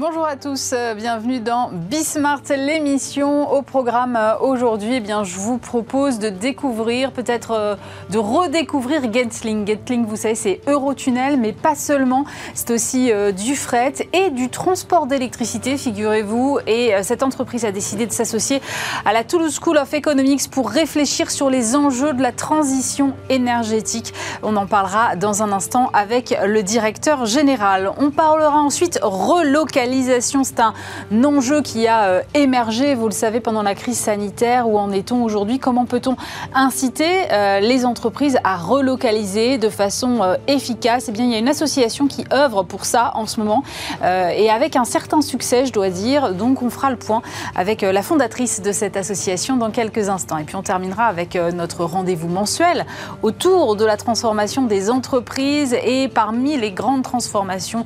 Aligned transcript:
Bonjour 0.00 0.24
à 0.24 0.36
tous, 0.36 0.70
euh, 0.72 0.94
bienvenue 0.94 1.40
dans 1.40 1.68
Bismart, 1.70 2.40
l'émission. 2.48 3.52
Au 3.52 3.60
programme 3.60 4.16
euh, 4.16 4.34
aujourd'hui, 4.38 4.94
eh 4.94 5.00
bien, 5.00 5.24
je 5.24 5.36
vous 5.36 5.58
propose 5.58 6.18
de 6.18 6.30
découvrir, 6.30 7.12
peut-être 7.12 7.50
euh, 7.50 7.76
de 8.08 8.16
redécouvrir 8.16 9.12
Getlink. 9.12 9.66
Getlink, 9.66 10.06
vous 10.06 10.16
savez, 10.16 10.36
c'est 10.36 10.62
Eurotunnel, 10.66 11.38
mais 11.38 11.52
pas 11.52 11.74
seulement. 11.74 12.24
C'est 12.54 12.70
aussi 12.70 13.12
du 13.36 13.54
fret 13.56 13.92
et 14.14 14.30
du 14.30 14.48
transport 14.48 15.06
d'électricité, 15.06 15.76
figurez-vous. 15.76 16.60
Et 16.66 16.92
cette 17.02 17.22
entreprise 17.22 17.66
a 17.66 17.72
décidé 17.72 18.06
de 18.06 18.12
s'associer 18.12 18.62
à 19.04 19.12
la 19.12 19.22
Toulouse 19.22 19.58
School 19.62 19.76
of 19.76 19.92
Economics 19.92 20.50
pour 20.50 20.70
réfléchir 20.70 21.30
sur 21.30 21.50
les 21.50 21.76
enjeux 21.76 22.14
de 22.14 22.22
la 22.22 22.32
transition 22.32 23.12
énergétique. 23.28 24.14
On 24.42 24.56
en 24.56 24.66
parlera 24.66 25.16
dans 25.16 25.42
un 25.42 25.52
instant 25.52 25.90
avec 25.92 26.34
le 26.42 26.62
directeur 26.62 27.26
général. 27.26 27.92
On 27.98 28.10
parlera 28.10 28.60
ensuite 28.60 28.98
relocalisation 29.02 29.89
c'est 30.44 30.60
un 30.60 30.74
enjeu 31.24 31.62
qui 31.62 31.86
a 31.86 32.04
euh, 32.04 32.22
émergé, 32.34 32.94
vous 32.94 33.06
le 33.06 33.12
savez, 33.12 33.40
pendant 33.40 33.62
la 33.62 33.74
crise 33.74 33.98
sanitaire. 33.98 34.68
Où 34.68 34.78
en 34.78 34.92
est-on 34.92 35.22
aujourd'hui? 35.22 35.58
Comment 35.58 35.84
peut-on 35.84 36.16
inciter 36.54 37.30
euh, 37.32 37.60
les 37.60 37.84
entreprises 37.84 38.38
à 38.44 38.56
relocaliser 38.56 39.58
de 39.58 39.68
façon 39.68 40.22
euh, 40.22 40.36
efficace? 40.46 41.06
Eh 41.08 41.12
bien, 41.12 41.24
il 41.24 41.32
y 41.32 41.34
a 41.34 41.38
une 41.38 41.48
association 41.48 42.06
qui 42.06 42.24
œuvre 42.32 42.62
pour 42.62 42.84
ça 42.84 43.12
en 43.14 43.26
ce 43.26 43.40
moment 43.40 43.62
et 44.02 44.50
avec 44.50 44.76
un 44.76 44.84
certain 44.84 45.20
succès, 45.20 45.66
je 45.66 45.72
dois 45.72 45.90
dire. 45.90 46.34
Donc, 46.34 46.62
on 46.62 46.70
fera 46.70 46.90
le 46.90 46.96
point 46.96 47.22
avec 47.54 47.82
la 47.82 48.02
fondatrice 48.02 48.62
de 48.62 48.72
cette 48.72 48.96
association 48.96 49.56
dans 49.56 49.70
quelques 49.70 50.08
instants. 50.08 50.38
Et 50.38 50.44
puis, 50.44 50.56
on 50.56 50.62
terminera 50.62 51.04
avec 51.06 51.34
notre 51.34 51.84
rendez-vous 51.84 52.28
mensuel 52.28 52.86
autour 53.22 53.76
de 53.76 53.84
la 53.84 53.96
transformation 53.96 54.62
des 54.62 54.90
entreprises. 54.90 55.76
Et 55.84 56.08
parmi 56.08 56.56
les 56.56 56.72
grandes 56.72 57.02
transformations 57.02 57.84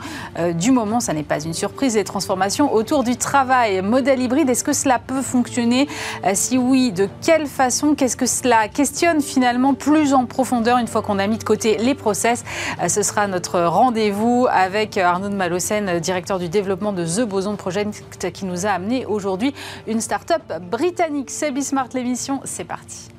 du 0.55 0.71
moment, 0.71 1.01
ça 1.01 1.13
n'est 1.13 1.23
pas 1.23 1.43
une 1.43 1.55
surprise 1.55 1.94
des 1.95 2.05
transformations 2.05 2.73
autour 2.73 3.05
du 3.05 3.17
travail. 3.17 3.83
Modèle 3.83 4.21
hybride, 4.21 4.51
est-ce 4.51 4.65
que 4.65 4.73
cela 4.73 4.99
peut 4.99 5.23
fonctionner? 5.23 5.89
Euh, 6.25 6.33
Si 6.35 6.59
oui, 6.59 6.93
de 6.93 7.09
quelle 7.23 7.47
façon? 7.47 7.95
Qu'est-ce 7.95 8.17
que 8.17 8.27
cela 8.27 8.69
questionne 8.69 9.21
finalement 9.21 9.75
plus 9.75 10.13
en 10.15 10.27
profondeur 10.27 10.79
une 10.79 10.87
fois 10.87 11.03
qu'on 11.03 11.19
a 11.19 11.27
mis 11.27 11.39
de 11.39 11.45
côté 11.45 11.77
les 11.79 11.95
process? 11.95 12.45
Euh, 12.83 12.89
Ce 12.89 13.03
sera 13.03 13.27
notre 13.27 13.61
rendez-vous 13.61 14.47
avec 14.51 14.99
Arnaud 14.99 15.29
de 15.29 15.35
Malocène, 15.35 15.99
directeur 16.01 16.39
du 16.39 16.49
développement 16.49 16.93
de 16.93 17.05
The 17.05 17.23
Boson 17.27 17.57
Project, 17.57 18.31
qui 18.33 18.45
nous 18.45 18.67
a 18.67 18.71
amené 18.71 19.07
aujourd'hui 19.07 19.55
une 19.87 20.01
start-up 20.01 20.43
britannique. 20.71 21.31
C'est 21.31 21.51
Bismart 21.51 21.89
l'émission, 21.95 22.41
c'est 22.45 22.65
parti. 22.65 23.14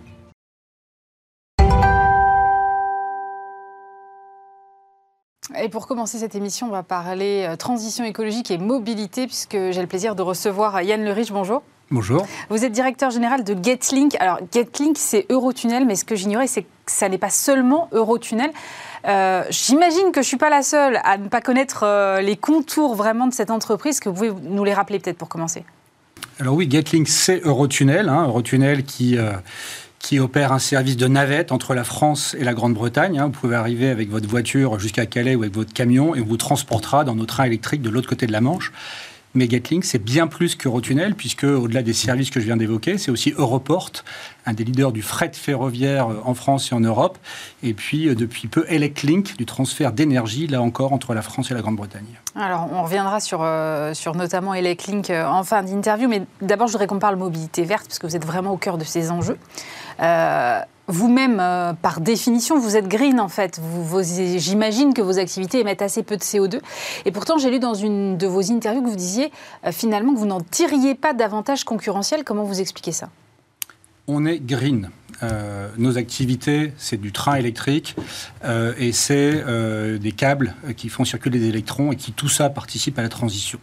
Et 5.61 5.69
pour 5.69 5.87
commencer 5.87 6.17
cette 6.17 6.35
émission, 6.35 6.67
on 6.67 6.71
va 6.71 6.83
parler 6.83 7.45
euh, 7.47 7.55
transition 7.55 8.03
écologique 8.03 8.51
et 8.51 8.57
mobilité, 8.57 9.27
puisque 9.27 9.53
j'ai 9.53 9.81
le 9.81 9.87
plaisir 9.87 10.15
de 10.15 10.21
recevoir 10.21 10.81
Yann 10.81 11.03
Lerich. 11.03 11.31
Bonjour. 11.31 11.61
Bonjour. 11.91 12.25
Vous 12.49 12.65
êtes 12.65 12.71
directeur 12.71 13.11
général 13.11 13.43
de 13.43 13.55
Getlink. 13.61 14.15
Alors, 14.19 14.39
Getlink, 14.51 14.97
c'est 14.97 15.25
Eurotunnel, 15.29 15.85
mais 15.85 15.95
ce 15.95 16.03
que 16.03 16.15
j'ignorais, 16.15 16.47
c'est 16.47 16.63
que 16.63 16.67
ça 16.87 17.09
n'est 17.09 17.19
pas 17.19 17.29
seulement 17.29 17.89
Eurotunnel. 17.91 18.51
Euh, 19.07 19.43
J'imagine 19.49 20.11
que 20.11 20.15
je 20.15 20.19
ne 20.19 20.29
suis 20.29 20.37
pas 20.37 20.49
la 20.49 20.63
seule 20.63 20.99
à 21.03 21.17
ne 21.17 21.27
pas 21.27 21.41
connaître 21.41 21.83
euh, 21.83 22.21
les 22.21 22.35
contours 22.35 22.95
vraiment 22.95 23.27
de 23.27 23.33
cette 23.33 23.51
entreprise. 23.51 23.99
Que 23.99 24.09
vous 24.09 24.15
pouvez 24.15 24.33
nous 24.49 24.63
les 24.63 24.73
rappeler 24.73 24.99
peut-être 24.99 25.17
pour 25.17 25.29
commencer? 25.29 25.63
Alors 26.39 26.55
oui, 26.55 26.67
Getlink, 26.69 27.07
c'est 27.07 27.45
Eurotunnel. 27.45 28.09
Hein, 28.09 28.25
Eurotunnel 28.25 28.83
qui... 28.83 29.17
Euh, 29.17 29.33
qui 30.05 30.19
opère 30.19 30.51
un 30.51 30.59
service 30.59 30.97
de 30.97 31.07
navette 31.07 31.51
entre 31.51 31.73
la 31.73 31.83
France 31.83 32.35
et 32.39 32.43
la 32.43 32.53
Grande-Bretagne. 32.53 33.17
Hein. 33.17 33.25
Vous 33.25 33.31
pouvez 33.31 33.55
arriver 33.55 33.89
avec 33.89 34.11
votre 34.11 34.29
voiture 34.29 34.77
jusqu'à 34.77 35.07
Calais 35.07 35.33
ou 35.33 35.41
avec 35.41 35.55
votre 35.55 35.73
camion 35.73 36.13
et 36.13 36.21
on 36.21 36.25
vous 36.25 36.37
transportera 36.37 37.03
dans 37.03 37.15
nos 37.15 37.25
trains 37.25 37.45
électriques 37.45 37.81
de 37.81 37.89
l'autre 37.89 38.07
côté 38.07 38.27
de 38.27 38.31
la 38.31 38.39
Manche. 38.39 38.71
Mais 39.35 39.49
Getlink, 39.49 39.83
c'est 39.83 39.99
bien 39.99 40.27
plus 40.27 40.55
qu'Eurotunnel, 40.55 41.13
puisque 41.13 41.43
au-delà 41.43 41.81
des 41.81 41.91
services 41.91 42.29
que 42.29 42.39
je 42.39 42.45
viens 42.45 42.55
d'évoquer, 42.55 42.97
c'est 42.97 43.11
aussi 43.11 43.33
Europort, 43.35 43.91
un 44.45 44.53
des 44.53 44.63
leaders 44.63 44.93
du 44.93 45.01
fret 45.01 45.31
ferroviaire 45.33 46.07
euh, 46.07 46.21
en 46.23 46.33
France 46.35 46.71
et 46.71 46.75
en 46.75 46.79
Europe, 46.79 47.17
et 47.61 47.73
puis 47.73 48.07
euh, 48.07 48.15
depuis 48.15 48.47
peu 48.47 48.65
Electlink, 48.69 49.35
du 49.35 49.45
transfert 49.45 49.91
d'énergie, 49.91 50.47
là 50.47 50.61
encore, 50.61 50.93
entre 50.93 51.13
la 51.13 51.21
France 51.21 51.51
et 51.51 51.53
la 51.53 51.61
Grande-Bretagne. 51.61 52.05
Alors, 52.35 52.69
on 52.71 52.83
reviendra 52.83 53.19
sur, 53.19 53.39
euh, 53.41 53.93
sur 53.93 54.15
notamment 54.15 54.53
Electlink 54.53 55.09
en 55.09 55.43
fin 55.43 55.63
d'interview, 55.63 56.07
mais 56.07 56.21
d'abord, 56.41 56.67
je 56.67 56.71
voudrais 56.71 56.87
qu'on 56.87 56.99
parle 56.99 57.17
mobilité 57.17 57.65
verte, 57.65 57.87
parce 57.87 57.99
que 57.99 58.07
vous 58.07 58.15
êtes 58.15 58.25
vraiment 58.25 58.51
au 58.51 58.57
cœur 58.57 58.77
de 58.77 58.85
ces 58.85 59.11
enjeux. 59.11 59.37
Vous-même, 60.87 61.37
par 61.81 61.99
définition, 61.99 62.59
vous 62.59 62.77
êtes 62.77 62.87
green 62.87 63.19
en 63.19 63.27
fait. 63.27 63.59
J'imagine 64.37 64.93
que 64.93 65.01
vos 65.01 65.17
activités 65.17 65.59
émettent 65.59 65.81
assez 65.81 66.03
peu 66.03 66.15
de 66.15 66.21
CO2. 66.21 66.59
Et 67.05 67.11
pourtant, 67.11 67.37
j'ai 67.37 67.49
lu 67.49 67.59
dans 67.59 67.73
une 67.73 68.17
de 68.17 68.27
vos 68.27 68.51
interviews 68.51 68.83
que 68.83 68.89
vous 68.89 68.95
disiez 68.95 69.31
finalement 69.71 70.13
que 70.13 70.19
vous 70.19 70.27
n'en 70.27 70.41
tiriez 70.41 70.95
pas 70.95 71.13
davantage 71.13 71.63
concurrentiel. 71.63 72.23
Comment 72.23 72.43
vous 72.43 72.61
expliquez 72.61 72.91
ça? 72.91 73.09
On 74.07 74.25
est 74.25 74.39
green. 74.39 74.91
Euh, 75.23 75.69
nos 75.77 75.97
activités, 75.97 76.73
c'est 76.77 76.99
du 76.99 77.11
train 77.11 77.35
électrique 77.35 77.95
euh, 78.43 78.73
et 78.77 78.91
c'est 78.91 79.43
euh, 79.47 79.97
des 79.97 80.11
câbles 80.11 80.53
qui 80.75 80.89
font 80.89 81.05
circuler 81.05 81.39
des 81.39 81.47
électrons 81.47 81.93
et 81.93 81.95
qui 81.95 82.11
tout 82.11 82.27
ça 82.27 82.49
participe 82.49 82.99
à 82.99 83.01
la 83.01 83.09
transition. 83.09 83.59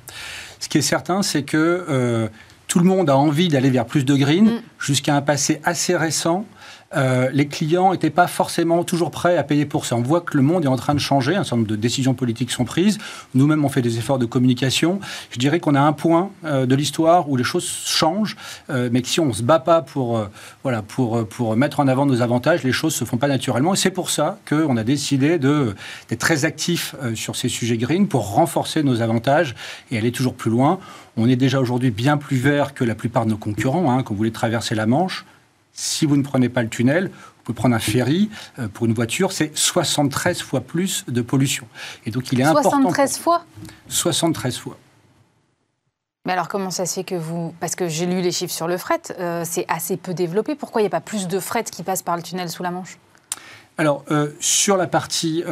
Ce 0.61 0.69
qui 0.69 0.79
est 0.79 0.83
certain, 0.83 1.23
c'est 1.23 1.43
que 1.43 2.31
tout 2.73 2.79
le 2.79 2.87
monde 2.87 3.11
a 3.11 3.17
envie 3.19 3.49
d'aller 3.49 3.69
vers 3.69 3.85
plus 3.85 4.07
de 4.07 4.17
green 4.17 4.47
mm. 4.47 4.63
jusqu'à 4.79 5.15
un 5.15 5.21
passé 5.21 5.61
assez 5.63 5.95
récent 5.95 6.47
euh, 6.97 7.31
les 7.33 7.47
clients 7.47 7.93
n'étaient 7.93 8.11
pas 8.11 8.27
forcément 8.27 8.85
toujours 8.85 9.11
prêts 9.11 9.37
à 9.37 9.43
payer 9.43 9.67
pour 9.67 9.87
ça. 9.87 9.97
On 9.97 10.03
voit 10.03 10.21
que 10.21 10.37
le 10.37 10.43
monde 10.43 10.65
est 10.65 10.69
en 10.69 10.77
train 10.77 10.95
de 10.95 11.01
changer, 11.01 11.35
un 11.35 11.45
certain 11.45 11.57
nombre 11.57 11.69
de 11.69 11.77
décisions 11.77 12.15
politiques 12.15 12.51
sont 12.51 12.65
prises. 12.65 12.99
Nous-mêmes, 13.35 13.65
on 13.65 13.69
fait 13.69 13.83
des 13.83 13.99
efforts 13.99 14.19
de 14.19 14.27
communication. 14.27 15.01
Je 15.31 15.39
dirais 15.39 15.61
qu'on 15.61 15.75
a 15.75 15.81
un 15.81 15.93
point 15.93 16.31
euh, 16.45 16.67
de 16.67 16.75
l'histoire 16.75 17.29
où 17.29 17.37
les 17.37 17.45
choses 17.45 17.67
changent, 17.67 18.37
euh, 18.71 18.89
mais 18.93 19.03
que 19.03 19.09
si 19.09 19.21
on 19.21 19.27
ne 19.27 19.33
se 19.33 19.43
bat 19.43 19.59
pas 19.59 19.83
pour, 19.83 20.21
voilà, 20.63 20.83
pour, 20.83 21.27
pour 21.27 21.57
mettre 21.57 21.81
en 21.81 21.89
avant 21.89 22.07
nos 22.07 22.23
avantages, 22.23 22.63
les 22.63 22.73
choses 22.73 22.95
ne 22.95 22.99
se 22.99 23.05
font 23.05 23.17
pas 23.17 23.29
naturellement. 23.29 23.75
Et 23.75 23.77
c'est 23.77 23.91
pour 23.91 24.11
ça 24.11 24.39
qu'on 24.49 24.77
a 24.77 24.85
décidé 24.85 25.39
d'être 25.39 26.19
très 26.19 26.45
actifs 26.45 26.95
sur 27.15 27.37
ces 27.37 27.49
sujets 27.49 27.77
green 27.77 28.09
pour 28.09 28.35
renforcer 28.35 28.83
nos 28.83 29.01
avantages 29.01 29.55
et 29.91 29.99
aller 29.99 30.13
toujours 30.13 30.35
plus 30.35 30.51
loin. 30.51 30.79
On 31.17 31.29
est 31.29 31.37
déjà 31.37 31.61
aujourd'hui 31.61 31.91
bien 31.91 32.17
plus 32.17 32.37
vert 32.37 32.75
que 32.75 32.85
la 32.85 32.95
plupart 32.95 33.27
de 33.27 33.31
nos 33.31 33.37
concurrents. 33.37 33.91
Hein, 33.91 34.03
quand 34.03 34.15
vous 34.15 34.19
voulez 34.19 34.33
traverser 34.33 34.75
la 34.75 34.87
Manche, 34.87 35.25
si 35.73 36.07
vous 36.07 36.17
ne 36.17 36.23
prenez 36.23 36.49
pas 36.49 36.63
le 36.63 36.69
tunnel, 36.69 37.11
vous 37.43 37.43
pouvez 37.45 37.57
prendre 37.57 37.75
un 37.75 37.81
ferry 37.81 38.31
euh, 38.59 38.69
pour 38.69 38.87
une 38.87 38.95
voiture, 38.95 39.33
c'est 39.33 39.57
73 39.57 40.43
fois 40.43 40.61
plus 40.61 41.05
de 41.09 41.23
pollution. 41.23 41.67
Et 42.07 42.11
donc 42.11 42.31
il 42.31 42.41
est 42.41 42.45
73 42.45 43.19
fois? 43.19 43.45
73 43.89 44.59
fois. 44.59 44.77
Mais 46.25 46.33
alors 46.33 46.47
comment 46.47 46.71
ça 46.71 46.87
se 46.87 46.95
fait 46.95 47.05
que 47.05 47.17
vous... 47.17 47.53
Parce 47.59 47.75
que 47.75 47.89
j'ai 47.89 48.07
lu 48.07 48.21
les 48.21 48.31
chiffres 48.31 48.55
sur 48.55 48.69
le 48.69 48.77
fret, 48.77 49.01
euh, 49.19 49.43
c'est 49.45 49.65
assez 49.67 49.97
peu 49.97 50.15
développé. 50.15 50.55
Pourquoi 50.55 50.81
il 50.81 50.85
n'y 50.85 50.89
a 50.89 50.91
pas 50.91 51.01
plus 51.01 51.27
de 51.27 51.41
fret 51.41 51.65
qui 51.65 51.83
passe 51.83 52.03
par 52.03 52.17
le 52.17 52.23
tunnel 52.23 52.49
sous 52.49 52.63
la 52.63 52.71
Manche? 52.71 52.97
Alors, 53.79 54.05
euh, 54.13 54.29
sur 54.39 54.77
la 54.77 54.87
partie 54.87 55.43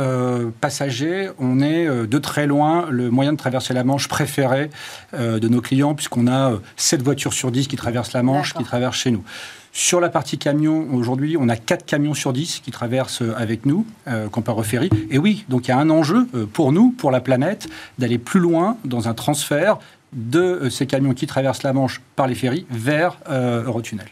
passager, 0.61 1.31
on 1.39 1.61
est 1.61 1.87
de 1.87 2.19
très 2.19 2.47
loin 2.47 2.87
le 2.91 3.11
moyen 3.11 3.33
de 3.33 3.39
traverser 3.39 3.75
la 3.75 3.83
Manche 3.83 4.07
préféré 4.07 4.71
de 5.15 5.49
nos 5.49 5.63
clients, 5.63 5.95
puisqu'on 5.95 6.29
a 6.29 6.53
7 6.77 7.03
voitures 7.03 7.33
sur 7.33 7.51
10 7.51 7.67
qui 7.67 7.77
traversent 7.77 8.13
la 8.13 8.23
Manche, 8.23 8.55
qui 8.55 8.63
traversent 8.63 8.99
chez 8.99 9.11
nous. 9.11 9.25
Sur 9.73 10.01
la 10.01 10.09
partie 10.09 10.37
camion, 10.37 10.89
aujourd'hui, 10.93 11.37
on 11.39 11.49
a 11.49 11.57
4 11.57 11.87
camions 11.87 12.15
sur 12.15 12.33
10 12.33 12.61
qui 12.61 12.71
traversent 12.71 13.23
avec 13.37 13.67
nous, 13.67 13.87
euh, 14.09 14.29
comparé 14.29 14.61
au 14.61 14.63
ferry. 14.65 14.91
Et 15.11 15.19
oui, 15.19 15.45
donc 15.49 15.69
il 15.69 15.71
y 15.71 15.73
a 15.73 15.79
un 15.79 15.91
enjeu 15.91 16.29
euh, 16.35 16.47
pour 16.47 16.73
nous, 16.73 16.91
pour 16.91 17.11
la 17.11 17.21
planète, 17.21 17.69
d'aller 17.99 18.19
plus 18.19 18.41
loin 18.41 18.77
dans 18.85 19.09
un 19.09 19.15
transfert 19.15 19.79
de 20.13 20.41
euh, 20.41 20.71
ces 20.71 20.87
camions 20.87 21.15
qui 21.15 21.27
traversent 21.27 21.63
la 21.63 21.73
Manche 21.73 22.01
par 22.17 22.27
les 22.27 22.35
ferries 22.35 22.67
vers 22.71 23.19
euh, 23.29 23.65
Eurotunnel. 23.65 24.09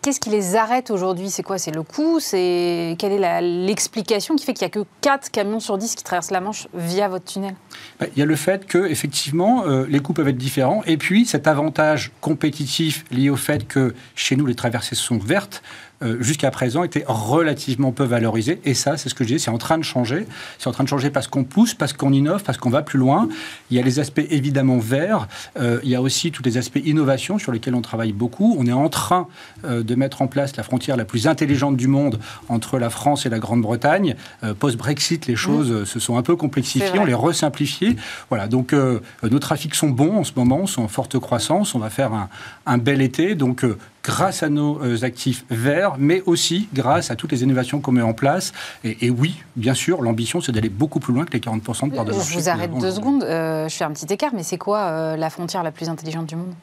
Qu'est-ce 0.00 0.20
qui 0.20 0.30
les 0.30 0.54
arrête 0.54 0.92
aujourd'hui? 0.92 1.28
C'est 1.28 1.42
quoi? 1.42 1.58
C'est 1.58 1.72
le 1.72 1.82
coût 1.82 2.20
C'est 2.20 2.94
Quelle 3.00 3.10
est 3.12 3.40
l'explication 3.40 4.36
qui 4.36 4.44
fait 4.44 4.54
qu'il 4.54 4.64
n'y 4.64 4.70
a 4.70 4.70
que 4.70 4.86
4 5.00 5.30
camions 5.32 5.58
sur 5.58 5.76
10 5.76 5.96
qui 5.96 6.04
traversent 6.04 6.30
la 6.30 6.40
Manche 6.40 6.68
via 6.72 7.08
votre 7.08 7.24
tunnel? 7.24 7.56
Bah, 7.98 8.06
Il 8.14 8.18
y 8.20 8.22
a 8.22 8.26
le 8.26 8.36
fait 8.36 8.64
que, 8.66 8.86
effectivement, 8.86 9.64
euh, 9.66 9.84
les 9.88 9.98
coûts 9.98 10.12
peuvent 10.12 10.28
être 10.28 10.36
différents. 10.36 10.84
Et 10.86 10.96
puis, 10.96 11.26
cet 11.26 11.48
avantage 11.48 12.12
compétitif 12.20 13.04
lié 13.10 13.28
au 13.28 13.36
fait 13.36 13.66
que 13.66 13.94
chez 14.14 14.36
nous, 14.36 14.46
les 14.46 14.54
traversées 14.54 14.94
sont 14.94 15.18
vertes, 15.18 15.64
euh, 16.02 16.16
jusqu'à 16.20 16.50
présent, 16.50 16.84
était 16.84 17.04
relativement 17.06 17.90
peu 17.90 18.04
valorisé. 18.04 18.60
Et 18.64 18.74
ça, 18.74 18.98
c'est 18.98 19.08
ce 19.08 19.14
que 19.14 19.24
je 19.24 19.34
dis, 19.34 19.40
c'est 19.40 19.50
en 19.50 19.56
train 19.56 19.78
de 19.78 19.82
changer. 19.82 20.26
C'est 20.58 20.68
en 20.68 20.72
train 20.72 20.84
de 20.84 20.88
changer 20.88 21.08
parce 21.08 21.26
qu'on 21.26 21.44
pousse, 21.44 21.72
parce 21.72 21.94
qu'on 21.94 22.12
innove, 22.12 22.42
parce 22.42 22.58
qu'on 22.58 22.68
va 22.68 22.82
plus 22.82 22.98
loin. 22.98 23.28
Il 23.70 23.76
y 23.76 23.80
a 23.80 23.82
les 23.82 23.98
aspects 23.98 24.26
évidemment 24.28 24.78
verts. 24.78 25.26
Euh, 25.58 25.80
il 25.84 25.88
y 25.88 25.94
a 25.94 26.02
aussi 26.02 26.32
tous 26.32 26.42
les 26.42 26.58
aspects 26.58 26.80
innovation 26.84 27.38
sur 27.38 27.50
lesquels 27.50 27.74
on 27.74 27.80
travaille 27.80 28.12
beaucoup. 28.12 28.56
On 28.58 28.66
est 28.66 28.72
en 28.72 28.90
train 28.90 29.26
euh, 29.64 29.82
de 29.82 29.94
mettre 29.94 30.20
en 30.20 30.26
place 30.26 30.54
la 30.56 30.62
frontière 30.62 30.98
la 30.98 31.06
plus 31.06 31.26
intelligente 31.26 31.76
du 31.76 31.88
monde 31.88 32.18
entre 32.50 32.78
la 32.78 32.90
France 32.90 33.24
et 33.24 33.30
la 33.30 33.38
Grande-Bretagne. 33.38 34.16
Post-Brexit, 34.58 35.26
les 35.26 35.36
choses 35.36 35.72
mmh. 35.72 35.86
se 35.86 35.98
sont 35.98 36.18
un 36.18 36.22
peu 36.22 36.36
complexifiées. 36.36 36.98
On 36.98 37.04
les 37.04 37.14
resimplifiées. 37.14 37.96
Voilà. 38.28 38.48
Donc, 38.48 38.74
nos 38.74 39.38
trafics 39.38 39.74
sont 39.74 39.88
bons 39.88 40.18
en 40.18 40.24
ce 40.24 40.32
moment, 40.36 40.66
sont 40.66 40.82
en 40.82 40.88
forte 40.88 41.18
croissance. 41.18 41.74
On 41.74 41.78
va 41.78 41.90
faire 41.90 42.12
un, 42.12 42.28
un 42.66 42.78
bel 42.78 43.00
été. 43.00 43.34
Donc, 43.34 43.64
grâce 44.06 44.44
à 44.44 44.48
nos 44.48 44.80
euh, 44.82 45.02
actifs 45.02 45.44
verts, 45.50 45.96
mais 45.98 46.22
aussi 46.26 46.68
grâce 46.72 47.10
à 47.10 47.16
toutes 47.16 47.32
les 47.32 47.42
innovations 47.42 47.80
qu'on 47.80 47.90
met 47.90 48.02
en 48.02 48.14
place. 48.14 48.52
Et, 48.84 49.10
oui, 49.10 49.34
bien 49.56 49.74
sûr, 49.74 50.00
l'ambition, 50.00 50.40
c'est 50.40 50.52
d'aller 50.52 50.68
beaucoup 50.68 51.00
plus 51.00 51.12
loin 51.12 51.24
que 51.24 51.32
les 51.32 51.40
40% 51.40 51.90
de 51.90 51.94
part 51.94 52.04
de 52.04 52.12
marché. 52.12 52.32
Je 52.32 52.38
vous 52.38 52.48
arrête 52.48 52.72
deux 52.78 52.92
secondes, 52.92 53.22
je 53.22 53.74
fais 53.74 53.84
un 53.84 53.90
petit 53.90 54.12
écart, 54.12 54.30
mais 54.32 54.44
c'est 54.44 54.58
quoi 54.58 55.16
la 55.16 55.30
frontière 55.30 55.64
la 55.64 55.72
plus 55.72 55.88
intelligente 55.88 56.26
du 56.26 56.36
monde? 56.36 56.54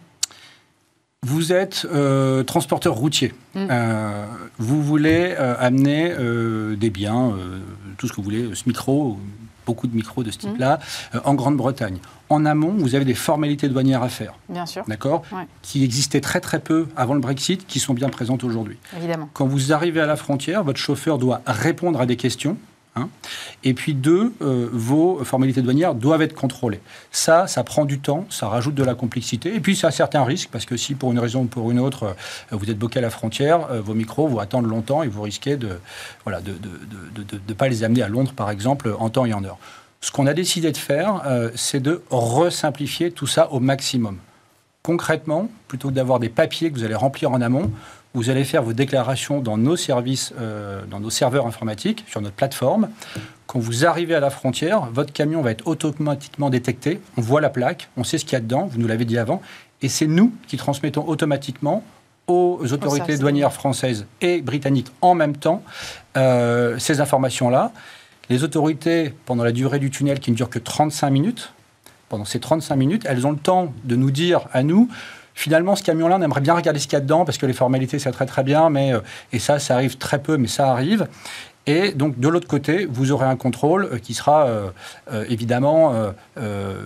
Vous 1.26 1.52
êtes 1.52 1.86
transporteur 2.46 2.94
routier. 2.94 3.34
Mm. 3.56 3.68
vous 4.58 4.82
voulez 4.82 5.36
amener 5.36 6.14
des 6.78 6.90
biens, 6.90 7.34
tout 7.98 8.08
ce 8.08 8.14
que 8.14 8.18
vous 8.18 8.24
voulez, 8.24 8.56
ce 8.56 8.64
micro, 8.68 9.18
beaucoup 9.66 9.88
de 9.88 9.96
micros 9.96 10.24
de 10.24 10.32
ce 10.32 10.38
type-là, 10.38 10.78
mmh. 10.78 11.18
euh, 11.18 11.22
en 11.26 11.34
Grande-Bretagne. 11.34 11.98
En 12.30 12.46
amont, 12.46 12.74
vous 12.76 12.96
avez 12.96 13.06
des 13.06 13.14
formalités 13.14 13.68
douanières 13.70 14.04
à 14.04 14.10
faire. 14.10 14.34
Bien 14.50 14.66
sûr. 14.66 14.84
D'accord 14.88 15.24
Qui 15.62 15.84
existaient 15.84 16.22
très 16.22 16.40
très 16.40 16.60
peu 16.60 16.88
avant 16.96 17.14
le 17.14 17.20
Brexit, 17.20 17.68
qui 17.68 17.80
sont 17.80 17.94
bien 17.94 18.10
présentes 18.10 18.44
aujourd'hui. 18.44 18.78
Évidemment. 18.98 19.30
Quand 19.34 19.46
vous 19.46 19.74
arrivez 19.74 20.02
à 20.02 20.06
la 20.06 20.16
frontière, 20.16 20.64
votre 20.64 20.80
chauffeur 20.80 21.18
doit 21.18 21.42
répondre 21.46 22.02
à 22.02 22.06
des 22.06 22.16
questions 22.16 22.58
Hein. 22.96 23.10
Et 23.64 23.74
puis 23.74 23.96
deux, 23.96 24.34
euh, 24.42 24.70
vos 24.72 25.24
formalités 25.24 25.62
douanières 25.62 25.96
doivent 25.96 26.22
être 26.22 26.36
contrôlées. 26.36 26.80
Ça, 27.12 27.48
ça 27.48 27.64
prend 27.64 27.86
du 27.86 28.00
temps, 28.00 28.26
ça 28.30 28.48
rajoute 28.48 28.76
de 28.76 28.84
la 28.84 28.94
complexité. 28.94 29.56
Et 29.56 29.60
puis 29.60 29.76
ça 29.76 29.88
a 29.88 29.92
certains 29.92 30.24
risques, 30.24 30.50
parce 30.52 30.66
que 30.66 30.78
si 30.78 30.94
pour 30.94 31.12
une 31.12 31.20
raison 31.20 31.42
ou 31.42 31.46
pour 31.46 31.72
une 31.72 31.80
autre, 31.80 32.04
euh, 32.04 32.14
vous 32.56 32.70
êtes 32.70 32.78
bloqué 32.78 33.00
à 33.00 33.02
la 33.02 33.10
frontière, 33.10 33.68
euh, 33.72 33.82
vos 33.82 33.96
micros 33.96 34.28
vont 34.28 34.40
attendre 34.40 34.68
longtemps 34.68 35.02
et 35.02 35.08
vous 35.08 35.24
risquez 35.24 35.58
de 35.58 35.80
voilà, 36.24 36.42
de 36.42 36.52
ne 36.52 37.24
de, 37.24 37.38
de, 37.38 37.54
pas 37.54 37.68
les 37.68 37.84
amener 37.84 38.04
à 38.04 38.08
Londres, 38.08 38.34
par 38.36 38.52
exemple, 38.52 38.96
en 39.00 39.10
temps 39.10 39.26
et 39.26 39.34
en 39.34 39.44
heure. 39.44 39.58
Ce 40.02 40.12
qu'on 40.12 40.28
a 40.28 40.34
décidé 40.34 40.72
de 40.72 40.78
faire, 40.78 41.22
c'est 41.56 41.80
de 41.80 42.04
resimplifier 42.10 43.12
tout 43.12 43.26
ça 43.26 43.50
au 43.54 43.62
maximum. 43.62 44.18
Concrètement, 44.82 45.48
plutôt 45.70 45.88
que 45.88 45.94
d'avoir 45.94 46.20
des 46.20 46.28
papiers 46.28 46.70
que 46.70 46.76
vous 46.76 46.84
allez 46.84 46.94
remplir 46.94 47.32
en 47.32 47.40
amont, 47.40 47.72
vous 48.14 48.30
allez 48.30 48.44
faire 48.44 48.64
vos 48.64 48.74
déclarations 48.74 49.40
dans 49.40 49.58
nos 49.58 49.76
services, 49.76 50.34
euh, 50.40 50.84
dans 50.90 51.00
nos 51.00 51.10
serveurs 51.10 51.48
informatiques, 51.48 52.06
sur 52.08 52.22
notre 52.22 52.36
plateforme. 52.36 52.90
Quand 53.48 53.60
vous 53.60 53.86
arrivez 53.86 54.16
à 54.16 54.20
la 54.20 54.30
frontière, 54.30 54.88
votre 54.92 55.12
camion 55.12 55.42
va 55.42 55.52
être 55.52 55.68
automatiquement 55.68 56.50
détecté. 56.50 57.02
On 57.18 57.22
voit 57.22 57.42
la 57.42 57.50
plaque, 57.50 57.90
on 57.98 58.04
sait 58.04 58.18
ce 58.18 58.26
qu'il 58.26 58.34
y 58.34 58.36
a 58.36 58.40
dedans, 58.40 58.68
vous 58.72 58.80
nous 58.80 58.88
l'avez 58.88 59.06
dit 59.06 59.18
avant. 59.18 59.42
Et 59.82 59.90
c'est 59.90 60.08
nous 60.08 60.34
qui 60.48 60.58
transmettons 60.58 61.06
automatiquement 61.08 61.84
aux 62.28 62.60
autorités 62.72 63.18
douanières 63.18 63.52
françaises 63.52 64.06
et 64.22 64.42
britanniques 64.42 64.92
en 65.02 65.14
même 65.14 65.36
temps 65.36 65.62
euh, 66.16 66.80
ces 66.80 67.02
informations-là. 67.02 67.74
Les 68.30 68.44
autorités, 68.44 69.14
pendant 69.26 69.44
la 69.44 69.52
durée 69.52 69.80
du 69.80 69.90
tunnel 69.90 70.20
qui 70.20 70.32
ne 70.32 70.36
dure 70.36 70.50
que 70.50 70.60
35 70.60 71.10
minutes, 71.10 71.54
pendant 72.08 72.26
ces 72.26 72.40
35 72.40 72.76
minutes, 72.76 73.06
elles 73.10 73.28
ont 73.28 73.32
le 73.32 73.38
temps 73.38 73.74
de 73.84 73.96
nous 73.96 74.12
dire 74.12 74.48
à 74.54 74.64
nous 74.64 74.88
finalement, 75.34 75.76
ce 75.76 75.84
camion-là, 75.84 76.18
on 76.20 76.22
aimerait 76.22 76.42
bien 76.42 76.54
regarder 76.54 76.80
ce 76.80 76.88
qu'il 76.88 76.94
y 76.94 76.98
a 76.98 77.02
dedans, 77.02 77.26
parce 77.26 77.38
que 77.38 77.46
les 77.46 77.54
formalités, 77.54 78.00
c'est 78.00 78.12
très 78.12 78.26
très 78.26 78.44
bien, 78.44 78.70
mais, 78.70 78.94
euh, 78.94 79.00
et 79.32 79.40
ça, 79.40 79.60
ça 79.60 79.76
arrive 79.76 79.98
très 79.98 80.22
peu, 80.22 80.38
mais 80.38 80.48
ça 80.48 80.72
arrive. 80.72 81.08
Et 81.66 81.92
donc, 81.94 82.20
de 82.20 82.28
l'autre 82.28 82.48
côté, 82.48 82.86
vous 82.86 83.12
aurez 83.12 83.26
un 83.26 83.38
contrôle 83.38 83.86
euh, 83.86 83.98
qui 83.98 84.14
sera 84.14 84.48
euh, 84.48 84.70
euh, 85.12 85.26
évidemment 85.30 85.94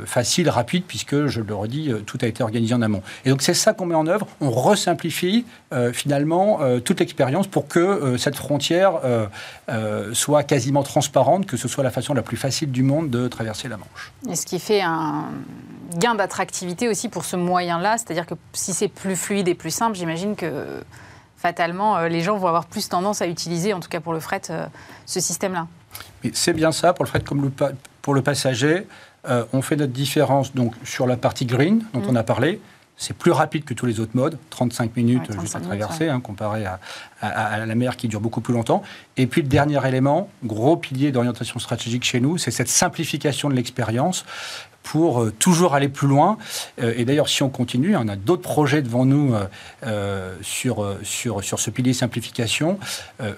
facile, 0.05 0.49
rapide, 0.49 0.83
puisque, 0.87 1.27
je 1.27 1.41
le 1.41 1.55
redis, 1.55 1.91
tout 2.05 2.17
a 2.21 2.27
été 2.27 2.43
organisé 2.43 2.73
en 2.73 2.81
amont. 2.81 3.01
Et 3.25 3.29
donc, 3.29 3.41
c'est 3.41 3.53
ça 3.53 3.73
qu'on 3.73 3.85
met 3.85 3.95
en 3.95 4.07
œuvre. 4.07 4.27
On 4.41 4.51
resimplifie 4.51 5.45
finalement 5.93 6.59
toute 6.83 6.99
l'expérience 6.99 7.47
pour 7.47 7.67
que 7.67 8.15
cette 8.17 8.35
frontière 8.35 8.93
soit 10.13 10.43
quasiment 10.43 10.83
transparente, 10.83 11.45
que 11.45 11.57
ce 11.57 11.67
soit 11.67 11.83
la 11.83 11.91
façon 11.91 12.13
la 12.13 12.21
plus 12.21 12.37
facile 12.37 12.71
du 12.71 12.83
monde 12.83 13.09
de 13.09 13.27
traverser 13.27 13.67
la 13.67 13.77
Manche. 13.77 14.11
Et 14.29 14.35
ce 14.35 14.45
qui 14.45 14.59
fait 14.59 14.81
un 14.81 15.25
gain 15.97 16.15
d'attractivité 16.15 16.87
aussi 16.87 17.09
pour 17.09 17.25
ce 17.25 17.35
moyen-là, 17.35 17.97
c'est-à-dire 17.97 18.25
que 18.25 18.35
si 18.53 18.73
c'est 18.73 18.89
plus 18.89 19.15
fluide 19.15 19.47
et 19.47 19.55
plus 19.55 19.71
simple, 19.71 19.95
j'imagine 19.95 20.35
que 20.35 20.81
fatalement, 21.37 21.97
euh, 21.97 22.07
les 22.07 22.21
gens 22.21 22.37
vont 22.37 22.47
avoir 22.47 22.65
plus 22.65 22.89
tendance 22.89 23.21
à 23.21 23.27
utiliser, 23.27 23.73
en 23.73 23.79
tout 23.79 23.89
cas 23.89 23.99
pour 23.99 24.13
le 24.13 24.19
fret, 24.19 24.41
euh, 24.49 24.65
ce 25.05 25.19
système-là. 25.19 25.67
C'est 26.33 26.53
bien 26.53 26.71
ça, 26.71 26.93
pour 26.93 27.05
le 27.05 27.09
fret 27.09 27.21
comme 27.21 27.51
pour 28.01 28.13
le 28.13 28.21
passager. 28.21 28.87
Euh, 29.29 29.45
on 29.53 29.61
fait 29.61 29.75
notre 29.75 29.93
différence 29.93 30.53
donc, 30.53 30.73
sur 30.83 31.07
la 31.07 31.17
partie 31.17 31.45
green, 31.45 31.83
dont 31.93 32.01
mm. 32.01 32.09
on 32.09 32.15
a 32.15 32.23
parlé. 32.23 32.59
C'est 32.99 33.15
plus 33.15 33.31
rapide 33.31 33.63
que 33.63 33.75
tous 33.75 33.85
les 33.85 33.99
autres 33.99 34.15
modes, 34.15 34.39
35 34.49 34.95
minutes 34.95 35.31
juste 35.39 35.55
à 35.55 35.59
traverser, 35.59 36.09
hein, 36.09 36.19
comparé 36.19 36.65
à, 36.65 36.79
à, 37.21 37.63
la 37.63 37.75
mer 37.75 37.95
qui 37.95 38.07
dure 38.07 38.21
beaucoup 38.21 38.41
plus 38.41 38.55
longtemps. 38.55 38.81
Et 39.17 39.27
puis 39.27 39.43
le 39.43 39.47
dernier 39.47 39.85
élément, 39.87 40.31
gros 40.43 40.77
pilier 40.77 41.11
d'orientation 41.11 41.59
stratégique 41.59 42.03
chez 42.03 42.19
nous, 42.19 42.39
c'est 42.39 42.49
cette 42.49 42.69
simplification 42.69 43.49
de 43.49 43.53
l'expérience 43.53 44.25
pour 44.87 45.21
euh, 45.21 45.33
toujours 45.37 45.75
aller 45.75 45.89
plus 45.89 46.07
loin. 46.07 46.37
Euh, 46.81 46.93
et 46.95 47.03
d'ailleurs, 47.03 47.27
si 47.27 47.43
on 47.43 47.49
continue, 47.49 47.95
on 47.97 48.07
a 48.07 48.15
d'autres 48.15 48.41
projets 48.41 48.81
devant 48.81 49.05
nous 49.05 49.35
euh, 49.85 50.35
sur, 50.41 50.95
sur, 51.03 51.43
sur 51.43 51.59
ce 51.59 51.69
pilier 51.69 51.93
simplification. 51.93 52.79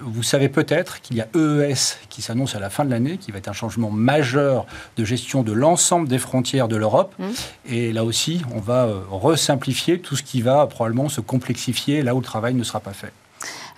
vous 0.01 0.23
savez 0.23 0.49
peut-être 0.49 1.01
qu'il 1.01 1.17
y 1.17 1.21
a 1.21 1.27
EES 1.35 1.97
qui 2.09 2.21
s'annonce 2.21 2.55
à 2.55 2.59
la 2.59 2.69
fin 2.69 2.85
de 2.85 2.91
l'année, 2.91 3.17
qui 3.17 3.31
va 3.31 3.39
être 3.39 3.47
un 3.47 3.53
changement 3.53 3.89
majeur 3.89 4.65
de 4.97 5.03
gestion 5.03 5.41
de 5.43 5.51
l'ensemble 5.51 6.07
des 6.07 6.19
frontières 6.19 6.67
de 6.67 6.75
l'Europe. 6.75 7.13
Mmh. 7.17 7.25
Et 7.67 7.93
là 7.93 8.03
aussi, 8.03 8.41
on 8.53 8.59
va 8.59 8.87
resimplifier 9.09 9.99
tout 9.99 10.15
ce 10.15 10.23
qui 10.23 10.41
va 10.41 10.67
probablement 10.67 11.09
se 11.09 11.21
complexifier 11.21 12.03
là 12.03 12.13
où 12.13 12.19
le 12.19 12.25
travail 12.25 12.53
ne 12.53 12.63
sera 12.63 12.79
pas 12.79 12.93
fait. 12.93 13.13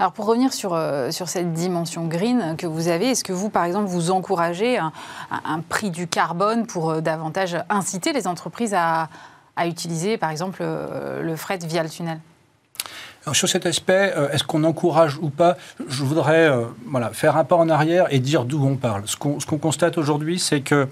Alors 0.02 0.14
pour 0.14 0.26
revenir 0.26 0.52
sur, 0.52 0.74
euh, 0.74 1.12
sur 1.12 1.30
cette 1.30 1.54
dimension 1.54 2.08
green 2.08 2.56
que 2.58 2.66
vous 2.66 2.88
avez, 2.88 3.12
est-ce 3.12 3.24
que 3.24 3.34
vous, 3.34 3.52
par 3.52 3.66
exemple, 3.66 3.86
vous 3.86 4.10
encouragez 4.10 4.80
un, 4.80 5.60
prix 5.70 5.92
du 5.92 6.08
carbone 6.08 6.66
pour 6.66 6.90
euh, 6.90 7.02
davantage 7.02 7.56
inciter 7.70 8.12
les 8.12 8.26
entreprises 8.26 8.74
à, 8.74 9.10
à 9.56 9.68
utiliser, 9.68 10.18
par 10.18 10.32
exemple, 10.32 10.62
euh, 10.62 11.22
le 11.22 11.36
fret 11.36 11.60
via 11.60 11.84
le 11.84 11.90
tunnel? 11.90 12.20
Sur 13.32 13.48
cet 13.48 13.68
aspect, 13.68 14.12
est-ce 14.34 14.44
qu'on 14.44 14.64
encourage 14.64 15.20
ou 15.20 15.30
pas? 15.30 15.56
Je 15.88 16.04
voudrais 16.04 16.52
voilà, 16.88 17.12
faire 17.12 17.38
un 17.38 17.44
pas 17.44 17.56
en 17.56 17.70
arrière 17.70 18.08
et 18.10 18.18
dire 18.18 18.46
d'où 18.46 18.66
on 18.66 18.78
parle. 18.78 19.04
Ce 19.06 19.16
qu'on 19.16 19.60
constate 19.60 20.00
aujourd'hui, 20.00 20.40
c'est 20.40 20.62
que 20.62 20.88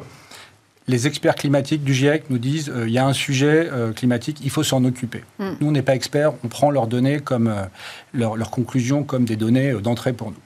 les 0.90 1.06
experts 1.06 1.36
climatiques 1.36 1.84
du 1.84 1.94
GIEC 1.94 2.30
nous 2.32 2.40
disent 2.40 2.70
euh, 2.70 2.88
il 2.88 2.94
y 2.94 2.98
a 2.98 3.06
un 3.06 3.14
sujet 3.14 3.70
euh, 3.72 3.94
climatique, 3.94 4.40
il 4.44 4.50
faut 4.50 4.64
s'en 4.64 4.84
occuper. 4.84 5.24
Hmm. 5.38 5.52
Nous, 5.62 5.68
on 5.68 5.72
n'est 5.72 5.84
pas 5.84 5.94
experts, 5.94 6.34
on 6.44 6.48
prend 6.48 6.72
leurs 6.72 6.88
données 6.88 7.20
comme 7.20 7.48
euh, 7.48 7.66
leurs 8.14 8.50
conclusions 8.50 9.04
comme 9.04 9.24
des 9.24 9.36
données 9.36 9.74
d'entrée 9.74 10.14
pour 10.14 10.32
nous. 10.32 10.38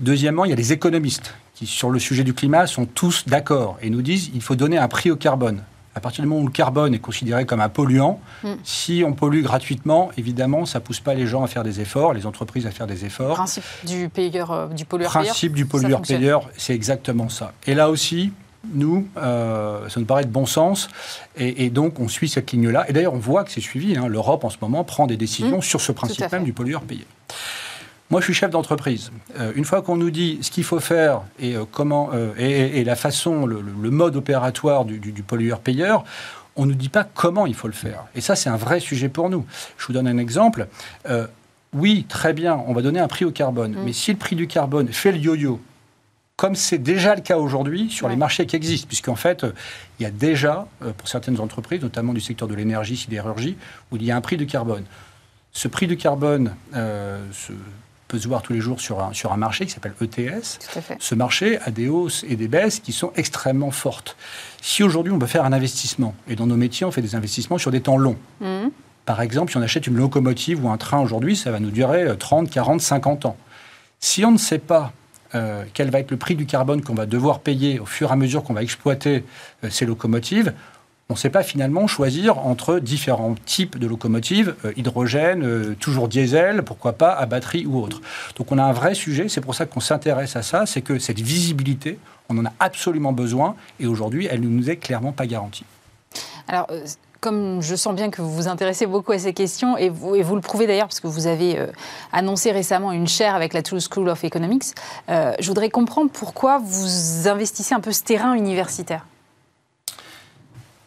Deuxièmement, 0.00 0.46
il 0.46 0.50
y 0.50 0.52
a 0.54 0.56
les 0.56 0.72
économistes 0.72 1.34
qui, 1.54 1.66
sur 1.66 1.90
le 1.90 1.98
sujet 1.98 2.24
du 2.24 2.32
climat, 2.32 2.66
sont 2.66 2.86
tous 2.86 3.24
d'accord 3.26 3.76
et 3.82 3.90
nous 3.90 4.02
disent 4.02 4.30
il 4.34 4.40
faut 4.40 4.56
donner 4.56 4.78
un 4.78 4.88
prix 4.88 5.10
au 5.10 5.16
carbone. 5.16 5.62
À 5.96 6.00
partir 6.00 6.24
du 6.24 6.28
moment 6.28 6.40
où 6.40 6.46
le 6.46 6.52
carbone 6.52 6.92
est 6.92 6.98
considéré 6.98 7.44
comme 7.44 7.60
un 7.60 7.68
polluant, 7.68 8.20
hmm. 8.42 8.54
si 8.64 9.04
on 9.06 9.12
pollue 9.12 9.42
gratuitement, 9.42 10.10
évidemment, 10.16 10.64
ça 10.64 10.80
ne 10.80 10.84
pousse 10.84 11.00
pas 11.00 11.14
les 11.14 11.26
gens 11.26 11.44
à 11.44 11.48
faire 11.48 11.64
des 11.64 11.80
efforts, 11.80 12.14
les 12.14 12.24
entreprises 12.24 12.66
à 12.66 12.70
faire 12.70 12.86
des 12.86 13.04
efforts. 13.04 13.34
Principe 13.34 13.64
du 13.84 14.08
payeur, 14.08 14.70
du 14.70 14.86
pollueur-payeur. 14.86 15.26
Principe 15.26 15.52
du 15.52 15.66
pollueur-payeur, 15.66 16.48
c'est 16.56 16.74
exactement 16.74 17.28
ça. 17.28 17.52
Et 17.66 17.74
là 17.74 17.90
aussi, 17.90 18.32
nous, 18.72 19.08
euh, 19.16 19.88
ça 19.88 20.00
nous 20.00 20.06
paraît 20.06 20.24
de 20.24 20.30
bon 20.30 20.46
sens. 20.46 20.88
Et, 21.36 21.70
donc, 21.70 22.00
on 22.00 22.08
suit 22.08 22.28
cette 22.28 22.52
ligne-là. 22.52 22.88
Et 22.88 22.92
d'ailleurs, 22.92 23.14
on 23.14 23.18
voit 23.18 23.44
que 23.44 23.50
c'est 23.50 23.60
suivi. 23.60 23.96
Hein. 23.96 24.06
L'Europe, 24.08 24.44
en 24.44 24.50
ce 24.50 24.58
moment, 24.60 24.84
prend 24.84 25.06
des 25.06 25.16
décisions 25.16 25.58
mmh. 25.58 25.62
sur 25.62 25.80
ce 25.80 25.92
principe 25.92 26.30
même 26.30 26.44
du 26.44 26.52
pollueur 26.52 26.82
payé. 26.82 27.06
Moi, 28.10 28.20
je 28.20 28.26
suis 28.26 28.34
chef 28.34 28.50
d'entreprise. 28.50 29.10
Euh, 29.38 29.52
une 29.56 29.64
fois 29.64 29.82
qu'on 29.82 29.96
nous 29.96 30.10
dit 30.10 30.38
ce 30.42 30.50
qu'il 30.50 30.64
faut 30.64 30.78
faire 30.78 31.22
et, 31.40 31.56
euh, 31.56 31.64
comment, 31.70 32.10
et, 32.38 32.84
la 32.84 32.96
façon, 32.96 33.46
le, 33.46 33.62
mode 33.90 34.16
opératoire 34.16 34.84
du, 34.84 34.98
pollueur-payeur, 35.26 36.04
on 36.56 36.66
ne 36.66 36.70
nous 36.72 36.76
dit 36.76 36.88
pas 36.88 37.04
comment 37.04 37.46
il 37.46 37.54
faut 37.54 37.66
le 37.66 37.74
faire. 37.74 38.04
Et 38.14 38.20
ça, 38.20 38.36
c'est 38.36 38.48
un 38.48 38.56
vrai 38.56 38.78
sujet 38.78 39.08
pour 39.08 39.30
nous. 39.30 39.44
Je 39.76 39.86
vous 39.86 39.92
donne 39.92 40.06
un 40.06 40.18
exemple. 40.18 40.68
oui, 41.72 42.06
très 42.08 42.32
bien, 42.32 42.62
on 42.68 42.72
va 42.72 42.82
donner 42.82 43.00
un 43.00 43.08
prix 43.08 43.24
au 43.24 43.32
carbone. 43.32 43.72
Mmh. 43.72 43.84
Mais 43.84 43.92
si 43.92 44.12
le 44.12 44.18
prix 44.18 44.36
du 44.36 44.46
carbone 44.46 44.88
fait 44.88 45.10
le 45.10 45.18
yo-yo, 45.18 45.60
comme 46.36 46.56
c'est 46.56 46.78
déjà 46.78 47.14
le 47.14 47.20
cas 47.20 47.38
aujourd'hui 47.38 47.90
sur 47.90 48.08
les 48.08 48.16
marchés 48.16 48.46
qui 48.46 48.56
existent, 48.56 48.88
puisqu'en 48.88 49.14
fait, 49.14 49.46
il 49.98 50.02
y 50.02 50.06
a 50.06 50.10
déjà, 50.10 50.66
euh, 50.82 50.92
pour 50.92 51.08
certaines 51.08 51.40
entreprises, 51.40 51.80
notamment 51.80 52.12
du 52.12 52.20
secteur 52.20 52.48
de 52.48 52.54
l'énergie, 52.54 52.96
sidérurgie, 52.96 53.56
où 53.90 53.96
il 53.96 54.04
y 54.04 54.10
a 54.10 54.16
un 54.16 54.20
prix 54.20 54.36
du 54.36 54.46
carbone. 54.46 54.84
Ce 55.52 55.68
prix 55.68 55.86
du 55.86 55.96
carbone 55.96 56.56
euh, 56.74 57.24
peut 58.08 58.18
se 58.18 58.26
voir 58.26 58.42
tous 58.42 58.52
les 58.52 58.60
jours 58.60 58.80
sur 58.80 59.00
un, 59.00 59.12
sur 59.12 59.32
un 59.32 59.36
marché 59.36 59.64
qui 59.64 59.70
s'appelle 59.70 59.94
ETS. 60.00 60.58
Ce 60.98 61.14
marché 61.14 61.58
a 61.60 61.70
des 61.70 61.88
hausses 61.88 62.24
et 62.28 62.34
des 62.34 62.48
baisses 62.48 62.80
qui 62.80 62.92
sont 62.92 63.12
extrêmement 63.14 63.70
fortes. 63.70 64.16
Si 64.60 64.82
aujourd'hui 64.82 65.12
on 65.12 65.18
veut 65.18 65.28
faire 65.28 65.44
un 65.44 65.52
investissement, 65.52 66.16
et 66.26 66.34
dans 66.34 66.46
nos 66.46 66.56
métiers 66.56 66.84
on 66.84 66.90
fait 66.90 67.02
des 67.02 67.14
investissements 67.14 67.58
sur 67.58 67.70
des 67.70 67.80
temps 67.80 67.96
longs, 67.96 68.18
mmh. 68.40 68.66
par 69.06 69.22
exemple 69.22 69.52
si 69.52 69.56
on 69.56 69.62
achète 69.62 69.86
une 69.86 69.96
locomotive 69.96 70.64
ou 70.64 70.68
un 70.68 70.76
train 70.76 70.98
aujourd'hui, 71.00 71.36
ça 71.36 71.52
va 71.52 71.60
nous 71.60 71.70
durer 71.70 72.06
30, 72.18 72.50
40, 72.50 72.80
50 72.80 73.26
ans. 73.26 73.36
Si 74.00 74.24
on 74.24 74.32
ne 74.32 74.38
sait 74.38 74.58
pas 74.58 74.92
euh, 75.34 75.64
quel 75.74 75.90
va 75.90 76.00
être 76.00 76.10
le 76.10 76.16
prix 76.16 76.34
du 76.34 76.46
carbone 76.46 76.82
qu'on 76.82 76.94
va 76.94 77.06
devoir 77.06 77.40
payer 77.40 77.80
au 77.80 77.86
fur 77.86 78.10
et 78.10 78.12
à 78.12 78.16
mesure 78.16 78.42
qu'on 78.42 78.54
va 78.54 78.62
exploiter 78.62 79.24
euh, 79.64 79.70
ces 79.70 79.86
locomotives, 79.86 80.52
on 81.10 81.14
ne 81.14 81.18
sait 81.18 81.30
pas 81.30 81.42
finalement 81.42 81.86
choisir 81.86 82.38
entre 82.38 82.78
différents 82.78 83.34
types 83.44 83.78
de 83.78 83.86
locomotives, 83.86 84.54
euh, 84.64 84.72
hydrogène, 84.76 85.74
toujours 85.76 86.08
diesel, 86.08 86.62
pourquoi 86.62 86.94
pas 86.94 87.12
à 87.12 87.26
batterie 87.26 87.66
ou 87.66 87.78
autre. 87.78 88.00
Donc 88.36 88.52
on 88.52 88.58
a 88.58 88.62
un 88.62 88.72
vrai 88.72 88.94
sujet, 88.94 89.28
c'est 89.28 89.40
pour 89.40 89.54
ça 89.54 89.66
qu'on 89.66 89.80
s'intéresse 89.80 90.36
à 90.36 90.42
ça, 90.42 90.66
c'est 90.66 90.82
que 90.82 90.98
cette 90.98 91.20
visibilité, 91.20 91.98
on 92.28 92.38
en 92.38 92.46
a 92.46 92.52
absolument 92.58 93.12
besoin 93.12 93.54
et 93.80 93.86
aujourd'hui, 93.86 94.26
elle 94.30 94.40
ne 94.40 94.48
nous 94.48 94.70
est 94.70 94.76
clairement 94.76 95.12
pas 95.12 95.26
garantie. 95.26 95.64
Alors, 96.48 96.68
comme 97.24 97.62
je 97.62 97.74
sens 97.74 97.94
bien 97.94 98.10
que 98.10 98.20
vous 98.20 98.30
vous 98.30 98.48
intéressez 98.48 98.84
beaucoup 98.84 99.12
à 99.12 99.18
ces 99.18 99.32
questions, 99.32 99.78
et 99.78 99.88
vous, 99.88 100.14
et 100.14 100.22
vous 100.22 100.34
le 100.34 100.42
prouvez 100.42 100.66
d'ailleurs 100.66 100.88
parce 100.88 101.00
que 101.00 101.06
vous 101.06 101.26
avez 101.26 101.58
euh, 101.58 101.68
annoncé 102.12 102.52
récemment 102.52 102.92
une 102.92 103.08
chaire 103.08 103.34
avec 103.34 103.54
la 103.54 103.62
Toulouse 103.62 103.88
School 103.90 104.10
of 104.10 104.22
Economics, 104.24 104.74
euh, 105.08 105.32
je 105.40 105.48
voudrais 105.48 105.70
comprendre 105.70 106.10
pourquoi 106.12 106.58
vous 106.62 107.26
investissez 107.26 107.74
un 107.74 107.80
peu 107.80 107.92
ce 107.92 108.02
terrain 108.02 108.34
universitaire. 108.34 109.06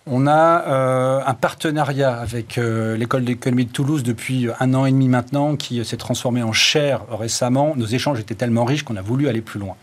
On 0.06 0.27
a 0.27 0.62
euh, 0.67 1.22
un 1.25 1.34
partenariat 1.34 2.15
avec 2.15 2.58
l'école 2.58 3.25
d'économie 3.25 3.65
de 3.65 3.72
Toulouse 3.72 4.03
depuis 4.03 4.48
un 4.60 4.75
an 4.75 4.86
et 4.86 4.91
demi 4.91 5.08
maintenant, 5.08 5.56
qui 5.56 5.84
s'est 5.84 5.98
transformé 5.98 6.44
en 6.44 6.53
chaire 6.53 7.01
récemment. 7.10 7.74
Nos 7.75 7.88
échanges 7.88 8.20
étaient 8.20 8.36
tellement 8.36 8.63
riches 8.63 8.84
qu'on 8.84 8.96
a 8.96 9.01
voulu 9.01 9.27
aller 9.27 9.41
plus 9.41 9.60
loin. 9.60 9.75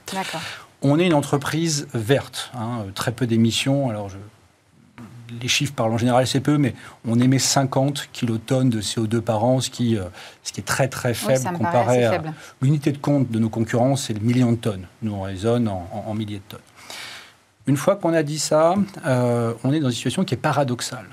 On 0.82 1.00
est 1.00 1.06
une 1.06 1.14
entreprise 1.14 1.88
verte, 1.94 2.52
hein, 2.56 2.84
très 2.94 3.10
peu 3.10 3.26
d'émissions. 3.26 3.90
Alors 3.90 4.08
je 4.08 4.16
les 5.40 5.48
chiffres 5.48 5.72
parlent 5.74 5.92
en 5.92 5.98
général 5.98 6.22
assez 6.22 6.40
peu, 6.40 6.58
mais 6.58 6.74
on 7.06 7.18
émet 7.20 7.38
50 7.38 8.08
kilotonnes 8.12 8.70
de 8.70 8.80
CO2 8.80 9.20
par 9.20 9.44
an, 9.44 9.60
ce 9.60 9.70
qui, 9.70 9.96
euh, 9.96 10.04
ce 10.42 10.52
qui 10.52 10.60
est 10.60 10.64
très 10.64 10.88
très 10.88 11.14
faible 11.14 11.44
comparé 11.56 12.04
à 12.04 12.22
l'unité 12.62 12.92
de 12.92 12.98
compte 12.98 13.30
de 13.30 13.38
nos 13.38 13.48
concurrents, 13.48 13.96
c'est 13.96 14.14
le 14.14 14.20
million 14.20 14.52
de 14.52 14.56
tonnes. 14.56 14.86
Nous, 15.02 15.12
on 15.12 15.22
raisonne 15.22 15.68
en, 15.68 16.14
milliers 16.14 16.38
de 16.38 16.42
tonnes. 16.48 16.60
Une 17.66 17.76
fois 17.76 17.96
qu'on 17.96 18.12
a 18.12 18.22
dit 18.22 18.38
ça, 18.38 18.74
euh, 19.06 19.54
on 19.64 19.72
est 19.72 19.80
dans 19.80 19.88
une 19.88 19.94
situation 19.94 20.24
qui 20.24 20.34
est 20.34 20.38
paradoxale. 20.38 21.06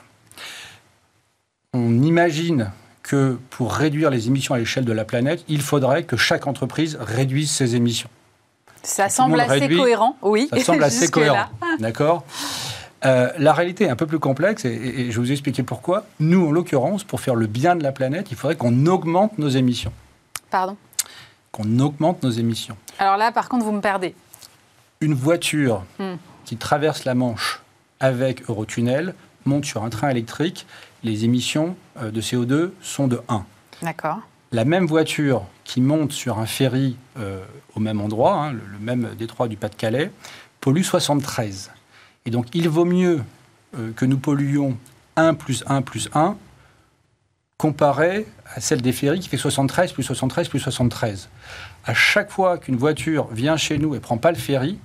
On 1.73 2.03
imagine 2.03 2.71
que 3.03 3.39
pour 3.49 3.73
réduire 3.73 4.09
les 4.09 4.27
émissions 4.27 4.53
à 4.53 4.59
l'échelle 4.59 4.85
de 4.85 4.91
la 4.91 5.05
planète, 5.05 5.43
il 5.47 5.61
faudrait 5.61 6.03
que 6.03 6.17
chaque 6.17 6.47
entreprise 6.47 6.97
réduise 6.99 7.49
ses 7.49 7.75
émissions. 7.75 8.09
Ça 8.83 9.09
semble 9.09 9.39
assez 9.39 9.69
cohérent, 9.69 10.17
oui. 10.21 10.49
Ça 10.51 10.59
semble 10.59 10.83
assez 10.85 11.07
cohérent, 11.09 11.49
d'accord? 11.79 12.25
Euh, 13.03 13.29
la 13.37 13.53
réalité 13.53 13.85
est 13.85 13.89
un 13.89 13.95
peu 13.95 14.05
plus 14.05 14.19
complexe 14.19 14.65
et, 14.65 15.11
je 15.11 15.19
vais 15.19 15.25
vous 15.25 15.31
expliquer 15.31 15.63
pourquoi. 15.63 16.05
Nous, 16.19 16.47
en 16.47 16.51
l'occurrence, 16.51 17.03
pour 17.03 17.19
faire 17.19 17.35
le 17.35 17.47
bien 17.47 17.75
de 17.75 17.83
la 17.83 17.91
planète, 17.91 18.27
il 18.31 18.37
faudrait 18.37 18.55
qu'on 18.55 18.85
augmente 18.85 19.37
nos 19.37 19.49
émissions. 19.49 19.91
Pardon? 20.49 20.77
Qu'on 21.51 21.79
augmente 21.79 22.23
nos 22.23 22.29
émissions. 22.29 22.77
Alors 22.99 23.17
là, 23.17 23.31
par 23.31 23.49
contre, 23.49 23.65
vous 23.65 23.71
me 23.71 23.81
perdez. 23.81 24.13
Une 25.01 25.13
voiture 25.13 25.83
hmm. 25.99 26.15
qui 26.45 26.57
traverse 26.57 27.05
la 27.05 27.15
Manche 27.15 27.61
avec 27.99 28.47
Eurotunnel 28.49 29.15
monte 29.45 29.65
sur 29.65 29.83
un 29.83 29.89
train 29.89 30.09
électrique, 30.09 30.67
les 31.03 31.25
émissions 31.25 31.75
euh, 31.99 32.11
de 32.11 32.21
CO2 32.21 32.71
sont 32.81 33.07
de 33.07 33.19
1. 33.27 33.43
D'accord. 33.81 34.19
La 34.51 34.65
même 34.65 34.85
voiture 34.85 35.43
qui 35.63 35.81
monte 35.81 36.11
sur 36.11 36.37
un 36.37 36.45
ferry 36.45 36.97
euh, 37.17 37.43
au 37.75 37.79
même 37.79 38.01
endroit, 38.01 38.35
hein, 38.35 38.51
le, 38.51 38.61
le, 38.71 38.79
même 38.79 39.09
détroit 39.17 39.47
du 39.47 39.57
Pas-de-Calais, 39.57 40.11
pollue 40.59 40.83
73. 40.83 41.71
Et 42.25 42.31
donc, 42.31 42.47
il 42.53 42.69
vaut 42.69 42.85
mieux 42.85 43.21
euh, 43.77 43.91
que 43.95 44.05
nous 44.05 44.17
polluions 44.17 44.77
1 45.15 45.33
plus 45.33 45.63
1 45.67 45.81
plus 45.81 46.09
1 46.13 46.35
comparé 47.57 48.25
à 48.55 48.59
celle 48.59 48.81
des 48.81 48.91
ferries 48.91 49.19
qui 49.19 49.29
fait 49.29 49.37
73 49.37 49.91
plus 49.91 50.03
73 50.03 50.47
plus 50.47 50.59
73. 50.59 51.29
À 51.85 51.93
chaque 51.93 52.31
fois 52.31 52.57
qu'une 52.57 52.75
voiture 52.75 53.27
vient 53.31 53.57
chez 53.57 53.77
nous 53.77 53.95
et 53.95 53.99
prend 53.99 54.17
pas 54.17 54.31
le 54.31 54.37
ferry, 54.37 54.79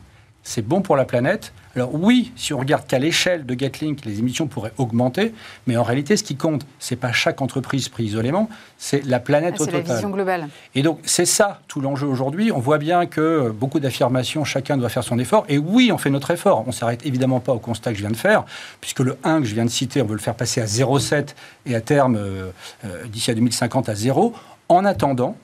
c'est 0.47 0.63
bon 0.63 0.81
pour 0.81 0.97
la 0.97 1.05
planète. 1.05 1.53
Alors 1.75 1.93
oui, 1.93 2.33
si 2.37 2.55
on 2.55 2.59
regarde 2.59 2.87
qu'à 2.87 3.01
l'échelle 3.01 3.45
de 3.45 3.59
Getlink, 3.59 4.05
les 4.05 4.21
émissions 4.21 4.47
pourraient 4.47 4.73
augmenter, 4.79 5.35
mais 5.67 5.77
en 5.77 5.83
réalité, 5.83 6.17
ce 6.17 6.23
qui 6.23 6.37
compte, 6.37 6.65
c'est 6.79 6.95
pas 6.95 7.11
chaque 7.11 7.43
entreprise 7.43 7.89
prise 7.89 8.13
isolément, 8.13 8.49
c'est 8.79 9.05
la 9.05 9.19
planète 9.19 9.57
ah, 9.59 9.63
au 9.63 9.67
total. 9.67 9.83
C'est 9.83 9.89
la 9.89 9.95
vision 9.97 10.11
globale. 10.11 10.49
Et 10.77 10.83
donc 10.83 11.01
c'est 11.03 11.27
ça 11.27 11.61
tout 11.67 11.81
l'enjeu 11.81 12.07
aujourd'hui. 12.07 12.53
On 12.53 12.61
voit 12.61 12.79
bien 12.79 13.07
que 13.07 13.51
beaucoup 13.51 13.81
d'affirmations, 13.81 14.45
chacun 14.45 14.77
doit 14.77 14.89
faire 14.89 15.03
son 15.03 15.19
effort. 15.19 15.45
Et 15.49 15.59
oui, 15.59 15.91
on 15.93 15.99
fait 15.99 16.11
notre 16.11 16.31
effort. 16.31 16.63
On 16.69 16.73
s'arrête 16.73 17.05
évidemment 17.05 17.41
pas 17.41 17.53
au 17.53 17.59
constat 17.59 17.91
que 17.91 17.97
je 17.97 18.03
viens 18.03 18.13
de 18.13 18.17
faire, 18.17 18.45
puisque 18.81 19.01
le 19.01 19.19
1 19.25 19.41
que 19.41 19.47
je 19.47 19.55
viens 19.55 19.65
de 19.65 19.71
citer, 19.71 20.01
on 20.01 20.07
veut 20.07 20.15
le 20.15 20.21
faire 20.21 20.37
passer 20.37 20.61
à 20.61 20.67
0,7 20.67 21.35
et 21.67 21.75
à 21.75 21.81
terme, 21.81 22.15
euh, 22.15 22.53
euh, 22.85 23.05
d'ici 23.07 23.33
à 23.33 23.35
2050, 23.35 23.89
à 23.89 23.97
0. 23.97 24.33
En 24.69 24.85
attendant, 24.85 25.37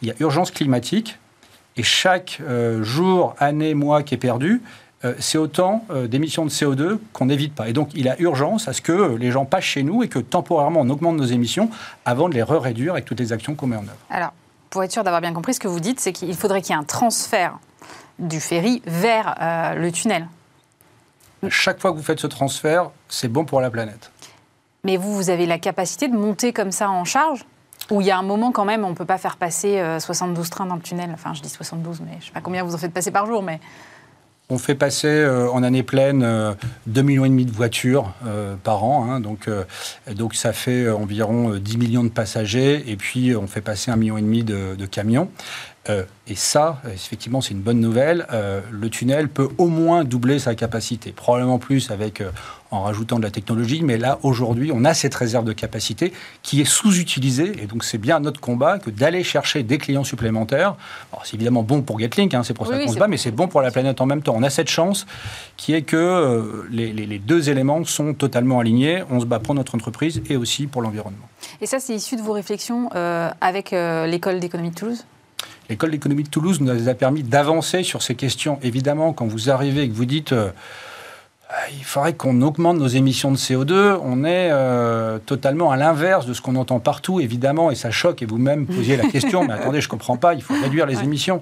il 0.00 0.08
y 0.08 0.10
a 0.10 0.14
urgence 0.20 0.50
climatique 0.50 1.18
et 1.76 1.82
chaque 1.82 2.38
euh, 2.40 2.82
jour, 2.82 3.34
année, 3.38 3.74
mois 3.74 4.02
qui 4.02 4.14
est 4.14 4.18
perdu, 4.18 4.62
euh, 5.04 5.14
c'est 5.18 5.38
autant 5.38 5.84
euh, 5.90 6.06
d'émissions 6.06 6.44
de 6.44 6.50
CO2 6.50 6.98
qu'on 7.12 7.26
n'évite 7.26 7.54
pas. 7.54 7.68
Et 7.68 7.72
donc, 7.72 7.90
il 7.94 8.08
a 8.08 8.18
urgence 8.20 8.66
à 8.66 8.72
ce 8.72 8.80
que 8.80 9.16
les 9.16 9.30
gens 9.30 9.44
passent 9.44 9.64
chez 9.64 9.82
nous 9.82 10.02
et 10.02 10.08
que 10.08 10.18
temporairement, 10.18 10.80
on 10.80 10.88
augmente 10.88 11.16
nos 11.16 11.24
émissions 11.24 11.70
avant 12.04 12.28
de 12.28 12.34
les 12.34 12.42
réduire 12.42 12.92
avec 12.92 13.04
toutes 13.04 13.20
les 13.20 13.32
actions 13.32 13.54
qu'on 13.54 13.66
met 13.66 13.76
en 13.76 13.82
œuvre. 13.82 13.96
Alors, 14.08 14.32
pour 14.70 14.82
être 14.82 14.92
sûr 14.92 15.04
d'avoir 15.04 15.20
bien 15.20 15.34
compris, 15.34 15.54
ce 15.54 15.60
que 15.60 15.68
vous 15.68 15.80
dites, 15.80 16.00
c'est 16.00 16.12
qu'il 16.12 16.34
faudrait 16.34 16.62
qu'il 16.62 16.74
y 16.74 16.78
ait 16.78 16.80
un 16.80 16.84
transfert 16.84 17.58
du 18.18 18.40
ferry 18.40 18.82
vers 18.86 19.74
le 19.76 19.90
tunnel. 19.92 20.26
Chaque 21.48 21.80
fois 21.80 21.92
que 21.92 21.96
vous 21.96 22.02
faites 22.02 22.18
ce 22.18 22.26
transfert, 22.26 22.90
c'est 23.08 23.28
bon 23.28 23.44
pour 23.44 23.60
la 23.60 23.70
planète. 23.70 24.10
Mais 24.84 24.96
vous, 24.96 25.14
vous 25.14 25.28
avez 25.30 25.46
la 25.46 25.58
capacité 25.58 26.08
de 26.08 26.16
monter 26.16 26.52
comme 26.52 26.72
ça 26.72 26.88
en 26.90 27.04
charge? 27.04 27.44
Où 27.90 28.00
il 28.00 28.06
y 28.06 28.10
a 28.10 28.18
un 28.18 28.22
moment 28.22 28.52
quand 28.52 28.64
même, 28.64 28.84
on 28.84 28.90
ne 28.90 28.94
peut 28.94 29.04
pas 29.04 29.18
faire 29.18 29.36
passer 29.36 29.82
72 29.98 30.46
euh, 30.46 30.50
trains 30.50 30.66
dans 30.66 30.74
le 30.76 30.82
tunnel. 30.82 31.10
Enfin, 31.12 31.34
je 31.34 31.42
dis 31.42 31.48
72, 31.48 32.00
mais 32.00 32.12
je 32.12 32.16
ne 32.16 32.22
sais 32.22 32.32
pas 32.32 32.40
combien 32.40 32.62
vous 32.62 32.74
en 32.74 32.78
faites 32.78 32.92
passer 32.92 33.10
par 33.10 33.26
jour, 33.26 33.42
mais... 33.42 33.60
On 34.48 34.58
fait 34.58 34.76
passer 34.76 35.08
euh, 35.08 35.50
en 35.50 35.64
année 35.64 35.82
pleine 35.82 36.22
2,5 36.88 37.02
millions 37.02 37.26
de 37.26 37.50
voitures 37.50 38.12
euh, 38.24 38.54
par 38.62 38.84
an, 38.84 39.10
hein, 39.10 39.18
donc, 39.18 39.50
donc 40.14 40.36
ça 40.36 40.52
fait 40.52 40.88
environ 40.88 41.56
10 41.56 41.78
millions 41.78 42.04
de 42.04 42.10
passagers, 42.10 42.88
et 42.88 42.96
puis 42.96 43.34
on 43.34 43.48
fait 43.48 43.60
passer 43.60 43.90
1,5 43.90 43.96
million 43.96 44.44
de 44.76 44.86
camions. 44.86 45.28
et 45.88 46.34
ça, 46.36 46.80
effectivement, 46.92 47.40
c'est 47.40 47.54
une 47.54 47.60
bonne 47.60 47.80
nouvelle. 47.80 48.24
le 48.70 48.88
tunnel 48.88 49.28
peut 49.28 49.48
au 49.58 49.66
moins 49.66 50.04
doubler 50.04 50.38
sa 50.38 50.54
capacité, 50.54 51.10
probablement 51.10 51.58
plus 51.58 51.90
avec 51.90 52.22
en 52.70 52.82
rajoutant 52.82 53.18
de 53.18 53.22
la 53.22 53.30
technologie. 53.30 53.82
Mais 53.82 53.98
là, 53.98 54.18
aujourd'hui, 54.22 54.70
on 54.74 54.84
a 54.84 54.94
cette 54.94 55.14
réserve 55.14 55.44
de 55.44 55.52
capacité 55.52 56.12
qui 56.42 56.60
est 56.60 56.64
sous-utilisée. 56.64 57.52
Et 57.62 57.66
donc, 57.66 57.84
c'est 57.84 57.98
bien 57.98 58.20
notre 58.20 58.40
combat 58.40 58.78
que 58.78 58.90
d'aller 58.90 59.22
chercher 59.22 59.62
des 59.62 59.78
clients 59.78 60.04
supplémentaires. 60.04 60.76
c'est 61.24 61.34
évidemment 61.34 61.62
bon 61.62 61.82
pour 61.82 61.98
Getlink, 61.98 62.34
hein, 62.34 62.42
c'est 62.42 62.54
pour 62.54 62.66
ça 62.66 62.78
qu'on 62.78 62.92
se 62.92 62.98
bat, 62.98 63.08
mais 63.08 63.16
c'est 63.16 63.30
bon 63.30 63.48
pour 63.48 63.62
la 63.62 63.70
planète 63.70 64.00
en 64.00 64.06
même 64.06 64.22
temps. 64.22 64.34
On 64.36 64.42
a 64.42 64.50
cette 64.50 64.70
chance 64.70 65.06
qui 65.56 65.74
est 65.74 65.82
que 65.82 65.96
euh, 65.96 66.66
les, 66.70 67.18
deux 67.18 67.50
éléments 67.50 67.84
sont 67.84 68.14
totalement 68.14 68.60
alignés. 68.60 69.02
On 69.10 69.20
se 69.20 69.26
bat 69.26 69.38
pour 69.38 69.54
notre 69.54 69.74
entreprise 69.74 70.22
et 70.28 70.36
aussi 70.36 70.66
pour 70.66 70.82
l'environnement. 70.82 71.28
Et 71.60 71.66
ça, 71.66 71.80
c'est 71.80 71.94
issu 71.94 72.16
de 72.16 72.22
vos 72.22 72.32
réflexions 72.32 72.90
euh, 72.94 73.30
avec 73.40 73.72
euh, 73.72 74.06
l'école 74.06 74.40
d'économie 74.40 74.70
de 74.70 74.74
Toulouse? 74.74 75.04
L'école 75.68 75.90
d'économie 75.90 76.22
de 76.22 76.28
Toulouse 76.28 76.60
nous 76.60 76.88
a 76.88 76.94
permis 76.94 77.22
d'avancer 77.22 77.82
sur 77.82 78.02
ces 78.02 78.14
questions. 78.14 78.58
Évidemment, 78.62 79.12
quand 79.12 79.26
vous 79.26 79.50
arrivez 79.50 79.82
et 79.82 79.88
que 79.88 79.94
vous 79.94 80.04
dites 80.04 80.32
euh, 80.32 80.50
il 81.72 81.84
faudrait 81.84 82.14
qu'on 82.14 82.42
augmente 82.42 82.78
nos 82.78 82.88
émissions 82.88 83.30
de 83.30 83.36
CO2. 83.36 83.98
On 84.02 84.24
est 84.24 84.50
euh, 84.50 85.18
totalement 85.18 85.70
à 85.70 85.76
l'inverse 85.76 86.26
de 86.26 86.34
ce 86.34 86.40
qu'on 86.40 86.56
entend 86.56 86.80
partout, 86.80 87.20
évidemment, 87.20 87.70
et 87.70 87.74
ça 87.74 87.90
choque. 87.90 88.22
Et 88.22 88.26
vous-même 88.26 88.66
posiez 88.66 88.96
la 88.96 89.06
question, 89.06 89.44
mais 89.44 89.54
attendez, 89.54 89.80
je 89.80 89.86
ne 89.86 89.90
comprends 89.90 90.16
pas, 90.16 90.34
il 90.34 90.42
faut 90.42 90.54
réduire 90.54 90.86
les 90.86 91.02
émissions. 91.02 91.40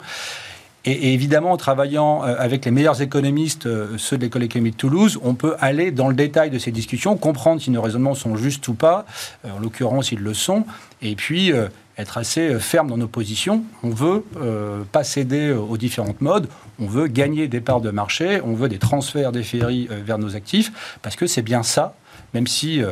Et, 0.86 1.14
évidemment, 1.14 1.52
en 1.52 1.56
travaillant 1.56 2.22
euh, 2.22 2.36
avec 2.38 2.66
les 2.66 2.70
meilleurs 2.70 3.00
économistes, 3.00 3.66
ceux 3.96 4.18
de 4.18 4.22
l'école 4.22 4.42
économique 4.42 4.74
de 4.74 4.78
Toulouse, 4.78 5.18
on 5.22 5.34
peut 5.34 5.56
aller 5.58 5.90
dans 5.90 6.08
le 6.08 6.14
détail 6.14 6.50
de 6.50 6.58
ces 6.58 6.70
discussions, 6.70 7.16
comprendre 7.16 7.62
si 7.62 7.70
nos 7.70 7.80
raisonnements 7.80 8.14
sont 8.14 8.36
justes 8.36 8.68
ou 8.68 8.74
pas, 8.74 9.06
en 9.44 9.58
l'occurrence, 9.58 10.12
ils 10.12 10.20
le 10.20 10.34
sont, 10.34 10.66
et 11.00 11.14
puis 11.16 11.52
être 11.98 12.18
assez 12.18 12.54
euh, 12.54 12.58
ferme 12.58 12.88
dans 12.88 12.96
nos 12.96 13.08
positions. 13.08 13.64
On 13.82 13.90
veut 13.90 14.24
euh, 14.36 14.82
pas 14.90 15.04
céder 15.04 15.52
aux 15.52 15.76
différentes 15.76 16.20
modes. 16.20 16.48
On 16.78 16.86
veut 16.86 17.06
gagner 17.06 17.48
des 17.48 17.60
parts 17.60 17.80
de 17.80 17.90
marché. 17.90 18.40
On 18.42 18.54
veut 18.54 18.68
des 18.68 18.78
transferts 18.78 19.32
des 19.32 19.42
ferries 19.42 19.88
euh, 19.90 20.00
vers 20.04 20.18
nos 20.18 20.36
actifs 20.36 20.98
parce 21.02 21.16
que 21.16 21.26
c'est 21.26 21.42
bien 21.42 21.62
ça. 21.62 21.94
Même 22.32 22.46
si, 22.48 22.82
vous 22.82 22.90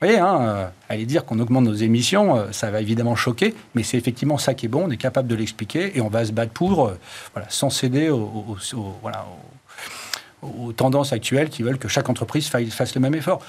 voyez, 0.00 0.18
hein, 0.18 0.70
aller 0.90 1.06
dire 1.06 1.24
qu'on 1.24 1.40
augmente 1.40 1.64
nos 1.64 1.72
émissions, 1.72 2.52
ça 2.52 2.70
va 2.70 2.82
évidemment 2.82 3.16
choquer, 3.16 3.54
mais 3.74 3.82
c'est 3.82 3.96
effectivement 3.96 4.36
ça 4.36 4.52
qui 4.52 4.66
est 4.66 4.68
bon. 4.68 4.84
On 4.86 4.90
est 4.90 4.98
capable 4.98 5.26
de 5.26 5.34
l'expliquer 5.34 5.96
et 5.96 6.02
on 6.02 6.08
va 6.08 6.26
se 6.26 6.32
battre 6.32 6.52
pour, 6.52 6.92
voilà, 7.32 7.48
sans 7.48 7.70
céder 7.70 8.10
aux, 8.10 8.58
tendances 10.76 11.14
actuelles 11.14 11.48
qui 11.48 11.62
veulent 11.62 11.78
que 11.78 11.88
chaque 11.88 12.10
entreprise 12.10 12.48
fasse 12.48 12.94
le 12.94 13.00
même 13.00 13.14
effort. 13.14 13.40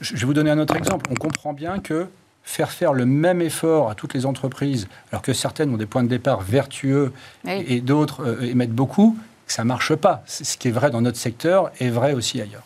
Je 0.00 0.16
vais 0.16 0.24
vous 0.24 0.32
donner 0.32 0.50
un 0.50 0.58
autre 0.58 0.76
exemple. 0.76 1.04
On 1.10 1.14
comprend 1.14 1.52
bien 1.52 1.80
que 1.80 2.06
faire 2.42 2.70
faire 2.70 2.92
le 2.92 3.06
même 3.06 3.40
effort 3.40 3.90
à 3.90 3.94
toutes 3.94 4.14
les 4.14 4.26
entreprises, 4.26 4.88
alors 5.10 5.22
que 5.22 5.32
certaines 5.32 5.72
ont 5.72 5.76
des 5.76 5.86
points 5.86 6.02
de 6.02 6.08
départ 6.08 6.40
vertueux 6.40 7.12
et, 7.46 7.80
d'autres 7.80 8.22
euh, 8.24 8.42
émettent 8.42 8.74
beaucoup, 8.74 9.16
ça 9.46 9.62
ne 9.62 9.68
marche 9.68 9.94
pas. 9.94 10.22
Ce 10.26 10.56
qui 10.56 10.68
est 10.68 10.72
vrai 10.72 10.90
dans 10.90 11.00
notre 11.00 11.18
secteur 11.18 11.70
est 11.78 11.90
vrai 11.90 12.14
aussi 12.14 12.40
ailleurs. 12.40 12.64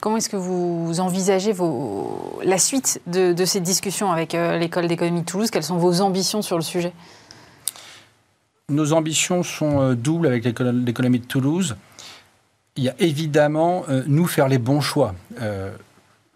Comment 0.00 0.18
est-ce 0.18 0.28
que 0.28 0.36
vous 0.36 1.00
envisagez 1.00 1.52
vos... 1.52 2.40
la 2.44 2.58
suite 2.58 3.00
de, 3.06 3.44
ces 3.44 3.60
discussions 3.60 4.12
avec 4.12 4.34
euh, 4.34 4.58
l'école 4.58 4.86
d'économie 4.86 5.22
de 5.22 5.26
Toulouse? 5.26 5.50
Quelles 5.50 5.62
sont 5.62 5.78
vos 5.78 6.02
ambitions 6.02 6.42
sur 6.42 6.56
le 6.56 6.62
sujet? 6.62 6.92
Nos 8.68 8.92
ambitions 8.92 9.42
sont 9.42 9.80
euh, 9.80 9.94
doubles 9.94 10.26
avec 10.26 10.44
l'école 10.44 10.84
d'économie 10.84 11.20
de 11.20 11.26
Toulouse. 11.26 11.76
Il 12.76 12.84
y 12.84 12.88
a 12.88 12.94
évidemment, 12.98 13.84
nous, 14.08 14.26
faire 14.26 14.48
les 14.48 14.58
bons 14.58 14.80
choix. 14.80 15.14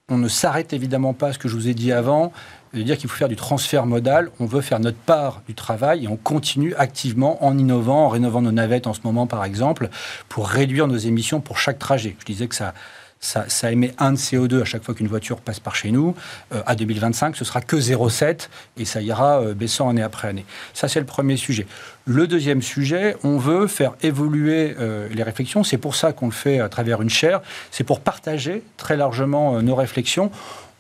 on 0.09 0.17
ne 0.17 0.29
s'arrête 0.29 0.73
évidemment 0.73 1.13
pas 1.13 1.29
à 1.29 1.33
ce 1.33 1.39
que 1.39 1.49
je 1.49 1.57
vous 1.57 1.67
ai 1.67 1.75
dit 1.75 1.91
avant 1.91 2.33
de 2.75 2.83
dire 2.83 2.97
qu'il 2.97 3.09
faut 3.09 3.17
faire 3.17 3.29
du 3.29 3.37
transfert 3.37 3.87
modal. 3.87 4.31
On 4.41 4.47
veut 4.47 4.61
faire 4.61 4.81
notre 4.81 4.99
part 4.99 5.43
du 5.47 5.55
travail 5.55 6.05
et 6.05 6.09
on 6.09 6.17
continue 6.17 6.75
activement 6.75 7.45
en 7.45 7.57
innovant, 7.57 8.07
en 8.07 8.09
rénovant 8.09 8.43
nos 8.43 8.53
navettes 8.53 8.87
en 8.87 8.95
ce 8.95 9.01
moment, 9.05 9.27
par 9.27 9.45
exemple, 9.45 9.89
pour 10.29 10.49
réduire 10.49 10.87
nos 10.87 10.97
émissions 10.97 11.41
pour 11.41 11.59
chaque 11.59 11.79
trajet. 11.79 12.17
Je 12.21 12.25
disais 12.25 12.47
que 12.49 12.55
ça, 12.55 12.75
ça, 13.21 13.73
émet 13.73 13.93
un 13.99 14.13
de 14.13 14.17
CO2 14.17 14.63
à 14.63 14.65
chaque 14.65 14.85
fois 14.85 14.95
qu'une 14.95 15.09
voiture 15.09 15.41
passe 15.41 15.61
par 15.61 15.75
chez 15.75 15.91
nous. 15.91 16.15
Euh, 16.53 16.63
à 16.67 16.75
2025, 16.75 17.37
ce 17.37 17.45
sera 17.45 17.61
que 17.61 17.77
0,7 17.77 18.49
et 18.77 18.85
ça 18.85 19.01
ira 19.01 19.41
euh, 19.41 19.55
baissant 19.55 19.89
année 19.89 20.03
après 20.03 20.29
année. 20.29 20.45
Ça, 20.75 20.89
c'est 20.89 21.01
le 21.01 21.07
premier 21.07 21.37
sujet. 21.37 21.67
Le 22.05 22.27
deuxième 22.27 22.63
sujet, 22.63 23.17
on 23.25 23.39
veut 23.39 23.67
faire 23.67 23.95
évoluer 24.03 24.77
euh, 24.79 25.09
les 25.11 25.23
réflexions. 25.23 25.65
C'est 25.65 25.79
pour 25.79 25.95
ça 25.95 26.13
qu'on 26.13 26.27
le 26.27 26.33
fait 26.33 26.61
à 26.61 26.69
travers 26.69 27.03
une 27.03 27.11
chaire. 27.11 27.41
C'est 27.71 27.85
pour 27.85 28.01
partager 28.01 28.63
très 28.77 28.97
largement 28.97 29.61
nos 29.63 29.75
réflexions. 29.75 30.31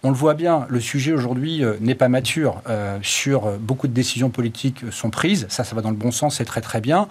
On 0.02 0.10
le 0.10 0.16
voit 0.16 0.34
bien, 0.34 0.66
le 0.68 0.80
sujet 0.80 1.12
aujourd'hui 1.12 1.62
n'est 1.80 1.96
pas 1.96 2.08
mature. 2.08 2.62
sur 3.02 3.50
beaucoup 3.58 3.88
de 3.88 3.92
décisions 3.92 4.30
politiques 4.30 4.84
sont 4.92 5.10
prises. 5.10 5.46
Ça, 5.48 5.64
ça 5.64 5.74
va 5.74 5.82
dans 5.82 5.90
le 5.90 5.96
bon 5.96 6.12
sens, 6.12 6.36
c'est 6.36 6.44
très 6.44 6.60
très 6.60 6.80
bien. 6.80 7.08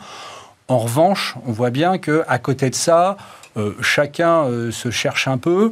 En 0.70 0.80
revanche, 0.80 1.36
on 1.46 1.52
voit 1.54 1.70
bien 1.70 1.98
qu'à 1.98 2.38
côté 2.40 2.70
de 2.70 2.76
ça, 2.76 3.16
euh, 3.56 3.74
chacun 3.82 4.44
euh, 4.44 4.70
se 4.72 4.92
cherche 4.92 5.28
un 5.30 5.38
peu. 5.38 5.72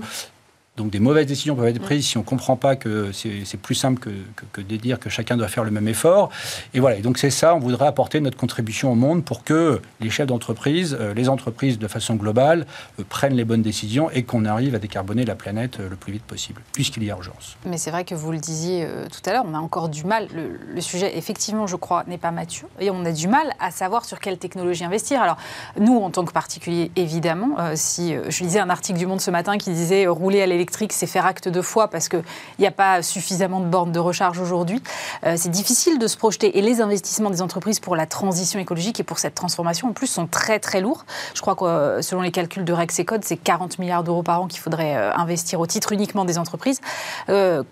Donc 0.77 0.89
des 0.89 1.00
mauvaises 1.00 1.25
décisions 1.25 1.55
peuvent 1.55 1.67
être 1.67 1.82
prises 1.82 2.05
si 2.05 2.17
on 2.17 2.22
ne 2.22 2.25
comprend 2.25 2.58
pas 2.58 2.75
que 2.75 3.12
c'est 3.13 3.58
plus 3.58 3.75
simple 3.75 4.01
que, 4.01 4.62
de 4.62 4.75
dire 4.75 5.00
que 5.00 5.10
chacun 5.10 5.38
doit 5.38 5.48
faire 5.48 5.63
le 5.63 5.72
même 5.72 5.88
effort. 5.88 6.29
Et 6.74 6.82
voilà, 6.82 6.98
et 6.98 7.01
donc 7.01 7.17
c'est 7.17 7.29
ça, 7.29 7.55
on 7.55 7.60
voudrait 7.60 7.88
apporter 7.88 8.20
notre 8.20 8.36
contribution 8.36 8.91
au 8.91 8.96
monde 8.96 9.24
pour 9.24 9.46
que 9.46 9.82
les 10.01 10.10
chefs 10.10 10.27
d'entreprise, 10.27 10.98
euh, 11.00 11.13
les 11.13 11.29
entreprises 11.29 11.79
de 11.79 11.88
façon 11.88 12.15
globale, 12.15 12.65
euh, 13.00 13.03
prennent 13.08 13.36
les 13.36 13.46
bonnes 13.46 13.62
décisions 13.62 14.10
et 14.12 14.24
qu'on 14.24 14.44
arrive 14.44 14.75
à 14.75 14.79
décarboner 14.79 15.24
la 15.24 15.36
planète 15.36 15.79
euh, 15.79 15.89
le 15.89 15.96
plus 15.96 16.12
vite 16.12 16.24
possible, 16.24 16.62
puisqu'il 16.74 17.03
y 17.03 17.12
a 17.12 17.15
urgence. 17.15 17.55
Mais 17.65 17.77
c'est 17.77 17.91
vrai 17.91 18.03
que 18.03 18.15
vous 18.15 18.34
le 18.34 18.39
disiez 18.39 18.86
tout 19.12 19.29
à 19.29 19.34
l'heure, 19.34 19.46
on 19.48 19.53
a 19.53 19.60
encore 19.60 19.88
du 19.88 20.03
mal, 20.03 20.27
le, 20.34 20.82
sujet 20.82 21.17
effectivement 21.17 21.67
je 21.67 21.77
crois 21.77 22.03
n'est 22.08 22.17
pas 22.17 22.32
mature, 22.32 22.67
et 22.79 22.91
on 22.91 23.05
a 23.05 23.12
du 23.12 23.27
mal 23.27 23.53
à 23.60 23.72
savoir 23.72 24.03
sur 24.03 24.20
quelle 24.20 24.38
technologie 24.38 24.84
investir. 24.84 25.22
Alors 25.22 25.38
nous, 25.79 25.98
en 25.98 26.10
tant 26.10 26.25
que 26.25 26.34
particulier, 26.34 26.91
évidemment, 26.96 27.55
si 27.75 28.13
je 28.13 28.44
lisais 28.44 28.60
un 28.60 28.70
article 28.70 29.00
du 29.00 29.08
Monde 29.08 29.22
ce 29.22 29.32
matin 29.32 29.58
qui 29.58 29.72
disait 29.72 30.05
rouler 30.08 30.41
à 30.41 30.46
l'électricité, 30.46 30.64
c'est 30.89 31.07
faire 31.07 31.25
acte 31.25 31.48
de 31.48 31.62
foi 31.62 31.89
parce 31.89 32.10
qu'il 32.10 32.24
n'y 32.60 32.67
a 32.67 32.72
pas 32.72 33.01
suffisamment 33.01 33.60
de 33.60 33.65
bornes 33.65 33.91
de 33.91 34.00
recharge 34.00 34.39
aujourd'hui. 34.39 34.81
Euh, 35.25 35.36
c'est 35.38 35.50
difficile 35.50 36.00
de 36.00 36.07
se 36.07 36.17
projeter. 36.17 36.57
Et 36.57 36.62
les 36.62 36.81
investissements 36.81 37.29
des 37.29 37.41
entreprises 37.41 37.79
pour 37.79 37.95
la 37.95 38.05
transition 38.05 38.60
écologique 38.60 39.00
et 39.00 39.03
pour 39.03 39.19
cette 39.19 39.36
transformation, 39.36 39.89
en 39.89 39.93
plus, 39.93 40.07
sont 40.07 40.27
très 40.27 40.60
très 40.60 40.81
lourds. 40.81 41.05
Je 41.34 41.41
crois 41.41 41.55
que 41.55 41.65
euh, 41.65 42.01
selon 42.01 42.22
les 42.22 42.31
calculs 42.31 42.65
de 42.65 42.74
Rex 42.74 43.00
et 43.00 43.05
Code, 43.05 43.24
c'est 43.24 43.38
40 43.38 43.79
milliards 43.79 44.03
d'euros 44.03 44.24
par 44.24 44.41
an 44.41 44.48
qu'il 44.48 44.60
faudrait 44.60 44.95
euh, 44.95 45.13
investir 45.15 45.60
au 45.60 45.67
titre 45.67 45.91
uniquement 45.91 46.25
des 46.25 46.38
entreprises. 46.38 46.81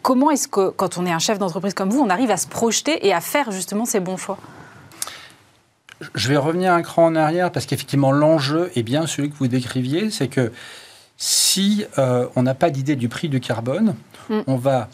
comment 0.02 0.32
est-ce 0.32 0.48
que, 0.48 0.70
quand 0.70 0.98
on 0.98 1.06
est 1.06 1.12
un 1.12 1.20
chef 1.20 1.40
d'entreprise 1.40 1.74
comme 1.74 1.90
vous, 1.90 2.00
on 2.00 2.10
arrive 2.10 2.32
à 2.32 2.38
se 2.38 2.48
projeter 2.48 3.06
et 3.06 3.14
à 3.14 3.22
faire 3.22 3.52
justement 3.52 3.86
ces 3.86 4.00
bons 4.00 4.18
choix? 4.18 4.38
Je 6.16 6.28
vais 6.28 6.38
revenir 6.38 6.74
un 6.74 6.82
cran 6.82 7.06
en 7.06 7.16
arrière 7.16 7.52
parce 7.52 7.66
qu'effectivement 7.66 8.12
l'enjeu 8.12 8.72
est 8.76 8.84
bien 8.84 9.08
celui 9.08 9.30
que 9.30 9.36
vous 9.36 9.48
décriviez, 9.48 10.10
c'est 10.10 10.28
que 10.28 10.52
si 11.26 11.86
euh, 11.98 12.28
on 12.36 12.44
n'a 12.44 12.54
pas 12.54 12.70
d'idée 12.70 12.98
du 12.98 13.08
prix 13.08 13.30
du 13.30 13.40
carbone, 13.40 13.96
mm. 14.30 14.42
on 14.46 14.58
va 14.58 14.90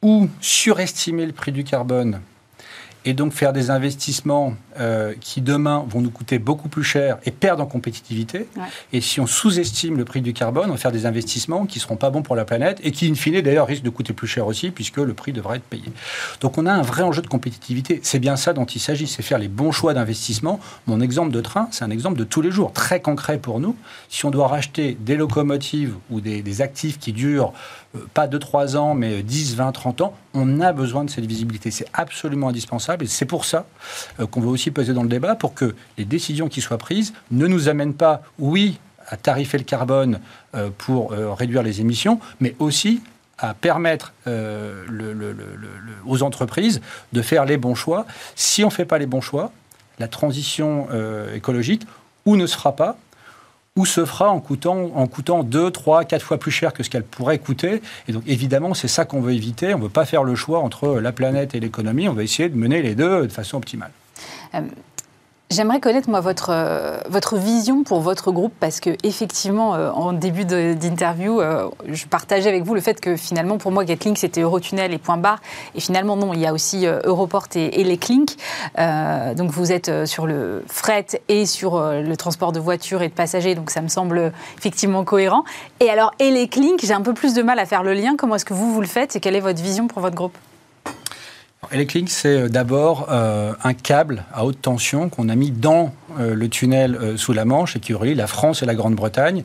ou 0.00 0.26
surestimer 0.40 1.26
le 1.26 1.32
prix 1.32 1.52
du 1.52 1.62
carbone 1.62 2.22
et 3.08 3.14
donc 3.14 3.32
faire 3.32 3.54
des 3.54 3.70
investissements 3.70 4.54
euh, 4.78 5.14
qui 5.18 5.40
demain 5.40 5.82
vont 5.88 6.02
nous 6.02 6.10
coûter 6.10 6.38
beaucoup 6.38 6.68
plus 6.68 6.84
cher 6.84 7.16
et 7.24 7.30
perdre 7.30 7.62
en 7.62 7.66
compétitivité. 7.66 8.46
Et 8.92 9.00
si 9.00 9.18
on 9.18 9.26
sous-estime 9.26 9.96
le 9.96 10.04
prix 10.04 10.20
du 10.20 10.34
carbone, 10.34 10.68
on 10.68 10.72
va 10.72 10.76
faire 10.76 10.92
des 10.92 11.06
investissements 11.06 11.64
qui 11.64 11.78
ne 11.78 11.82
seront 11.84 11.96
pas 11.96 12.10
bons 12.10 12.20
pour 12.20 12.36
la 12.36 12.44
planète 12.44 12.80
et 12.84 12.92
qui, 12.92 13.10
in 13.10 13.14
fine, 13.14 13.40
d'ailleurs, 13.40 13.66
risquent 13.66 13.82
de 13.82 13.88
coûter 13.88 14.12
plus 14.12 14.26
cher 14.26 14.46
aussi 14.46 14.70
puisque 14.70 14.98
le 14.98 15.14
prix 15.14 15.32
devrait 15.32 15.56
être 15.56 15.64
payé. 15.64 15.84
Donc 16.42 16.58
on 16.58 16.66
a 16.66 16.72
un 16.72 16.82
vrai 16.82 17.02
enjeu 17.02 17.22
de 17.22 17.28
compétitivité. 17.28 18.00
C'est 18.02 18.18
bien 18.18 18.36
ça 18.36 18.52
dont 18.52 18.66
il 18.66 18.78
s'agit, 18.78 19.06
c'est 19.06 19.22
faire 19.22 19.38
les 19.38 19.48
bons 19.48 19.72
choix 19.72 19.94
d'investissement. 19.94 20.60
Mon 20.86 21.00
exemple 21.00 21.30
de 21.30 21.40
train, 21.40 21.68
c'est 21.70 21.84
un 21.84 21.90
exemple 21.90 22.18
de 22.18 22.24
tous 22.24 22.42
les 22.42 22.50
jours, 22.50 22.74
très 22.74 23.00
concret 23.00 23.38
pour 23.38 23.58
nous. 23.58 23.74
Si 24.10 24.26
on 24.26 24.30
doit 24.30 24.48
racheter 24.48 24.98
des 25.00 25.16
locomotives 25.16 25.94
ou 26.10 26.20
des, 26.20 26.42
des 26.42 26.60
actifs 26.60 26.98
qui 26.98 27.14
durent 27.14 27.54
pas 28.14 28.26
2-3 28.26 28.76
ans, 28.76 28.94
mais 28.94 29.22
10, 29.22 29.56
20, 29.56 29.72
30 29.72 30.00
ans, 30.00 30.14
on 30.34 30.60
a 30.60 30.72
besoin 30.72 31.04
de 31.04 31.10
cette 31.10 31.26
visibilité. 31.26 31.70
C'est 31.70 31.88
absolument 31.92 32.48
indispensable 32.48 33.04
et 33.04 33.08
c'est 33.08 33.24
pour 33.24 33.44
ça 33.44 33.66
euh, 34.20 34.26
qu'on 34.26 34.40
veut 34.40 34.48
aussi 34.48 34.70
peser 34.70 34.92
dans 34.92 35.02
le 35.02 35.08
débat 35.08 35.34
pour 35.34 35.54
que 35.54 35.74
les 35.96 36.04
décisions 36.04 36.48
qui 36.48 36.60
soient 36.60 36.78
prises 36.78 37.12
ne 37.30 37.46
nous 37.46 37.68
amènent 37.68 37.94
pas, 37.94 38.22
oui, 38.38 38.78
à 39.06 39.16
tarifer 39.16 39.58
le 39.58 39.64
carbone 39.64 40.20
euh, 40.54 40.70
pour 40.76 41.12
réduire 41.12 41.62
les 41.62 41.80
émissions, 41.80 42.20
mais 42.40 42.54
aussi 42.58 43.02
à 43.38 43.54
permettre 43.54 44.12
aux 46.06 46.22
entreprises 46.24 46.80
de 47.12 47.22
faire 47.22 47.44
les 47.44 47.56
bons 47.56 47.76
choix. 47.76 48.04
Si 48.34 48.64
on 48.64 48.66
ne 48.66 48.72
fait 48.72 48.84
pas 48.84 48.98
les 48.98 49.06
bons 49.06 49.20
choix, 49.20 49.52
la 50.00 50.08
transition 50.08 50.88
écologique 51.32 51.86
ou 52.26 52.34
ne 52.34 52.46
sera 52.46 52.74
pas, 52.74 52.98
ou 53.78 53.86
se 53.86 54.04
fera 54.04 54.28
en 54.28 54.40
coûtant, 54.40 54.90
en 54.96 55.06
coûtant 55.06 55.44
2, 55.44 55.70
3, 55.70 56.04
4 56.04 56.20
fois 56.20 56.38
plus 56.38 56.50
cher 56.50 56.72
que 56.72 56.82
ce 56.82 56.90
qu'elle 56.90 57.04
pourrait 57.04 57.38
coûter. 57.38 57.80
Et 58.08 58.12
donc 58.12 58.24
évidemment, 58.26 58.74
c'est 58.74 58.88
ça 58.88 59.04
qu'on 59.04 59.20
veut 59.20 59.32
éviter. 59.32 59.72
On 59.72 59.78
ne 59.78 59.84
veut 59.84 59.88
pas 59.88 60.04
faire 60.04 60.24
le 60.24 60.34
choix 60.34 60.58
entre 60.58 60.98
la 60.98 61.12
planète 61.12 61.54
et 61.54 61.60
l'économie. 61.60 62.08
On 62.08 62.12
va 62.12 62.24
essayer 62.24 62.48
de 62.48 62.56
mener 62.56 62.82
les 62.82 62.96
deux 62.96 63.28
de 63.28 63.32
façon 63.32 63.56
optimale. 63.56 63.92
Euh, 64.54 64.62
J'aimerais 65.50 65.80
connaître 65.80 66.10
moi 66.10 66.20
votre 66.20 66.50
euh, 66.50 66.98
votre 67.08 67.38
vision 67.38 67.82
pour 67.82 68.00
votre 68.00 68.32
groupe 68.32 68.52
parce 68.60 68.80
que 68.80 68.90
effectivement 69.02 69.74
euh, 69.74 69.90
en 69.92 70.12
début 70.12 70.44
d'interview 70.44 71.40
euh, 71.40 71.70
je 71.86 72.04
partageais 72.04 72.50
avec 72.50 72.64
vous 72.64 72.74
le 72.74 72.82
fait 72.82 73.00
que 73.00 73.16
finalement 73.16 73.56
pour 73.56 73.72
moi 73.72 73.86
Getlink 73.86 74.18
c'était 74.18 74.42
Eurotunnel 74.42 74.92
et 74.92 74.98
point 74.98 75.16
barre. 75.16 75.40
Et 75.74 75.80
finalement 75.80 76.16
non 76.16 76.34
il 76.34 76.40
y 76.40 76.46
a 76.46 76.52
aussi 76.52 76.86
Europort 76.86 77.46
et, 77.54 77.80
et 77.80 77.84
les 77.84 77.96
donc 78.76 79.50
vous 79.50 79.72
êtes 79.72 80.06
sur 80.06 80.26
le 80.26 80.64
fret 80.66 81.06
et 81.28 81.46
sur 81.46 81.80
le 81.80 82.16
transport 82.16 82.52
de 82.52 82.60
voitures 82.60 83.00
et 83.00 83.08
de 83.08 83.14
passagers. 83.14 83.54
Donc 83.54 83.70
ça 83.70 83.80
me 83.80 83.88
semble 83.88 84.32
effectivement 84.58 85.04
cohérent. 85.04 85.44
Et 85.80 85.88
alors 85.88 86.12
et 86.18 86.30
j'ai 86.82 86.92
un 86.92 87.00
peu 87.02 87.14
plus 87.14 87.32
de 87.32 87.42
mal 87.42 87.58
à 87.58 87.64
faire 87.64 87.82
le 87.82 87.94
lien. 87.94 88.16
Comment 88.16 88.34
est-ce 88.34 88.44
que 88.44 88.54
vous 88.54 88.72
vous 88.72 88.82
le 88.82 88.86
faites 88.86 89.16
et 89.16 89.20
quelle 89.20 89.34
est 89.34 89.40
votre 89.40 89.62
vision 89.62 89.88
pour 89.88 90.02
votre 90.02 90.14
groupe? 90.14 90.36
Eleclink, 91.72 92.08
c'est 92.08 92.42
euh, 92.42 92.48
d'abord 92.48 93.08
euh, 93.10 93.52
un 93.64 93.74
câble 93.74 94.24
à 94.32 94.44
haute 94.44 94.62
tension 94.62 95.08
qu'on 95.08 95.28
a 95.28 95.34
mis 95.34 95.50
dans 95.50 95.92
euh, 96.18 96.34
le 96.34 96.48
tunnel 96.48 97.18
sous 97.18 97.32
la 97.32 97.44
Manche 97.44 97.76
et 97.76 97.80
qui 97.80 97.94
relie 97.94 98.14
la 98.14 98.26
France 98.26 98.62
et 98.62 98.66
la 98.66 98.74
Grande-Bretagne. 98.74 99.44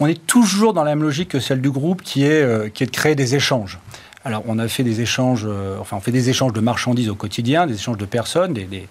On 0.00 0.06
est 0.06 0.26
toujours 0.26 0.72
dans 0.72 0.82
la 0.82 0.94
même 0.94 1.02
logique 1.02 1.30
que 1.30 1.40
celle 1.40 1.60
du 1.60 1.70
groupe 1.70 2.02
qui 2.02 2.24
est, 2.24 2.42
de 2.42 2.90
créer 2.90 3.14
des 3.14 3.34
échanges. 3.34 3.78
Alors, 4.26 4.42
on 4.46 4.58
a 4.58 4.68
fait 4.68 4.82
des 4.82 5.00
échanges, 5.00 5.48
enfin, 5.80 5.96
on 5.96 6.00
fait 6.00 6.10
des 6.10 6.28
échanges 6.28 6.52
de 6.52 6.60
marchandises 6.60 7.08
au 7.08 7.14
quotidien, 7.14 7.66
des 7.66 7.76
échanges 7.76 7.96
de 7.96 8.04
personnes, 8.04 8.52
des, 8.52 8.88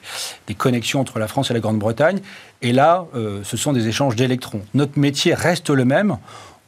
connexions 0.55 1.01
entre 1.01 1.19
la 1.19 1.27
France 1.27 1.51
et 1.51 1.53
la 1.53 1.60
Grande-Bretagne. 1.60 2.21
Et 2.63 2.71
là, 2.71 3.05
ce 3.43 3.55
sont 3.55 3.71
des 3.71 3.88
échanges 3.88 4.15
d'électrons. 4.15 4.62
Notre 4.73 4.97
métier 4.97 5.36
reste 5.36 5.69
le 5.69 5.86
même. 5.86 6.17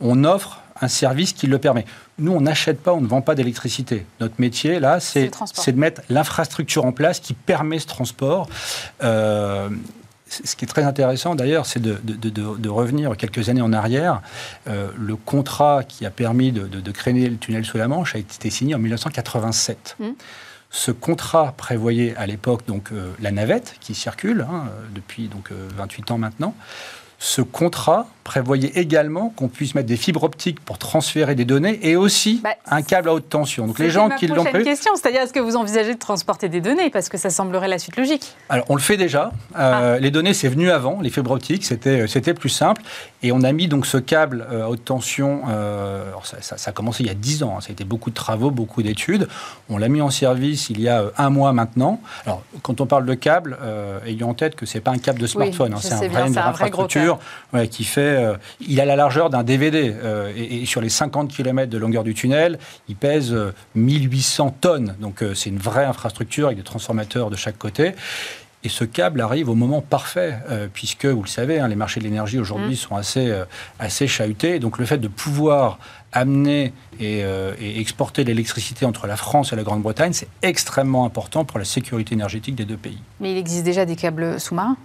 On 0.02 0.24
offre 0.24 0.62
un 0.82 0.88
service 0.88 1.34
qui 1.34 1.48
le 1.48 1.58
permet. 1.58 1.86
Nous, 2.20 2.32
on 2.32 2.42
n'achète 2.42 2.82
pas, 2.82 2.94
on 2.94 3.02
ne 3.02 3.08
vend 3.08 3.22
pas 3.22 3.36
d'électricité. 3.36 4.06
Notre 4.20 4.36
métier, 4.40 4.80
là, 4.80 5.00
c'est 5.00 5.30
de 5.30 5.80
mettre 5.80 6.02
l'infrastructure 6.10 6.86
en 6.86 6.92
place 6.92 7.20
qui 7.20 7.34
permet 7.34 7.78
ce 7.78 7.86
transport. 7.86 8.50
Euh, 9.04 9.70
ce 10.28 10.56
qui 10.56 10.66
est 10.66 10.68
très 10.68 10.84
intéressant 10.84 11.36
d'ailleurs, 11.36 11.66
c'est 11.66 11.82
de, 11.82 12.70
revenir 12.70 13.16
quelques 13.18 13.50
années 13.50 13.62
en 13.62 13.72
arrière. 13.72 14.22
Euh, 14.68 14.90
le 14.98 15.16
contrat 15.16 15.84
qui 15.84 16.06
a 16.06 16.10
permis 16.10 16.52
de, 16.52 16.92
créer 16.92 17.30
le 17.30 17.38
tunnel 17.38 17.66
sous 17.66 17.78
la 17.78 17.88
Manche 17.88 18.16
a 18.16 18.18
été 18.18 18.50
signé 18.50 18.74
en 18.74 18.80
1987. 18.80 19.98
Mmh. 20.00 20.06
Ce 20.70 20.92
contrat 20.92 21.54
prévoyait 21.56 22.16
à 22.18 22.26
l'époque 22.26 22.66
donc 22.68 22.92
euh, 22.92 23.14
la 23.22 23.32
navette 23.32 23.76
qui 23.80 23.96
circule 23.96 24.46
hein, 24.50 24.66
depuis 24.94 25.28
donc 25.28 25.52
28 25.52 26.12
ans 26.12 26.18
maintenant. 26.18 26.56
Ce 27.20 27.42
contrat 27.42 28.08
prévoyait 28.28 28.74
également 28.76 29.30
qu'on 29.30 29.48
puisse 29.48 29.74
mettre 29.74 29.88
des 29.88 29.96
fibres 29.96 30.24
optiques 30.24 30.60
pour 30.60 30.78
transférer 30.78 31.34
des 31.34 31.46
données 31.46 31.80
et 31.82 31.96
aussi 31.96 32.42
bah, 32.44 32.50
un 32.66 32.82
câble 32.82 33.08
à 33.08 33.14
haute 33.14 33.30
tension. 33.30 33.66
Donc 33.66 33.80
les 33.80 33.90
gens 33.90 34.10
qui 34.10 34.28
l'ont 34.28 34.44
question, 34.44 34.92
c'est-à-dire 34.96 35.22
est-ce 35.22 35.32
que 35.32 35.40
vous 35.40 35.56
envisagez 35.56 35.94
de 35.94 36.00
transporter 36.00 36.50
des 36.50 36.60
données? 36.60 36.90
Parce 36.90 37.08
que 37.08 37.18
ça 37.18 37.30
semblerait 37.30 37.70
la 37.70 37.80
suite 37.80 37.96
logique 37.96 38.36
Alors 38.50 38.66
on 38.68 38.76
le 38.76 38.82
fait 38.82 38.98
déjà. 38.98 39.32
Euh, 39.58 39.96
ah. 39.96 40.00
Les 40.00 40.12
données 40.12 40.34
c'est 40.34 40.50
venu 40.50 40.70
avant, 40.70 41.00
les 41.02 41.10
fibres 41.10 41.32
optiques 41.32 41.66
c'était 41.66 42.02
euh, 42.02 42.08
c'était 42.08 42.34
plus 42.34 42.50
simple 42.50 42.82
et 43.24 43.32
on 43.32 43.44
a 43.44 43.52
mis 43.54 43.70
donc 43.70 43.86
ce 43.86 43.98
câble 43.98 44.46
euh, 44.52 44.66
à 44.66 44.70
haute 44.70 44.84
tension. 44.84 45.44
ça, 46.24 46.58
ça, 46.58 46.70
a 46.70 46.74
commencé 46.74 47.04
il 47.04 47.08
y 47.08 47.10
a 47.10 47.16
10 47.16 47.44
ans. 47.44 47.56
Hein. 47.58 47.62
ça 47.62 47.70
a 47.70 47.72
été 47.72 47.86
beaucoup 47.86 48.10
de 48.10 48.16
travaux, 48.16 48.52
beaucoup 48.52 48.84
d'études. 48.84 49.30
On 49.70 49.78
l'a 49.78 49.88
mis 49.88 50.02
en 50.02 50.10
service 50.10 50.70
il 50.70 50.82
y 50.82 50.90
a 50.90 51.06
un 51.18 51.30
mois 51.30 51.54
maintenant. 51.54 52.02
Alors 52.26 52.44
quand 52.62 52.82
on 52.82 52.86
parle 52.86 53.06
de 53.06 53.14
câble, 53.14 53.58
ayons 54.06 54.32
en 54.32 54.34
tête 54.34 54.56
que 54.56 54.66
c'est 54.66 54.82
pas 54.82 54.92
un 54.92 54.98
câble 54.98 55.20
de 55.20 55.28
smartphone, 55.28 55.74
hein. 55.74 55.80
c'est 55.80 55.94
un 55.94 56.08
vrai, 56.10 56.28
une 56.28 56.38
infrastructure 56.38 57.20
qui 57.72 57.86
fait 57.86 58.17
euh, 58.18 58.38
il 58.60 58.80
a 58.82 58.86
la 58.86 58.96
largeur 58.96 59.30
d'un 59.30 59.44
DVD. 59.44 59.94
Euh, 60.04 60.32
et, 60.36 60.66
sur 60.66 60.82
les 60.82 60.90
50 60.90 61.32
km 61.32 61.70
de 61.70 61.78
longueur 61.78 62.04
du 62.04 62.14
tunnel, 62.14 62.60
il 62.90 62.96
pèse 62.96 63.36
1800 63.76 64.48
euh, 64.48 64.52
tonnes. 64.60 64.96
Donc 65.00 65.24
c'est 65.34 65.50
une 65.50 65.60
vraie 65.60 65.86
infrastructure 65.86 66.48
avec 66.48 66.58
des 66.58 66.64
transformateurs 66.64 67.30
de 67.30 67.36
chaque 67.36 67.58
côté. 67.58 67.94
Et 68.64 68.70
ce 68.70 68.84
câble 68.84 69.22
arrive 69.22 69.50
au 69.50 69.56
moment 69.56 69.82
parfait, 69.82 70.40
puisque, 70.74 71.06
vous 71.06 71.22
le 71.22 71.28
savez, 71.28 71.60
hein, 71.60 71.68
les 71.68 71.76
marchés 71.76 72.00
de 72.00 72.06
l'énergie 72.06 72.40
aujourd'hui 72.40 72.74
mmh. 72.74 72.76
sont 72.76 72.96
assez, 72.96 73.32
assez 73.80 74.08
chahutés. 74.08 74.60
Donc 74.60 74.80
le 74.80 74.86
fait 74.86 74.98
de 74.98 75.08
pouvoir 75.08 75.78
amener 76.12 76.74
et, 77.00 77.20
et 77.20 77.80
exporter 77.80 78.24
l'électricité 78.24 78.86
entre 78.86 79.06
la 79.08 79.16
France 79.16 79.54
et 79.54 79.56
la 79.56 79.64
Grande-Bretagne, 79.64 80.12
c'est 80.12 80.28
extrêmement 80.42 81.06
important 81.06 81.46
pour 81.46 81.60
la 81.60 81.66
sécurité 81.66 82.16
énergétique 82.16 82.56
des 82.56 82.66
deux 82.66 82.78
pays. 82.78 83.00
Mais 83.22 83.32
il 83.32 83.38
existe 83.38 83.64
déjà 83.64 83.86
des 83.86 83.96
câbles 83.96 84.40
sous-marins? 84.40 84.76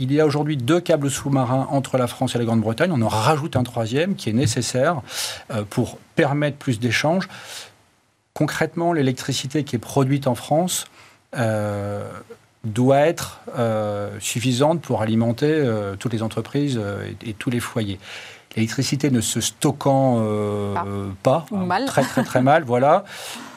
Il 0.00 0.10
y 0.14 0.18
a 0.18 0.24
aujourd'hui 0.24 0.56
deux 0.56 0.80
câbles 0.80 1.10
sous-marins 1.10 1.68
entre 1.70 1.98
la 1.98 2.06
France 2.06 2.34
et 2.34 2.38
la 2.38 2.46
Grande-Bretagne. 2.46 2.90
On 2.90 3.02
en 3.02 3.08
rajoute 3.08 3.54
un 3.54 3.62
troisième 3.62 4.16
qui 4.16 4.30
est 4.30 4.32
nécessaire 4.32 5.02
euh, 5.50 5.62
pour 5.68 5.98
permettre 6.16 6.56
plus 6.56 6.80
d'échanges. 6.80 7.28
Concrètement, 8.32 8.94
l'électricité 8.94 9.62
qui 9.62 9.76
est 9.76 9.80
produite 9.80 10.26
en 10.26 10.34
France 10.34 10.86
euh, 11.36 12.10
doit 12.64 13.00
être 13.00 13.42
euh, 13.58 14.16
suffisante 14.20 14.80
pour 14.80 15.02
alimenter 15.02 15.62
toutes 15.98 16.14
les 16.14 16.22
entreprises 16.22 16.80
et, 17.26 17.34
tous 17.34 17.50
les 17.50 17.60
foyers. 17.60 18.00
L'électricité 18.56 19.10
ne 19.10 19.20
se 19.20 19.42
stockant 19.42 20.24
pas, 21.22 21.44
mal. 21.50 21.84
très 21.84 22.02
très 22.02 22.24
très 22.24 22.40
mal, 22.40 22.64
voilà 22.66 23.04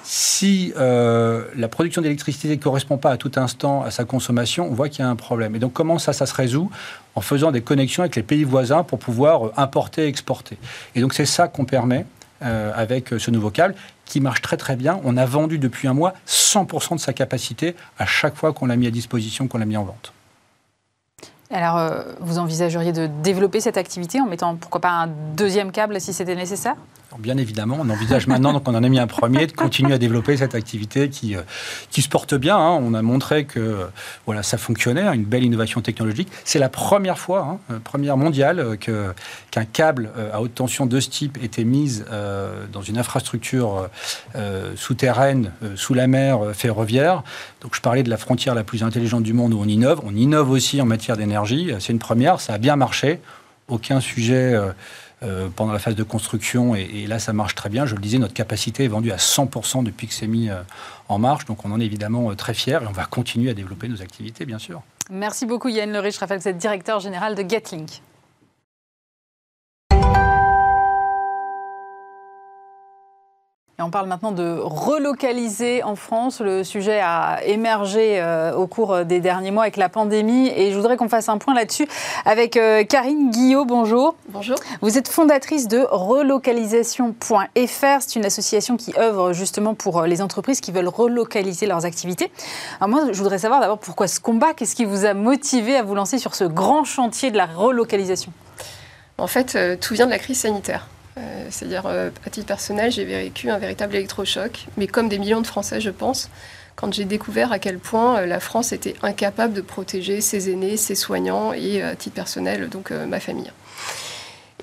si 0.03 0.73
euh, 0.77 1.45
la 1.55 1.69
production 1.69 2.01
d'électricité 2.01 2.49
ne 2.49 2.61
correspond 2.61 2.97
pas 2.97 3.11
à 3.11 3.17
tout 3.17 3.31
instant 3.37 3.83
à 3.83 3.91
sa 3.91 4.03
consommation, 4.03 4.67
on 4.69 4.73
voit 4.73 4.89
qu'il 4.89 4.99
y 4.99 5.07
a 5.07 5.09
un 5.09 5.15
problème. 5.15 5.55
Et 5.55 5.59
donc 5.59 5.73
comment 5.73 5.97
ça, 5.97 6.13
ça 6.13 6.25
se 6.25 6.35
résout? 6.35 6.69
En 7.15 7.21
faisant 7.21 7.51
des 7.51 7.61
connexions 7.61 8.03
avec 8.03 8.15
les 8.15 8.23
pays 8.23 8.43
voisins 8.43 8.83
pour 8.83 8.99
pouvoir 8.99 9.47
euh, 9.47 9.53
importer 9.55 10.03
et 10.03 10.07
exporter. 10.07 10.57
Et 10.95 11.01
donc 11.01 11.13
c'est 11.13 11.25
ça 11.25 11.47
qu'on 11.47 11.65
permet 11.65 12.05
euh, 12.43 12.71
avec 12.75 13.09
ce 13.17 13.31
nouveau 13.31 13.49
câble 13.49 13.75
qui 14.05 14.19
marche 14.19 14.41
très 14.41 14.57
très 14.57 14.75
bien. 14.75 14.99
On 15.05 15.15
a 15.15 15.25
vendu 15.25 15.57
depuis 15.57 15.87
un 15.87 15.93
mois 15.93 16.13
100% 16.27 16.95
de 16.95 16.99
sa 16.99 17.13
capacité 17.13 17.75
à 17.97 18.05
chaque 18.05 18.35
fois 18.35 18.51
qu'on 18.51 18.65
l'a 18.65 18.75
mis 18.75 18.87
à 18.87 18.91
disposition, 18.91 19.47
qu'on 19.47 19.57
l'a 19.57 19.65
mis 19.65 19.77
en 19.77 19.85
vente. 19.85 20.11
Alors, 21.49 22.03
vous 22.19 22.39
envisageriez 22.39 22.91
de 22.91 23.07
développer 23.21 23.61
cette 23.61 23.77
activité 23.77 24.19
en 24.19 24.25
mettant 24.25 24.55
pourquoi 24.55 24.81
pas 24.81 24.89
un 24.89 25.07
deuxième 25.07 25.71
câble 25.71 26.01
si 26.01 26.11
c'était 26.11 26.35
nécessaire? 26.35 26.75
Bien 27.19 27.37
évidemment, 27.37 27.77
on 27.79 27.89
envisage 27.89 28.27
maintenant, 28.27 28.53
donc 28.53 28.67
on 28.67 28.75
en 28.75 28.83
a 28.83 28.89
mis 28.89 28.99
un 28.99 29.07
premier, 29.07 29.45
de 29.45 29.51
continuer 29.51 29.93
à 29.93 29.97
développer 29.97 30.37
cette 30.37 30.55
activité 30.55 31.09
qui, 31.09 31.35
euh, 31.35 31.41
qui 31.91 32.01
se 32.01 32.09
porte 32.09 32.33
bien. 32.33 32.57
Hein. 32.57 32.79
On 32.81 32.93
a 32.93 33.01
montré 33.01 33.45
que 33.45 33.87
voilà, 34.25 34.41
ça 34.41 34.57
fonctionnait, 34.57 35.01
hein, 35.01 35.13
une 35.13 35.25
belle 35.25 35.43
innovation 35.43 35.81
technologique. 35.81 36.29
C'est 36.43 36.59
la 36.59 36.69
première 36.69 37.19
fois, 37.19 37.41
hein, 37.41 37.59
euh, 37.71 37.79
première 37.79 38.17
mondiale, 38.17 38.59
euh, 38.59 39.13
qu'un 39.51 39.65
câble 39.65 40.11
à 40.31 40.41
haute 40.41 40.55
tension 40.55 40.85
de 40.85 40.99
ce 40.99 41.09
type 41.09 41.37
était 41.43 41.63
mis 41.63 42.01
dans 42.71 42.81
une 42.81 42.97
infrastructure 42.97 43.89
souterraine, 44.75 45.51
sous 45.75 45.93
la 45.93 46.07
mer 46.07 46.39
ferroviaire. 46.53 47.23
Donc 47.61 47.75
je 47.75 47.81
parlais 47.81 48.03
de 48.03 48.09
la 48.09 48.17
frontière 48.17 48.55
la 48.55 48.63
plus 48.63 48.83
intelligente 48.83 49.23
du 49.23 49.33
monde 49.33 49.53
où 49.53 49.59
on 49.59 49.67
innove. 49.67 50.01
On 50.03 50.15
innove 50.15 50.49
aussi 50.49 50.81
en 50.81 50.85
matière 50.85 51.17
d'énergie. 51.17 51.71
C'est 51.79 51.93
une 51.93 51.99
première, 51.99 52.41
ça 52.41 52.53
a 52.53 52.57
bien 52.57 52.75
marché. 52.75 53.19
Aucun 53.67 53.99
sujet 53.99 54.55
euh, 55.23 55.47
pendant 55.55 55.71
la 55.71 55.79
phase 55.79 55.95
de 55.95 56.03
construction. 56.03 56.75
Et, 56.75 57.07
là, 57.07 57.19
ça 57.19 57.33
marche 57.33 57.55
très 57.55 57.69
bien. 57.69 57.85
Je 57.85 57.95
le 57.95 58.01
disais, 58.01 58.17
notre 58.17 58.33
capacité 58.33 58.83
est 58.83 58.89
vendue 58.89 59.11
à 59.11 59.17
100% 59.17 59.83
depuis 59.83 60.07
que 60.07 60.13
c'est 60.13 60.27
mis 60.27 60.49
euh, 60.49 60.61
en 61.07 61.17
marche. 61.17 61.45
Donc 61.45 61.65
on 61.65 61.71
en 61.71 61.79
est 61.79 61.85
évidemment 61.85 62.31
euh, 62.31 62.35
très 62.35 62.53
fiers 62.53 62.79
et 62.81 62.87
on 62.87 62.91
va 62.91 63.05
continuer 63.05 63.49
à 63.49 63.53
développer 63.53 63.87
nos 63.87 64.01
activités, 64.01 64.45
bien 64.45 64.59
sûr. 64.59 64.81
Merci 65.09 65.45
beaucoup 65.45 65.69
Yann 65.69 65.91
Le 65.91 66.09
Je 66.09 66.19
rappelle 66.19 66.37
que 66.37 66.43
vous 66.43 66.49
êtes 66.49 66.57
directeur 66.57 66.99
général 66.99 67.35
de 67.35 67.49
Getlink. 67.49 68.01
On 73.83 73.89
parle 73.89 74.07
maintenant 74.07 74.31
de 74.31 74.57
relocaliser 74.59 75.83
en 75.83 75.95
France. 75.95 76.41
Le 76.41 76.63
sujet 76.63 76.99
a 77.01 77.43
émergé 77.43 78.19
euh, 78.19 78.53
au 78.53 78.67
cours 78.67 79.05
des 79.05 79.19
derniers 79.19 79.51
mois 79.51 79.63
avec 79.63 79.77
la 79.77 79.89
pandémie 79.89 80.49
et 80.49 80.71
je 80.71 80.75
voudrais 80.75 80.97
qu'on 80.97 81.09
fasse 81.09 81.29
un 81.29 81.37
point 81.37 81.53
là-dessus 81.53 81.87
avec 82.25 82.57
euh, 82.57 82.83
Karine 82.83 83.29
Guillot. 83.29 83.65
Bonjour. 83.65 84.15
Bonjour. 84.29 84.57
Vous 84.81 84.97
êtes 84.97 85.07
fondatrice 85.07 85.67
de 85.67 85.85
relocalisation.fr. 85.89 87.99
C'est 87.99 88.15
une 88.15 88.25
association 88.25 88.77
qui 88.77 88.93
œuvre 88.97 89.33
justement 89.33 89.75
pour 89.75 89.99
euh, 89.99 90.07
les 90.07 90.21
entreprises 90.21 90.61
qui 90.61 90.71
veulent 90.71 90.87
relocaliser 90.87 91.65
leurs 91.65 91.85
activités. 91.85 92.31
Alors 92.79 92.89
moi, 92.89 93.11
je 93.11 93.17
voudrais 93.17 93.39
savoir 93.39 93.59
d'abord 93.59 93.79
pourquoi 93.79 94.07
ce 94.07 94.19
combat? 94.19 94.53
Qu'est-ce 94.53 94.75
qui 94.75 94.85
vous 94.85 95.05
a 95.05 95.13
motivé 95.13 95.75
à 95.75 95.83
vous 95.83 95.95
lancer 95.95 96.17
sur 96.17 96.35
ce 96.35 96.45
grand 96.45 96.83
chantier 96.83 97.31
de 97.31 97.37
la 97.37 97.45
relocalisation? 97.45 98.31
En 99.17 99.27
fait, 99.27 99.57
tout 99.79 99.93
vient 99.93 100.05
de 100.05 100.11
la 100.11 100.19
crise 100.19 100.39
sanitaire. 100.39 100.87
Euh, 101.17 101.47
c'est-à-dire, 101.49 101.83
euh, 101.85 102.09
à 102.25 102.29
titre 102.29 102.47
personnel, 102.47 102.91
j'ai 102.91 103.05
vécu 103.05 103.49
un 103.49 103.57
véritable 103.57 103.95
électrochoc, 103.95 104.65
mais 104.77 104.87
comme 104.87 105.09
des 105.09 105.19
millions 105.19 105.41
de 105.41 105.47
Français, 105.47 105.79
je 105.79 105.91
pense, 105.91 106.29
quand 106.75 106.91
j'ai 106.93 107.05
découvert 107.05 107.51
à 107.51 107.59
quel 107.59 107.77
point 107.77 108.17
euh, 108.17 108.25
la 108.25 108.39
France 108.39 108.71
était 108.71 108.95
incapable 109.03 109.53
de 109.53 109.61
protéger 109.61 110.21
ses 110.21 110.49
aînés, 110.49 110.77
ses 110.77 110.95
soignants 110.95 111.53
et, 111.53 111.83
à 111.83 111.95
titre 111.95 112.15
personnel, 112.15 112.67
donc 112.69 112.91
ma 112.91 113.19
famille. 113.19 113.51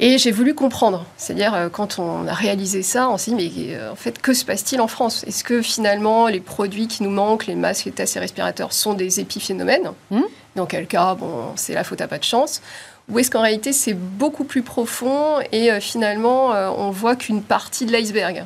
Et 0.03 0.17
j'ai 0.17 0.31
voulu 0.31 0.55
comprendre. 0.55 1.05
C'est-à-dire, 1.19 1.69
quand 1.73 1.99
on 1.99 2.27
a 2.27 2.33
réalisé 2.33 2.83
ça, 2.83 3.11
on 3.11 3.19
s'est 3.19 3.33
dit, 3.33 3.69
mais 3.69 3.89
en 3.91 3.97
fait, 3.97 4.19
que 4.19 4.33
se 4.33 4.47
passe-t-il 4.47 4.81
en 4.81 4.89
France? 4.89 5.25
Est-ce 5.25 5.45
que 5.45 5.61
finalement, 5.61 6.27
les 6.27 6.41
produits 6.41 6.89
qui 6.89 7.03
nous 7.03 7.11
manquent, 7.11 7.47
les 7.47 7.55
masques, 7.55 7.85
les 7.85 7.93
tests 7.93 8.17
et 8.17 8.21
respirateurs, 8.21 8.73
sont 8.73 8.95
des 8.95 9.21
épiphénomènes? 9.21 9.93
Mmh. 10.11 10.23
Dans 10.57 10.65
quel 10.65 10.87
cas, 10.87 11.15
bon, 11.15 11.53
c'est 11.57 11.75
la 11.75 11.85
faute 11.85 12.01
à 12.01 12.09
pas 12.09 12.19
de 12.19 12.25
chance 12.25 12.63
ou 13.11 13.19
est-ce 13.19 13.31
qu'en 13.31 13.43
réalité 13.43 13.73
c'est 13.73 13.95
beaucoup 13.95 14.45
plus 14.45 14.63
profond 14.63 15.41
et 15.53 15.71
euh, 15.71 15.81
finalement 15.81 16.55
euh, 16.55 16.71
on 16.71 16.91
voit 16.91 17.17
qu'une 17.17 17.43
partie 17.43 17.87
de 17.87 17.93
l'iceberg? 17.93 18.45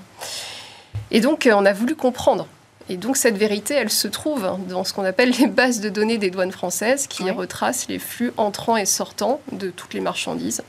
Et 1.10 1.20
donc 1.20 1.46
euh, 1.46 1.52
on 1.54 1.64
a 1.64 1.72
voulu 1.72 1.94
comprendre. 1.94 2.46
Et 2.88 2.96
donc 2.96 3.16
cette 3.16 3.38
vérité, 3.38 3.74
elle 3.74 3.90
se 3.90 4.08
trouve 4.08 4.46
dans 4.68 4.84
ce 4.84 4.92
qu'on 4.92 5.04
appelle 5.04 5.30
les 5.38 5.46
bases 5.46 5.80
de 5.80 5.88
données 5.88 6.18
des 6.18 6.30
douanes 6.30 6.52
françaises 6.52 7.06
qui 7.06 7.30
retracent 7.30 7.88
les 7.88 7.98
flux 7.98 8.32
entrants 8.36 8.76
et 8.76 8.84
sortants 8.84 9.40
de 9.52 9.70
toutes 9.70 9.94
les 9.94 10.00
marchandises 10.00 10.62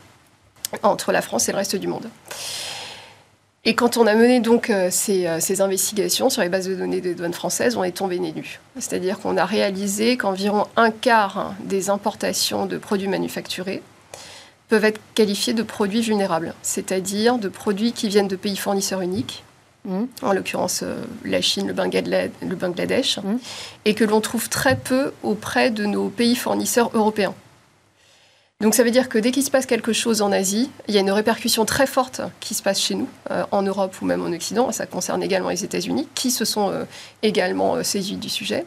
entre 0.82 1.12
la 1.12 1.22
France 1.22 1.50
et 1.50 1.52
le 1.52 1.58
reste 1.58 1.76
du 1.76 1.88
monde. 1.88 2.10
Et 3.68 3.74
quand 3.74 3.98
on 3.98 4.06
a 4.06 4.14
mené 4.14 4.40
donc 4.40 4.70
euh, 4.70 4.90
euh, 5.10 5.40
ces, 5.40 5.62
investigations 5.62 6.30
sur 6.30 6.44
les 6.44 6.50
bases 6.50 6.68
de 6.68 6.76
données 6.76 7.02
des 7.02 7.16
douanes 7.16 7.34
françaises, 7.34 7.76
on 7.76 7.84
est 7.84 7.92
tombé 7.92 8.20
nez 8.20 8.32
nu. 8.32 8.60
C'est-à-dire 8.78 9.20
qu'on 9.20 9.38
a 9.38 9.46
réalisé 9.46 10.18
qu'environ 10.18 10.68
un 10.76 10.92
quart 10.92 11.56
des 11.64 11.90
importations 11.90 12.68
de 12.68 12.78
produits 12.78 13.08
manufacturés 13.08 13.82
peuvent 14.70 14.86
être 14.86 15.02
qualifiés 15.16 15.54
de 15.54 15.64
produits 15.64 16.02
vulnérables, 16.02 16.54
c'est-à-dire 16.62 17.40
de 17.40 17.50
produits 17.50 17.92
qui 17.92 18.08
viennent 18.08 18.28
de 18.28 18.36
pays 18.36 18.56
fournisseurs 18.56 19.02
uniques, 19.02 19.44
mmh. 19.86 20.04
en 20.22 20.34
l'occurrence 20.34 20.82
euh, 20.84 20.96
la 21.24 21.42
Chine, 21.42 21.68
le 21.68 22.56
Bangladesh, 22.56 23.18
mmh. 23.18 23.36
et 23.86 23.96
que 23.96 24.04
l'on 24.04 24.22
trouve 24.22 24.48
très 24.48 24.76
peu 24.76 25.12
auprès 25.24 25.72
de 25.72 25.86
nos 25.86 26.10
pays 26.10 26.36
fournisseurs 26.36 26.92
européens. 26.94 27.34
Donc 28.62 28.74
ça 28.74 28.84
veut 28.84 28.92
dire 28.92 29.10
que 29.10 29.18
dès 29.18 29.32
qu'il 29.32 29.44
se 29.44 29.52
passe 29.52 29.66
quelque 29.66 29.92
chose 29.92 30.22
en 30.22 30.32
Asie, 30.32 30.72
il 30.88 30.94
y 30.94 30.98
a 30.98 31.02
une 31.02 31.12
répercussion 31.12 31.66
très 31.66 31.86
forte 31.86 32.22
qui 32.40 32.54
se 32.54 32.64
passe 32.64 32.80
chez 32.80 32.96
nous, 32.96 33.10
euh, 33.30 33.44
en 33.52 33.62
Europe 33.62 33.94
ou 34.02 34.06
même 34.06 34.24
en 34.24 34.32
Occident. 34.32 34.72
Ça 34.72 34.86
concerne 34.86 35.22
également 35.22 35.50
les 35.50 35.66
États-Unis, 35.66 36.08
qui 36.16 36.32
se 36.32 36.46
sont 36.46 36.72
euh, 36.72 36.86
également 37.22 37.76
euh, 37.76 37.84
saisis 37.84 38.16
du 38.16 38.30
sujet. 38.30 38.66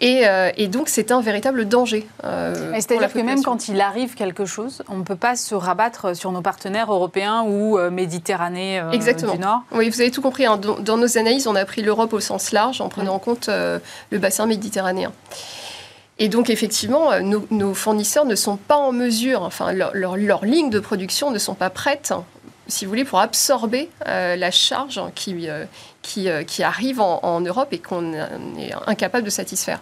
Et, 0.00 0.68
donc, 0.68 0.90
c'est 0.90 1.10
un 1.10 1.22
véritable 1.22 1.66
danger. 1.66 2.06
C'est-à-dire 2.22 3.10
que 3.10 3.18
même 3.20 3.42
quand 3.42 3.68
il 3.68 3.80
arrive 3.80 4.14
quelque 4.14 4.44
chose, 4.44 4.82
on 4.88 4.98
ne 4.98 5.02
peut 5.02 5.16
pas 5.16 5.36
se 5.36 5.54
rabattre 5.54 6.14
sur 6.14 6.32
nos 6.32 6.42
partenaires 6.42 6.92
européens 6.92 7.44
ou 7.48 7.78
Méditerranée 7.90 8.82
Exactement. 8.92 9.32
du 9.32 9.38
Nord 9.38 9.62
Oui, 9.72 9.88
vous 9.88 9.98
avez 10.02 10.10
tout 10.10 10.20
compris. 10.20 10.44
Hein. 10.44 10.58
Dans, 10.58 10.98
nos 10.98 11.16
analyses, 11.16 11.46
on 11.46 11.54
a 11.54 11.64
pris 11.64 11.80
l'Europe 11.80 12.12
au 12.12 12.20
sens 12.20 12.52
large 12.52 12.82
en 12.82 12.90
prenant 12.90 13.14
en 13.14 13.18
compte 13.18 13.48
le 13.48 14.18
bassin 14.18 14.44
méditerranéen. 14.44 15.12
Et 16.18 16.28
donc, 16.28 16.48
effectivement, 16.48 17.12
euh, 17.12 17.20
nos, 17.20 17.74
fournisseurs 17.74 18.24
ne 18.24 18.34
sont 18.34 18.56
pas 18.56 18.76
en 18.76 18.92
mesure, 18.92 19.42
enfin, 19.42 19.72
leurs 19.72 20.44
lignes 20.44 20.70
de 20.70 20.80
production 20.80 21.30
ne 21.30 21.38
sont 21.38 21.54
pas 21.54 21.70
prêtes, 21.70 22.14
si 22.68 22.84
vous 22.84 22.90
voulez, 22.90 23.04
pour 23.04 23.20
absorber 23.20 23.90
euh, 24.06 24.34
la 24.36 24.50
charge 24.50 25.00
qui, 25.14 25.48
euh, 25.48 25.64
qui, 26.02 26.62
arrive 26.62 27.00
en, 27.00 27.40
Europe 27.40 27.68
et 27.72 27.78
qu'on 27.78 28.14
est 28.14 28.72
incapable 28.86 29.24
de 29.24 29.30
satisfaire. 29.30 29.80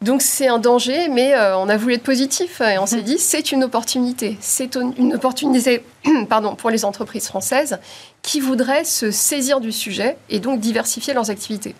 Donc 0.00 0.20
c'est 0.20 0.48
un 0.48 0.58
danger, 0.58 1.06
mais 1.08 1.32
on 1.36 1.68
a 1.68 1.76
voulu 1.76 1.94
être 1.94 2.02
positif 2.02 2.60
et 2.60 2.76
on 2.76 2.86
s'est 2.86 2.96
mhm. 2.96 3.02
dit 3.04 3.18
c'est 3.18 3.52
une 3.52 3.62
opportunité. 3.62 4.36
C'est 4.40 4.74
une 4.74 5.14
opportunité 5.14 5.84
pardon, 6.28 6.56
pour 6.56 6.70
les 6.70 6.84
entreprises 6.84 7.28
françaises 7.28 7.78
qui 8.20 8.40
voudraient 8.40 8.82
se 8.82 9.12
saisir 9.12 9.60
du 9.60 9.70
sujet 9.70 10.16
et 10.28 10.40
donc 10.40 10.58
diversifier 10.58 11.14
leurs 11.14 11.30
activités. 11.30 11.76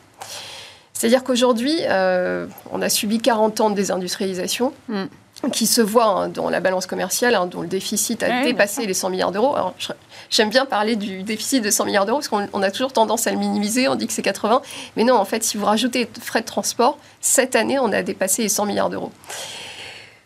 C'est-à-dire 1.02 1.24
qu'aujourd'hui, 1.24 1.74
euh, 1.88 2.46
on 2.70 2.80
a 2.80 2.88
subi 2.88 3.18
40 3.18 3.60
ans 3.60 3.70
de 3.70 3.74
désindustrialisation. 3.74 4.72
Mm. 4.86 5.06
qui 5.50 5.66
se 5.66 5.80
voit 5.80 6.04
hein, 6.04 6.28
dans 6.28 6.48
la 6.48 6.60
balance 6.60 6.86
commerciale, 6.86 7.34
hein, 7.34 7.46
dont 7.46 7.62
le 7.62 7.66
déficit 7.66 8.22
a 8.22 8.44
dépassé 8.44 8.86
les 8.86 8.94
100 8.94 9.10
milliards 9.10 9.32
d'euros. 9.32 9.56
J'aime 10.30 10.48
bien 10.48 10.64
parler 10.64 10.94
du 10.94 11.24
déficit 11.24 11.64
de 11.64 11.70
100 11.70 11.86
milliards 11.86 12.06
d'euros, 12.06 12.20
parce 12.20 12.28
qu'on 12.28 12.62
a 12.62 12.70
toujours 12.70 12.92
tendance 12.92 13.26
à 13.26 13.32
le 13.32 13.38
minimiser, 13.38 13.88
on 13.88 13.96
dit 13.96 14.06
que 14.06 14.12
c'est 14.12 14.22
80. 14.22 14.62
Mais 14.96 15.02
non, 15.02 15.16
en 15.16 15.24
fait, 15.24 15.42
si 15.42 15.56
vous 15.56 15.64
rajoutez 15.64 16.08
frais 16.20 16.42
de 16.42 16.46
transport, 16.46 16.96
cette 17.20 17.56
année, 17.56 17.80
on 17.80 17.90
a 17.92 18.02
dépassé 18.02 18.42
les 18.42 18.48
100 18.48 18.66
milliards 18.66 18.90
d'euros. 18.90 19.10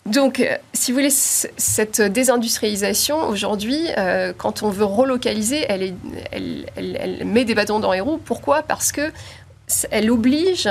Donc, 0.04 0.40
euh, 0.40 0.56
si 0.74 0.92
vous 0.92 0.98
voulez, 0.98 1.10
cette 1.10 2.02
désindustrialisation, 2.02 3.26
aujourd'hui, 3.28 3.88
euh, 3.96 4.34
quand 4.36 4.62
on 4.62 4.68
veut 4.68 4.84
relocaliser, 4.84 5.64
elle, 5.68 5.94
elle, 6.30 6.66
elle, 6.76 7.24
met 7.24 7.46
des 7.46 7.54
bâtons 7.54 7.80
dans 7.80 7.92
les 7.92 8.00
roues. 8.00 8.20
Pourquoi? 8.22 8.62
Parce 8.62 8.92
que 8.92 9.10
elle 9.90 10.10
oblige 10.10 10.68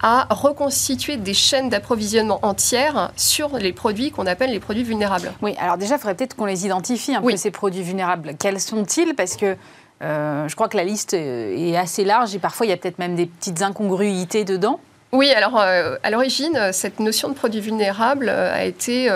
à 0.00 0.26
reconstituer 0.30 1.16
des 1.16 1.32
chaînes 1.32 1.70
d'approvisionnement 1.70 2.38
entières 2.42 3.10
sur 3.16 3.56
les 3.56 3.72
produits 3.72 4.10
qu'on 4.10 4.26
appelle 4.26 4.50
les 4.50 4.60
produits 4.60 4.82
vulnérables. 4.82 5.32
Oui, 5.40 5.54
alors 5.58 5.78
déjà, 5.78 5.94
il 5.94 5.98
faudrait 5.98 6.14
peut-être 6.14 6.36
qu'on 6.36 6.44
les 6.44 6.66
identifie 6.66 7.14
un 7.14 7.22
peu, 7.22 7.36
ces 7.36 7.50
produits 7.50 7.82
vulnérables. 7.82 8.34
Quels 8.38 8.60
sont-ils? 8.60 9.14
Parce 9.14 9.36
que 9.36 9.56
euh, 10.02 10.48
je 10.48 10.54
crois 10.54 10.68
que 10.68 10.76
la 10.76 10.84
liste 10.84 11.14
est 11.14 11.76
assez 11.76 12.04
large 12.04 12.34
et 12.34 12.38
parfois 12.38 12.66
il 12.66 12.68
y 12.68 12.72
a 12.72 12.76
peut-être 12.76 12.98
même 12.98 13.14
des 13.14 13.26
petites 13.26 13.62
incongruités 13.62 14.44
dedans. 14.44 14.78
Oui, 15.14 15.30
alors 15.30 15.58
euh, 15.58 15.96
à 16.02 16.10
l'origine, 16.10 16.72
cette 16.72 17.00
notion 17.00 17.28
de 17.28 17.34
produit 17.34 17.60
vulnérable 17.60 18.28
a 18.28 18.64
été, 18.64 19.10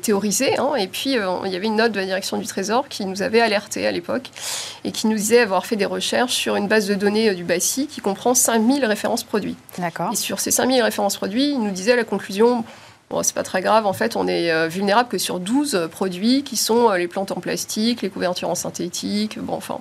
théorisée. 0.00 0.58
Hein, 0.58 0.74
et 0.78 0.86
puis, 0.86 1.16
il 1.44 1.52
y 1.52 1.56
avait 1.56 1.66
une 1.66 1.76
note 1.76 1.92
de 1.92 1.98
la 1.98 2.06
direction 2.06 2.38
du 2.38 2.46
Trésor 2.46 2.88
qui 2.88 3.04
nous 3.04 3.22
avait 3.22 3.40
alerté 3.40 3.86
à 3.86 3.92
l'époque 3.92 4.30
et 4.84 4.92
qui 4.92 5.06
nous 5.06 5.16
disait 5.16 5.40
avoir 5.40 5.66
fait 5.66 5.76
des 5.76 5.86
recherches 5.86 6.34
sur 6.34 6.56
une 6.56 6.68
base 6.68 6.86
de 6.86 6.94
données 6.94 7.34
du 7.34 7.44
BASI 7.44 7.86
qui 7.86 8.00
comprend 8.00 8.34
5000 8.34 8.84
références 8.84 9.24
produits. 9.24 9.56
D'accord. 9.78 10.10
Et 10.12 10.16
sur 10.16 10.40
ces 10.40 10.50
5000 10.50 10.82
références 10.82 11.16
produits, 11.16 11.50
il 11.50 11.60
nous 11.60 11.72
disait 11.72 11.92
à 11.92 11.96
la 11.96 12.04
conclusion 12.04 12.64
Bon, 13.10 13.24
c'est 13.24 13.34
pas 13.34 13.42
très 13.42 13.60
grave. 13.60 13.86
En 13.86 13.92
fait, 13.92 14.14
on 14.14 14.28
est 14.28 14.52
euh, 14.52 14.68
vulnérable 14.68 15.08
que 15.08 15.18
sur 15.18 15.40
12 15.40 15.74
euh, 15.74 15.88
produits 15.88 16.44
qui 16.44 16.56
sont 16.56 16.90
euh, 16.90 16.96
les 16.96 17.08
plantes 17.08 17.32
en 17.32 17.40
plastique, 17.40 18.02
les 18.02 18.08
couvertures 18.08 18.48
en 18.48 18.54
synthétique. 18.54 19.36
Bon, 19.40 19.54
enfin. 19.54 19.80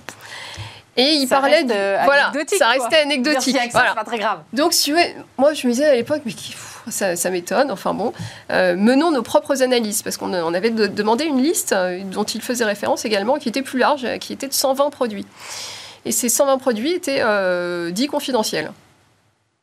Et 0.99 1.13
il 1.13 1.27
parlait 1.27 1.63
de. 1.63 2.03
Voilà, 2.05 2.31
ça 2.57 2.67
restait 2.67 3.01
anecdotique. 3.01 3.57
voilà. 3.71 3.93
pas 3.93 4.03
très 4.03 4.19
grave. 4.19 4.39
Donc, 4.53 4.73
si 4.73 4.93
moi, 5.37 5.53
je 5.53 5.65
me 5.67 5.71
disais 5.71 5.85
à 5.85 5.95
l'époque, 5.95 6.21
mais 6.25 6.33
ça, 6.89 7.15
ça 7.15 7.29
m'étonne. 7.29 7.71
Enfin 7.71 7.93
bon, 7.93 8.13
menons 8.49 9.11
nos 9.11 9.23
propres 9.23 9.63
analyses, 9.63 10.01
parce 10.01 10.17
qu'on 10.17 10.33
avait 10.53 10.71
demandé 10.71 11.25
une 11.25 11.41
liste 11.41 11.73
dont 12.05 12.23
il 12.23 12.41
faisait 12.41 12.65
référence 12.65 13.05
également, 13.05 13.37
qui 13.37 13.49
était 13.49 13.61
plus 13.61 13.79
large, 13.79 14.05
qui 14.19 14.33
était 14.33 14.47
de 14.47 14.53
120 14.53 14.89
produits. 14.89 15.25
Et 16.05 16.11
ces 16.11 16.29
120 16.29 16.57
produits 16.57 16.91
étaient 16.91 17.23
dits 17.91 18.07
confidentiels. 18.07 18.71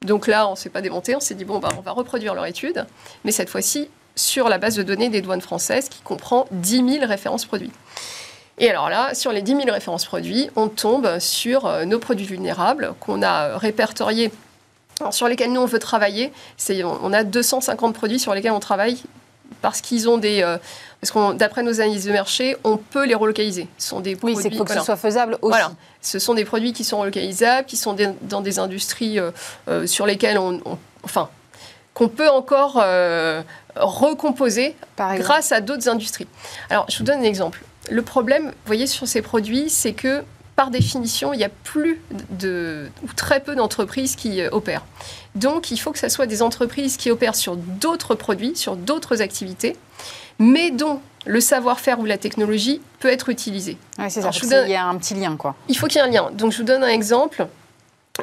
Donc 0.05 0.27
là, 0.27 0.47
on 0.47 0.53
ne 0.53 0.57
s'est 0.57 0.71
pas 0.71 0.83
démonté, 0.83 1.17
on 1.17 1.21
s'est 1.21 1.35
dit, 1.35 1.45
bon, 1.45 1.59
bah, 1.59 1.71
on 1.77 1.81
va 1.81 1.93
reproduire 1.93 2.35
leur 2.35 2.47
étude, 2.47 2.87
mais 3.25 3.33
cette 3.33 3.51
fois-ci 3.51 3.89
sur 4.15 4.49
la 4.49 4.59
base 4.59 4.77
de 4.77 4.83
données 4.83 5.09
des 5.09 5.21
douanes 5.21 5.41
françaises 5.41 5.89
qui 5.89 6.01
comprend 6.01 6.47
10 6.51 7.01
000 7.01 7.07
références 7.07 7.45
produits. 7.45 7.73
Et 8.59 8.71
alors 8.71 8.89
là, 8.89 9.15
sur 9.15 9.33
les 9.33 9.43
10 9.43 9.57
000 9.57 9.63
références 9.71 10.07
produits, 10.07 10.51
on 10.57 10.69
tombe 10.69 11.19
sur 11.19 11.67
euh, 11.67 11.85
nos 11.85 11.99
produits 11.99 12.27
vulnérables 12.27 12.95
qu'on 13.01 13.23
a 13.23 13.59
répertoriés, 13.59 14.33
sur 15.11 15.29
lesquels 15.29 15.53
nous 15.53 15.61
on 15.61 15.67
veut 15.67 15.79
travailler. 15.79 16.33
On 16.71 17.13
a 17.13 17.23
250 17.23 17.95
produits 17.95 18.19
sur 18.19 18.35
lesquels 18.35 18.53
on 18.53 18.61
travaille 18.61 19.03
parce 19.63 19.81
qu'ils 19.81 20.09
ont 20.09 20.19
des. 20.19 20.43
Euh, 20.43 20.59
parce 21.01 21.11
que 21.11 21.35
d'après 21.35 21.63
nos 21.63 21.81
analyses 21.81 22.07
de 22.07 22.13
marché, 22.13 22.57
on 22.65 22.79
peut 22.79 23.07
les 23.07 23.15
relocaliser. 23.15 23.69
Ce 23.79 23.89
sont 23.89 24.01
des 24.01 24.17
oui, 24.23 24.37
c'est 24.41 24.55
faut 24.55 24.65
que 24.65 24.73
ce 24.73 24.81
soit 24.81 24.97
faisable 24.97 25.35
aussi. 25.43 25.59
Voilà. 25.59 25.73
Ce 26.01 26.19
sont 26.19 26.35
des 26.35 26.45
produits 26.45 26.73
qui 26.73 26.85
sont 26.85 26.99
relocalisables, 26.99 27.67
qui 27.67 27.77
sont 27.77 27.97
dans 28.23 28.41
des 28.41 28.59
industries 28.59 29.19
euh, 29.19 29.31
euh, 29.69 29.87
sur 29.87 30.07
lesquelles 30.07 30.39
on, 30.39 30.61
enfin, 31.03 31.29
qu'on 31.95 32.09
peut 32.09 32.29
encore 32.29 32.83
recomposer 33.77 34.75
grâce 34.97 35.53
à 35.53 35.61
d'autres 35.61 35.89
industries. 35.89 36.27
Alors, 36.71 36.87
je 36.89 36.99
vous 36.99 37.05
donne 37.05 37.21
un 37.21 37.25
exemple. 37.25 37.63
Le 37.91 38.03
problème, 38.03 38.47
vous 38.47 38.67
voyez, 38.67 38.87
sur 38.87 39.07
ces 39.07 39.23
produits, 39.23 39.71
c'est 39.71 39.93
que 39.93 40.23
par 40.57 40.71
définition, 40.71 41.35
il 41.35 41.37
n'y 41.37 41.45
a 41.45 41.51
plus 41.51 42.01
de, 42.31 42.89
ou 43.05 43.13
très 43.15 43.41
peu 43.41 43.55
d'entreprises 43.55 44.17
qui 44.17 44.41
euh, 44.41 44.49
opèrent. 44.53 44.87
Donc, 45.35 45.71
il 45.71 45.77
faut 45.77 45.93
que 45.93 45.99
ce 45.99 46.09
soit 46.09 46.27
des 46.27 46.43
entreprises 46.43 46.97
qui 46.97 47.11
opèrent 47.11 47.35
sur 47.35 47.57
d'autres 47.57 48.15
produits, 48.15 48.57
sur 48.57 48.75
d'autres 48.75 49.21
activités, 49.21 49.77
mais 50.39 50.71
dont 50.71 51.01
le 51.27 51.41
savoir-faire 51.41 52.01
ou 52.01 52.07
la 52.07 52.17
technologie 52.17 52.81
peut 53.01 53.09
être 53.09 53.29
utilisé. 53.29 53.77
Oui, 53.99 54.11
c'est 54.11 54.23
ça. 54.23 54.31
Il 54.65 54.71
y 54.71 54.75
a 54.75 54.87
un 54.87 54.97
petit 54.97 55.15
lien, 55.15 55.37
quoi. 55.37 55.55
Il 55.69 55.77
faut 55.77 55.89
qu'il 55.89 56.01
y 56.01 56.05
ait 56.05 56.09
un 56.09 56.11
lien. 56.11 56.31
Donc, 56.33 56.53
je 56.53 56.59
vous 56.59 56.65
donne 56.65 56.83
un 56.83 56.89
exemple. 56.89 57.47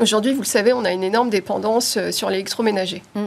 Aujourd'hui, 0.01 0.33
vous 0.33 0.41
le 0.41 0.47
savez, 0.47 0.73
on 0.73 0.85
a 0.85 0.91
une 0.91 1.03
énorme 1.03 1.29
dépendance 1.29 1.97
euh, 1.97 2.11
sur 2.11 2.31
l'électroménager. 2.31 3.03
Mm. 3.13 3.25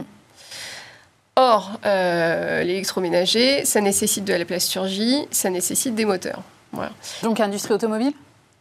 Or, 1.39 1.79
euh, 1.85 2.63
l'électroménager, 2.63 3.63
ça 3.63 3.79
nécessite 3.79 4.25
de 4.25 4.33
la 4.33 4.43
plasturgie, 4.43 5.27
ça 5.29 5.51
nécessite 5.51 5.93
des 5.93 6.03
moteurs. 6.03 6.41
Voilà. 6.71 6.91
Donc, 7.21 7.39
industrie 7.39 7.75
automobile 7.75 8.13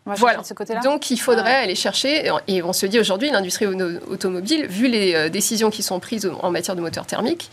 voilà. 0.05 0.45
Ce 0.45 0.55
côté 0.55 0.75
Donc 0.85 1.11
il 1.11 1.17
faudrait 1.17 1.57
aller 1.57 1.75
chercher, 1.75 2.31
et 2.47 2.63
on 2.63 2.73
se 2.73 2.87
dit 2.87 3.01
aujourd'hui, 3.01 3.31
l'industrie 3.31 3.67
automobile, 3.67 4.67
vu 4.67 4.87
les 4.87 5.15
euh, 5.15 5.29
décisions 5.29 5.71
qui 5.71 5.83
sont 5.83 5.99
prises 5.99 6.31
en 6.43 6.51
matière 6.51 6.77
de 6.77 6.81
moteur 6.81 7.07
thermique, 7.07 7.51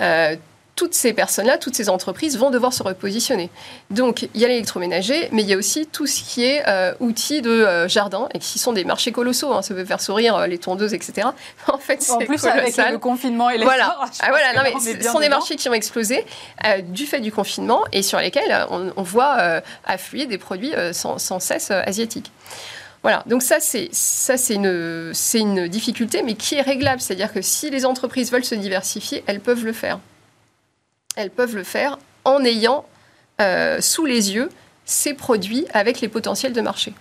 euh, 0.00 0.36
toutes 0.76 0.94
ces 0.94 1.12
personnes-là, 1.12 1.56
toutes 1.56 1.76
ces 1.76 1.88
entreprises 1.88 2.36
vont 2.36 2.50
devoir 2.50 2.72
se 2.72 2.82
repositionner. 2.82 3.50
Donc, 3.90 4.28
il 4.34 4.40
y 4.40 4.44
a 4.44 4.48
l'électroménager, 4.48 5.28
mais 5.30 5.42
il 5.42 5.48
y 5.48 5.54
a 5.54 5.56
aussi 5.56 5.86
tout 5.86 6.06
ce 6.06 6.22
qui 6.22 6.44
est 6.44 6.62
euh, 6.66 6.94
outils 6.98 7.42
de 7.42 7.50
euh, 7.50 7.88
jardin, 7.88 8.28
et 8.34 8.38
qui 8.40 8.58
sont 8.58 8.72
des 8.72 8.84
marchés 8.84 9.12
colossaux. 9.12 9.52
Hein. 9.52 9.62
ça 9.62 9.74
peut 9.74 9.84
faire 9.84 10.00
sourire 10.00 10.36
euh, 10.36 10.46
les 10.46 10.58
tondeuses, 10.58 10.94
etc. 10.94 11.28
En 11.68 11.78
fait, 11.78 12.02
c'est 12.02 12.12
En 12.12 12.18
plus, 12.18 12.26
colossal. 12.26 12.58
avec 12.58 12.76
le 12.76 12.98
confinement 12.98 13.50
et 13.50 13.58
les 13.58 13.64
Voilà, 13.64 13.96
ah, 14.20 14.28
voilà 14.28 14.52
non, 14.54 14.62
mais 14.64 14.72
ce 14.80 15.08
sont 15.08 15.20
des 15.20 15.28
marchés 15.28 15.56
qui 15.56 15.68
ont 15.68 15.74
explosé 15.74 16.24
du 16.88 17.06
fait 17.06 17.20
du 17.20 17.32
confinement 17.32 17.84
et 17.92 18.02
sur 18.02 18.18
lesquels 18.18 18.66
on, 18.70 19.02
voit 19.02 19.62
affluer 19.84 20.26
des 20.26 20.38
produits 20.38 20.72
sans, 20.92 21.18
sans, 21.18 21.40
cesse 21.40 21.70
asiatiques. 21.70 22.30
Voilà, 23.02 23.22
donc 23.26 23.42
ça 23.42 23.60
c'est 23.60 23.88
ça 23.92 24.36
c'est 24.36 24.54
une 24.54 25.12
c'est 25.12 25.40
une 25.40 25.68
difficulté, 25.68 26.22
mais 26.22 26.34
qui 26.34 26.54
est 26.54 26.62
réglable, 26.62 27.00
c'est-à-dire 27.00 27.32
que 27.32 27.42
si 27.42 27.70
les 27.70 27.84
entreprises 27.84 28.32
veulent 28.32 28.44
se 28.44 28.54
diversifier, 28.54 29.22
elles 29.26 29.40
peuvent 29.40 29.64
le 29.64 29.72
faire 29.72 29.98
elles 31.16 31.30
peuvent 31.30 31.56
le 31.56 31.64
faire 31.64 31.98
en 32.24 32.44
ayant 32.44 32.84
euh, 33.40 33.80
sous 33.80 34.06
les 34.06 34.34
yeux 34.34 34.48
ces 34.84 35.14
produits 35.14 35.66
avec 35.72 36.00
les 36.00 36.08
potentiels 36.08 36.52
de 36.52 36.60
marché. 36.60 36.94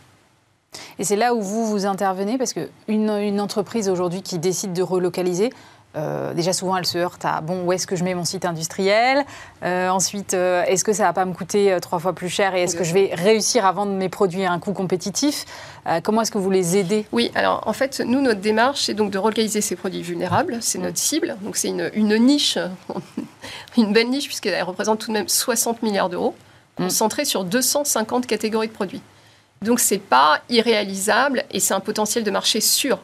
Et 0.98 1.04
c'est 1.04 1.16
là 1.16 1.34
où 1.36 1.42
vous 1.42 1.68
vous 1.68 1.86
intervenez, 1.86 2.38
parce 2.38 2.54
qu'une 2.54 2.72
une 2.88 3.40
entreprise 3.40 3.90
aujourd'hui 3.90 4.22
qui 4.22 4.40
décide 4.40 4.74
de 4.74 4.82
relocaliser, 4.82 5.52
euh, 5.96 6.34
déjà, 6.34 6.54
souvent, 6.54 6.76
elle 6.78 6.86
se 6.86 6.98
heurte 6.98 7.24
à 7.24 7.42
bon, 7.42 7.66
où 7.66 7.74
est-ce 7.74 7.86
que 7.86 7.96
je 7.96 8.04
mets 8.04 8.16
mon 8.16 8.26
site 8.26 8.46
industriel? 8.46 9.26
Euh, 9.64 9.90
Ensuite, 9.90 10.34
euh, 10.34 10.64
est-ce 10.64 10.84
que 10.84 10.94
ça 10.94 11.04
va 11.04 11.14
pas 11.14 11.26
me 11.26 11.34
coûter 11.34 11.78
trois 11.82 12.00
fois 12.00 12.14
plus 12.14 12.30
cher 12.30 12.56
et 12.56 12.64
est-ce 12.64 12.76
que 12.76 12.84
je 12.84 12.94
vais 12.94 13.12
réussir 13.14 13.66
à 13.66 13.72
vendre 13.72 13.92
mes 13.92 14.10
produits 14.10 14.44
à 14.44 14.52
un 14.52 14.60
coût 14.60 14.74
compétitif? 14.74 15.46
Comment 16.04 16.22
est-ce 16.22 16.32
que 16.32 16.38
vous 16.38 16.50
les 16.50 16.78
aidez? 16.78 17.06
Oui, 17.12 17.30
alors 17.36 17.64
en 17.68 17.74
fait, 17.74 18.00
nous, 18.00 18.22
notre 18.22 18.40
démarche, 18.40 18.84
c'est 18.84 18.94
donc 18.94 19.12
de 19.12 19.18
relocaliser 19.18 19.60
ces 19.60 19.76
produits 19.76 20.02
vulnérables. 20.02 20.58
C'est 20.62 20.80
notre 20.80 20.98
cible. 20.98 21.36
Donc, 21.42 21.58
c'est 21.58 21.68
une, 21.68 21.92
une, 21.94 22.16
niche, 22.18 22.58
une 23.78 23.92
belle 23.92 24.10
niche, 24.10 24.28
puisqu'elle 24.28 24.64
représente 24.64 25.00
tout 25.00 25.10
de 25.10 25.14
même 25.14 25.28
60 25.28 25.84
milliards 25.84 26.10
d'euros, 26.10 26.36
mm. 26.80 26.84
concentrée 26.84 27.26
sur 27.26 27.44
250 27.44 28.26
catégories 28.28 28.70
de 28.70 28.74
produits. 28.74 29.02
Donc, 29.62 29.80
c'est 29.80 29.98
pas 29.98 30.40
irréalisable 30.50 31.44
et 31.52 31.60
c'est 31.60 31.74
un 31.74 31.80
potentiel 31.82 32.24
de 32.24 32.32
marché 32.32 32.62
sûr. 32.62 33.00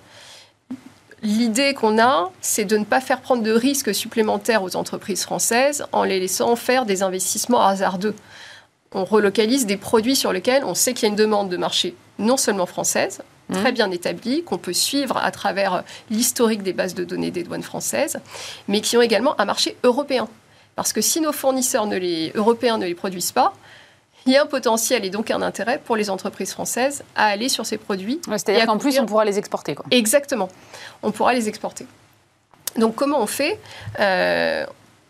L'idée 1.21 1.73
qu'on 1.73 1.99
a, 1.99 2.31
c'est 2.41 2.65
de 2.65 2.77
ne 2.77 2.85
pas 2.85 3.01
faire 3.01 3.21
prendre 3.21 3.43
de 3.43 3.51
risques 3.51 3.93
supplémentaires 3.93 4.63
aux 4.63 4.75
entreprises 4.75 5.23
françaises 5.23 5.85
en 5.91 6.03
les 6.03 6.19
laissant 6.19 6.55
faire 6.55 6.85
des 6.85 7.03
investissements 7.03 7.65
hasardeux. 7.65 8.15
On 8.93 9.03
relocalise 9.03 9.65
des 9.65 9.77
produits 9.77 10.15
sur 10.15 10.31
lesquels 10.31 10.63
on 10.63 10.73
sait 10.73 10.93
qu'il 10.93 11.03
y 11.03 11.05
a 11.05 11.09
une 11.09 11.15
demande 11.15 11.49
de 11.49 11.57
marché 11.57 11.95
non 12.17 12.37
seulement 12.37 12.65
française, 12.65 13.21
mmh. 13.49 13.53
très 13.55 13.71
bien 13.71 13.91
établie, 13.91 14.43
qu'on 14.43 14.57
peut 14.57 14.73
suivre 14.73 15.17
à 15.17 15.31
travers 15.31 15.83
l'historique 16.09 16.63
des 16.63 16.73
bases 16.73 16.95
de 16.95 17.03
données 17.03 17.31
des 17.31 17.43
douanes 17.43 17.63
françaises, 17.63 18.19
mais 18.67 18.81
qui 18.81 18.97
ont 18.97 19.01
également 19.01 19.39
un 19.39 19.45
marché 19.45 19.77
européen. 19.83 20.27
Parce 20.75 20.93
que 20.93 21.01
si 21.01 21.19
nos 21.19 21.33
fournisseurs 21.33 21.87
ne 21.87 21.97
les, 21.97 22.31
européens 22.35 22.77
ne 22.77 22.85
les 22.85 22.95
produisent 22.95 23.33
pas, 23.33 23.53
il 24.25 24.33
y 24.33 24.37
a 24.37 24.43
un 24.43 24.45
potentiel 24.45 25.05
et 25.05 25.09
donc 25.09 25.31
un 25.31 25.41
intérêt 25.41 25.79
pour 25.83 25.95
les 25.95 26.09
entreprises 26.09 26.51
françaises 26.51 27.03
à 27.15 27.25
aller 27.25 27.49
sur 27.49 27.65
ces 27.65 27.77
produits. 27.77 28.19
C'est-à-dire 28.27 28.65
qu'en 28.65 28.77
plus, 28.77 28.99
on 28.99 29.05
pourra 29.05 29.25
les 29.25 29.37
exporter. 29.37 29.75
Quoi. 29.75 29.85
Exactement. 29.91 30.49
On 31.03 31.11
pourra 31.11 31.33
les 31.33 31.47
exporter. 31.47 31.85
Donc 32.77 32.95
comment 32.95 33.21
on 33.21 33.27
fait 33.27 33.59
euh, 33.99 34.65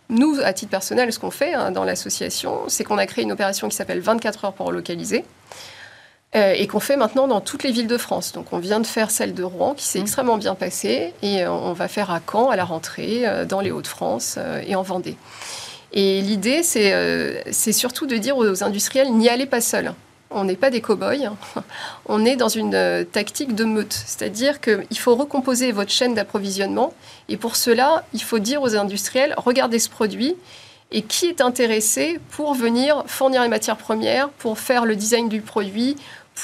Nous, 0.10 0.39
à 0.43 0.54
titre 0.54 0.72
personnel, 0.72 1.12
ce 1.12 1.19
qu'on 1.19 1.32
fait 1.32 1.54
hein, 1.54 1.72
dans 1.72 1.84
l'association, 1.84 2.62
c'est 2.67 2.84
qu'on 2.84 2.98
a 2.98 3.06
créé 3.06 3.24
une 3.24 3.32
opération 3.32 3.67
qui 3.67 3.76
s'appelle 3.76 4.00
24 4.00 4.45
heures 4.45 4.54
pour 4.54 4.67
relocaliser. 4.67 5.26
Euh, 6.36 6.54
et 6.56 6.67
qu'on 6.67 6.80
fait 6.80 6.95
maintenant 6.95 7.28
dans 7.28 7.41
toutes 7.41 7.63
les 7.63 7.72
villes 7.72 7.88
de 7.88 7.98
France. 7.98 8.34
Donc 8.34 8.54
on 8.54 8.60
vient 8.60 8.80
de 8.80 8.86
faire 8.86 9.10
celle 9.10 9.34
de 9.34 9.41
Rouen 9.41 9.74
qui 9.74 9.84
s'est 9.84 9.98
mmh. 9.98 10.04
extrêmement 10.04 10.38
bien 10.38 10.54
passée 10.54 11.15
et 11.24 11.41
euh, 11.41 11.52
on 11.52 11.74
va 11.74 11.88
faire 11.88 12.12
à 12.12 12.19
Caen 12.24 12.50
à 12.52 12.56
la 12.56 12.65
rentrée, 12.65 13.24
dans 13.48 13.62
les 13.62 13.72
Hauts-de-France 13.72 14.38
et 14.67 14.76
en 14.76 14.84
Vendée. 14.84 15.17
Et 15.93 16.21
l'idée, 16.21 16.62
euh, 16.75 17.41
c'est 17.52 17.71
surtout 17.71 18.06
de 18.06 18.17
dire 18.17 18.38
aux 18.38 18.63
industriels, 18.63 19.12
n'y 19.12 19.30
allez 19.30 19.45
pas 19.45 19.62
seuls. 19.62 19.93
On 20.32 20.43
n'est 20.43 20.56
pas 20.56 20.69
des 20.69 20.82
cow-boys, 20.82 21.36
on 22.06 22.23
est 22.23 22.36
dans 22.36 22.49
une 22.49 22.75
euh, 22.75 23.04
tactique 23.04 23.56
de 23.56 23.63
meute. 23.63 23.93
C'est-à-dire 24.06 24.62
qu'il 24.62 24.99
faut 24.99 25.15
recomposer 25.15 25.71
votre 25.71 25.91
chaîne 25.91 26.13
d'approvisionnement. 26.13 26.93
Et 27.30 27.38
pour 27.38 27.56
cela, 27.56 28.06
il 28.13 28.21
faut 28.21 28.38
dire 28.38 28.62
aux 28.62 28.75
industriels, 28.75 29.34
regardez 29.38 29.80
ce 29.80 29.89
produit. 29.89 30.36
Et 30.91 31.04
qui 31.04 31.28
est 31.28 31.39
intéressé 31.39 32.19
pour 32.32 32.56
venir 32.56 33.04
fournir 33.06 33.43
les 33.43 33.47
matières 33.47 33.78
premières, 33.78 34.30
pour 34.30 34.58
faire 34.58 34.86
le 34.86 34.95
design 34.95 35.30
du 35.30 35.39
produit, 35.39 35.95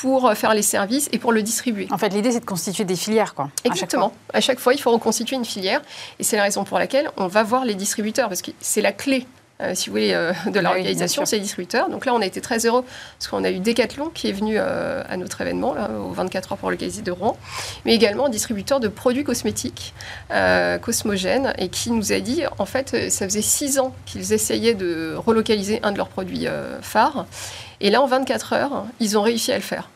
pour 0.02 0.34
faire 0.34 0.54
les 0.54 0.62
services 0.62 1.10
et 1.12 1.20
pour 1.20 1.32
le 1.32 1.42
distribuer. 1.42 1.88
En 1.92 1.98
fait, 1.98 2.10
l'idée, 2.10 2.32
c'est 2.32 2.42
de 2.42 2.46
constituer 2.46 2.84
des 2.84 2.96
filières, 2.96 3.34
quoi. 3.34 3.50
Exactement. 3.64 4.14
À 4.34 4.42
chaque, 4.42 4.60
fois. 4.60 4.74
il 4.74 4.82
faut 4.82 4.92
reconstituer 4.92 5.36
une 5.36 5.46
filière. 5.46 5.82
Et 6.20 6.24
c'est 6.24 6.38
la 6.38 6.44
raison 6.44 6.64
pour 6.64 6.80
laquelle 6.80 7.10
on 7.18 7.28
va 7.28 7.44
voir 7.44 7.66
les 7.66 7.76
distributeurs, 7.76 8.28
parce 8.28 8.42
que 8.42 8.52
c'est 8.60 8.82
la 8.82 8.92
clé 8.92 9.26
euh, 9.62 9.72
si 9.74 9.88
vous 9.88 9.94
voulez, 9.94 10.14
euh, 10.14 10.34
de 10.52 10.60
l'organisation, 10.60 11.22
oui, 11.22 11.28
c'est 11.28 11.38
les 11.38 11.42
distributeurs. 11.42 11.90
Donc 11.90 12.06
là, 12.06 12.14
on 12.14 12.22
a 12.22 12.26
été 12.26 12.42
très 12.42 12.66
heureux 12.66 12.84
parce 13.18 13.30
qu'on 13.30 13.44
a 13.44 13.52
eu 13.52 13.60
Decathlon 13.60 14.10
qui 14.10 14.28
est 14.28 14.34
venu 14.34 14.56
euh, 14.58 15.02
à 15.08 15.16
notre 15.16 15.40
événement, 15.40 15.74
là, 15.74 15.90
aux 15.92 16.12
24 16.12 16.52
heures 16.52 16.58
pour 16.58 16.70
le 16.70 16.76
de 16.76 17.12
Rouen, 17.12 17.38
mais 17.86 17.96
également 17.96 18.28
distributeur 18.28 18.82
de 18.82 18.90
produits 18.90 19.24
cosmétiques, 19.24 19.94
Cosmogène, 20.82 21.54
et 21.58 21.70
qui 21.70 21.90
nous 21.90 22.12
a 22.12 22.20
dit, 22.20 22.44
en 22.60 22.66
fait, 22.66 23.10
ça 23.10 23.26
faisait 23.26 23.42
six 23.42 23.80
ans 23.80 23.96
qu'ils 24.06 24.34
essayaient 24.34 24.74
de 24.74 25.16
relocaliser 25.16 25.80
un 25.84 25.94
de 25.94 25.98
leurs 25.98 26.10
produits 26.10 26.48
phares. 26.82 27.26
Et 27.82 27.90
là, 27.90 28.02
en 28.02 28.08
24 28.08 28.54
heures, 28.54 28.86
ils 29.00 29.18
ont 29.18 29.22
réussi 29.22 29.52
à 29.52 29.56
le 29.56 29.62
faire. 29.62 29.90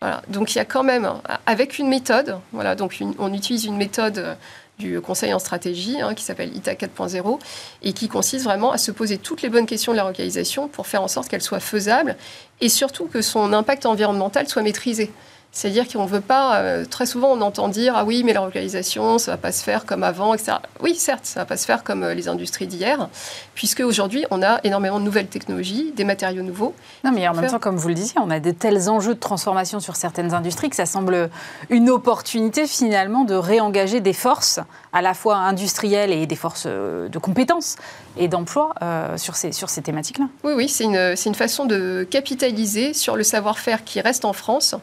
Voilà. 0.00 0.22
Donc 0.28 0.54
il 0.54 0.58
y 0.58 0.60
a 0.60 0.64
quand 0.64 0.82
même, 0.82 1.10
avec 1.46 1.78
une 1.78 1.88
méthode, 1.88 2.38
voilà, 2.52 2.74
donc 2.74 2.98
on 3.18 3.32
utilise 3.32 3.64
une 3.64 3.76
méthode 3.76 4.36
du 4.78 5.00
Conseil 5.00 5.32
en 5.32 5.38
stratégie, 5.38 6.00
hein, 6.00 6.14
qui 6.14 6.24
s'appelle 6.24 6.54
ITA 6.54 6.74
4.0, 6.74 7.38
et 7.82 7.92
qui 7.92 8.08
consiste 8.08 8.44
vraiment 8.44 8.72
à 8.72 8.78
se 8.78 8.90
poser 8.90 9.18
toutes 9.18 9.42
les 9.42 9.48
bonnes 9.48 9.66
questions 9.66 9.92
de 9.92 9.96
la 9.96 10.02
relocalisation 10.02 10.68
pour 10.68 10.86
faire 10.86 11.02
en 11.02 11.08
sorte 11.08 11.28
qu'elle 11.28 11.42
soit 11.42 11.60
faisable 11.60 12.16
et 12.60 12.68
surtout 12.68 13.06
que 13.06 13.22
son 13.22 13.52
impact 13.52 13.86
environnemental 13.86 14.48
soit 14.48 14.62
maîtrisé. 14.62 15.12
C'est-à-dire 15.54 15.86
qu'on 15.86 16.02
ne 16.02 16.08
veut 16.08 16.20
pas, 16.20 16.56
euh, 16.56 16.84
très 16.84 17.06
souvent 17.06 17.28
on 17.28 17.40
entend 17.40 17.68
dire, 17.68 17.94
ah 17.96 18.04
oui, 18.04 18.24
mais 18.24 18.32
la 18.32 18.40
relocalisation, 18.40 19.18
ça 19.18 19.30
ne 19.30 19.36
va 19.36 19.40
pas 19.40 19.52
se 19.52 19.62
faire 19.62 19.86
comme 19.86 20.02
avant, 20.02 20.34
etc. 20.34 20.56
Oui, 20.82 20.96
certes, 20.96 21.24
ça 21.24 21.40
ne 21.40 21.44
va 21.44 21.46
pas 21.46 21.56
se 21.56 21.64
faire 21.64 21.84
comme 21.84 22.02
euh, 22.02 22.12
les 22.12 22.26
industries 22.26 22.66
d'hier, 22.66 23.08
puisque 23.54 23.78
aujourd'hui 23.78 24.26
on 24.32 24.42
a 24.42 24.58
énormément 24.64 24.98
de 24.98 25.04
nouvelles 25.04 25.28
technologies, 25.28 25.92
des 25.94 26.02
matériaux 26.02 26.42
nouveaux. 26.42 26.74
Non, 27.04 27.12
mais 27.12 27.28
en 27.28 27.34
même 27.34 27.48
temps, 27.48 27.60
comme 27.60 27.76
vous 27.76 27.86
le 27.86 27.94
disiez, 27.94 28.16
on 28.20 28.30
a 28.30 28.40
de 28.40 28.50
tels 28.50 28.90
enjeux 28.90 29.14
de 29.14 29.20
transformation 29.20 29.78
sur 29.78 29.94
certaines 29.94 30.34
industries 30.34 30.70
que 30.70 30.76
ça 30.76 30.86
semble 30.86 31.30
une 31.70 31.88
opportunité 31.88 32.66
finalement 32.66 33.22
de 33.22 33.36
réengager 33.36 34.00
des 34.00 34.12
forces, 34.12 34.58
à 34.92 35.02
la 35.02 35.14
fois 35.14 35.36
industrielles 35.36 36.10
et 36.10 36.26
des 36.26 36.36
forces 36.36 36.64
euh, 36.66 37.08
de 37.08 37.18
compétences 37.18 37.76
et 38.16 38.26
d'emploi 38.26 38.74
sur 39.16 39.34
ces, 39.34 39.52
sur 39.52 39.70
ces 39.70 39.82
thématiques-là. 39.82 40.26
Oui, 40.44 40.52
oui, 40.56 40.68
c'est 40.68 40.84
une, 40.84 41.14
une 41.26 41.34
façon 41.34 41.64
de 41.64 42.06
capitaliser 42.08 42.92
sur 42.92 43.16
le 43.16 43.22
savoir-faire 43.22 43.84
qui 43.84 44.00
reste 44.00 44.24
en 44.24 44.32
France 44.32 44.76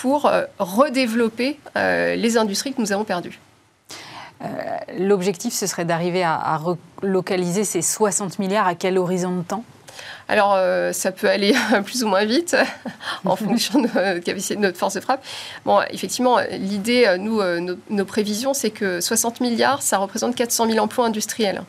pour 0.00 0.26
euh, 0.26 0.44
redévelopper 0.58 1.58
euh, 1.76 2.16
les 2.16 2.36
industries 2.36 2.74
que 2.74 2.80
nous 2.80 2.92
avons 2.92 3.04
perdues. 3.04 3.40
Euh, 4.42 4.46
l'objectif, 4.98 5.54
ce 5.54 5.66
serait 5.66 5.86
d'arriver 5.86 6.22
à, 6.22 6.58
relocaliser 6.58 7.64
ces 7.64 7.80
60 7.80 8.38
milliards 8.38 8.66
à 8.66 8.74
quel 8.74 8.98
horizon 8.98 9.36
de 9.36 9.42
temps? 9.42 9.64
Alors, 10.28 10.58
ça 10.92 11.12
peut 11.12 11.30
aller 11.30 11.54
plus 11.84 12.02
ou 12.02 12.08
moins 12.08 12.24
vite 12.24 12.56
en 13.24 13.36
fonction 13.36 13.80
de 13.80 13.86
notre 13.86 14.24
capacité 14.24 14.56
de 14.56 14.60
notre 14.60 14.76
force 14.76 14.94
de 14.94 15.00
frappe. 15.00 15.24
Bon, 15.64 15.80
effectivement, 15.90 16.38
l'idée, 16.50 17.16
nous, 17.18 17.40
nos, 17.60 17.76
nos, 17.88 18.04
prévisions, 18.04 18.52
c'est 18.52 18.70
que 18.70 19.00
60 19.00 19.40
milliards, 19.40 19.82
ça 19.82 19.98
représente 19.98 20.34
400 20.34 20.68
000 20.68 20.84
emplois 20.84 21.06
industriels. 21.06 21.62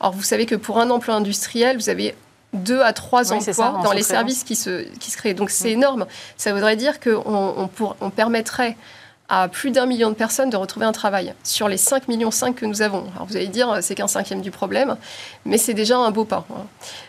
Alors, 0.00 0.12
vous 0.12 0.22
savez 0.22 0.44
que 0.44 0.56
pour 0.56 0.78
un 0.80 0.90
emploi 0.90 1.14
industriel, 1.14 1.76
vous 1.76 1.88
avez 1.88 2.14
deux 2.54 2.80
à 2.80 2.92
trois 2.92 3.32
emplois 3.32 3.80
dans 3.82 3.92
les 3.92 4.02
services 4.02 4.44
qui 4.44 4.56
se, 4.56 4.82
qui 4.98 5.10
se 5.10 5.16
créent. 5.16 5.34
Donc 5.34 5.50
c'est 5.50 5.72
énorme. 5.72 6.06
Ça 6.36 6.52
voudrait 6.52 6.76
dire 6.76 7.00
qu'on 7.00 7.68
on, 8.00 8.10
permettrait 8.10 8.76
à 9.28 9.48
plus 9.48 9.70
d'un 9.70 9.86
million 9.86 10.10
de 10.10 10.14
personnes 10.14 10.50
de 10.50 10.56
retrouver 10.56 10.86
un 10.86 10.92
travail 10.92 11.34
sur 11.42 11.68
les 11.68 11.78
5 11.78 12.08
millions 12.08 12.30
5 12.30 12.54
que 12.54 12.66
nous 12.66 12.82
avons. 12.82 13.04
Alors 13.14 13.26
vous 13.26 13.36
allez 13.36 13.48
dire, 13.48 13.78
c'est 13.80 13.94
qu'un 13.94 14.06
cinquième 14.06 14.40
du 14.40 14.50
problème, 14.50 14.96
mais 15.44 15.58
c'est 15.58 15.74
déjà 15.74 15.96
un 15.98 16.10
beau 16.10 16.24
pas. 16.24 16.46
Hein. 16.50 16.66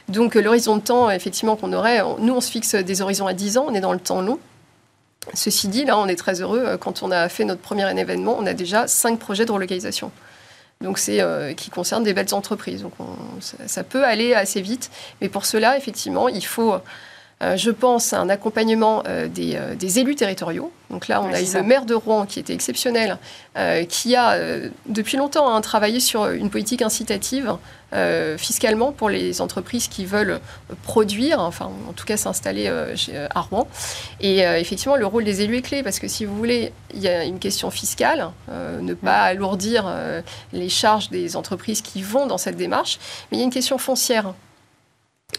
Donc 0.09 0.35
l'horizon 0.35 0.77
de 0.77 0.81
temps, 0.81 1.09
effectivement, 1.09 1.55
qu'on 1.55 1.73
aurait, 1.73 2.01
nous 2.19 2.33
on 2.33 2.41
se 2.41 2.49
fixe 2.49 2.75
des 2.75 3.01
horizons 3.01 3.27
à 3.27 3.33
10 3.33 3.57
ans, 3.57 3.65
on 3.67 3.73
est 3.73 3.81
dans 3.81 3.93
le 3.93 3.99
temps 3.99 4.21
long. 4.21 4.39
Ceci 5.33 5.67
dit, 5.67 5.85
là, 5.85 5.97
on 5.97 6.07
est 6.07 6.15
très 6.15 6.41
heureux. 6.41 6.77
Quand 6.79 7.01
on 7.01 7.09
a 7.09 7.29
fait 7.29 7.45
notre 7.45 7.61
premier 7.61 7.89
événement, 7.99 8.35
on 8.39 8.45
a 8.45 8.53
déjà 8.53 8.87
5 8.87 9.17
projets 9.17 9.45
de 9.45 9.51
relocalisation 9.51 10.11
donc 10.81 10.99
c'est 10.99 11.21
euh, 11.21 11.53
qui 11.53 11.69
concerne 11.69 12.03
des 12.03 12.13
belles 12.13 12.33
entreprises. 12.33 12.81
Donc 12.81 12.93
ça, 13.39 13.83
peut 13.83 14.03
aller 14.03 14.33
assez 14.33 14.61
vite, 14.61 14.91
mais 15.21 15.29
pour 15.29 15.45
cela, 15.45 15.77
effectivement, 15.77 16.27
il 16.27 16.45
faut, 16.45 16.75
euh, 17.41 17.57
je 17.57 17.71
pense, 17.71 18.13
un 18.13 18.29
accompagnement 18.29 19.03
euh, 19.07 19.27
des, 19.27 19.99
élus 19.99 20.15
territoriaux. 20.15 20.71
Donc 20.89 21.07
là, 21.07 21.21
on 21.21 21.33
a 21.33 21.41
eu 21.41 21.53
le 21.53 21.63
maire 21.63 21.85
de 21.85 21.93
Rouen 21.93 22.25
qui 22.25 22.39
était 22.39 22.53
exceptionnel, 22.53 23.17
qui 23.89 24.15
a 24.15 24.37
depuis 24.85 25.17
longtemps 25.17 25.49
hein, 25.49 25.59
travaillé 25.61 25.99
sur 25.99 26.29
une 26.29 26.49
politique 26.49 26.83
incitative 26.83 27.57
euh, 27.95 28.37
fiscalement 28.37 28.91
pour 28.91 29.09
les 29.09 29.39
entreprises 29.39 29.87
qui 29.87 30.05
veulent 30.05 30.41
produire, 30.83 31.39
enfin 31.39 31.71
en 31.87 31.93
tout 31.93 32.03
cas 32.03 32.17
s'installer 32.17 32.67
euh, 32.67 32.93
euh, 33.09 33.27
à 33.33 33.39
Rouen. 33.39 33.67
Et 34.19 34.39
effectivement, 34.39 34.97
le 34.97 35.05
rôle 35.05 35.23
des 35.23 35.41
élus 35.41 35.57
est 35.57 35.61
clé 35.61 35.83
parce 35.83 35.99
que 35.99 36.07
si 36.07 36.25
vous 36.25 36.35
voulez, 36.35 36.73
il 36.93 36.99
y 36.99 37.07
a 37.07 37.23
une 37.23 37.39
question 37.39 37.69
fiscale, 37.69 38.31
ne 38.49 38.93
pas 38.93 39.21
alourdir 39.21 39.85
les 40.51 40.69
charges 40.69 41.09
des 41.09 41.35
entreprises 41.35 41.81
qui 41.81 42.01
vont 42.01 42.25
dans 42.25 42.37
cette 42.37 42.57
démarche, 42.57 42.99
mais 43.31 43.37
il 43.37 43.39
y 43.39 43.43
a 43.43 43.45
une 43.45 43.53
question 43.53 43.77
foncière 43.77 44.33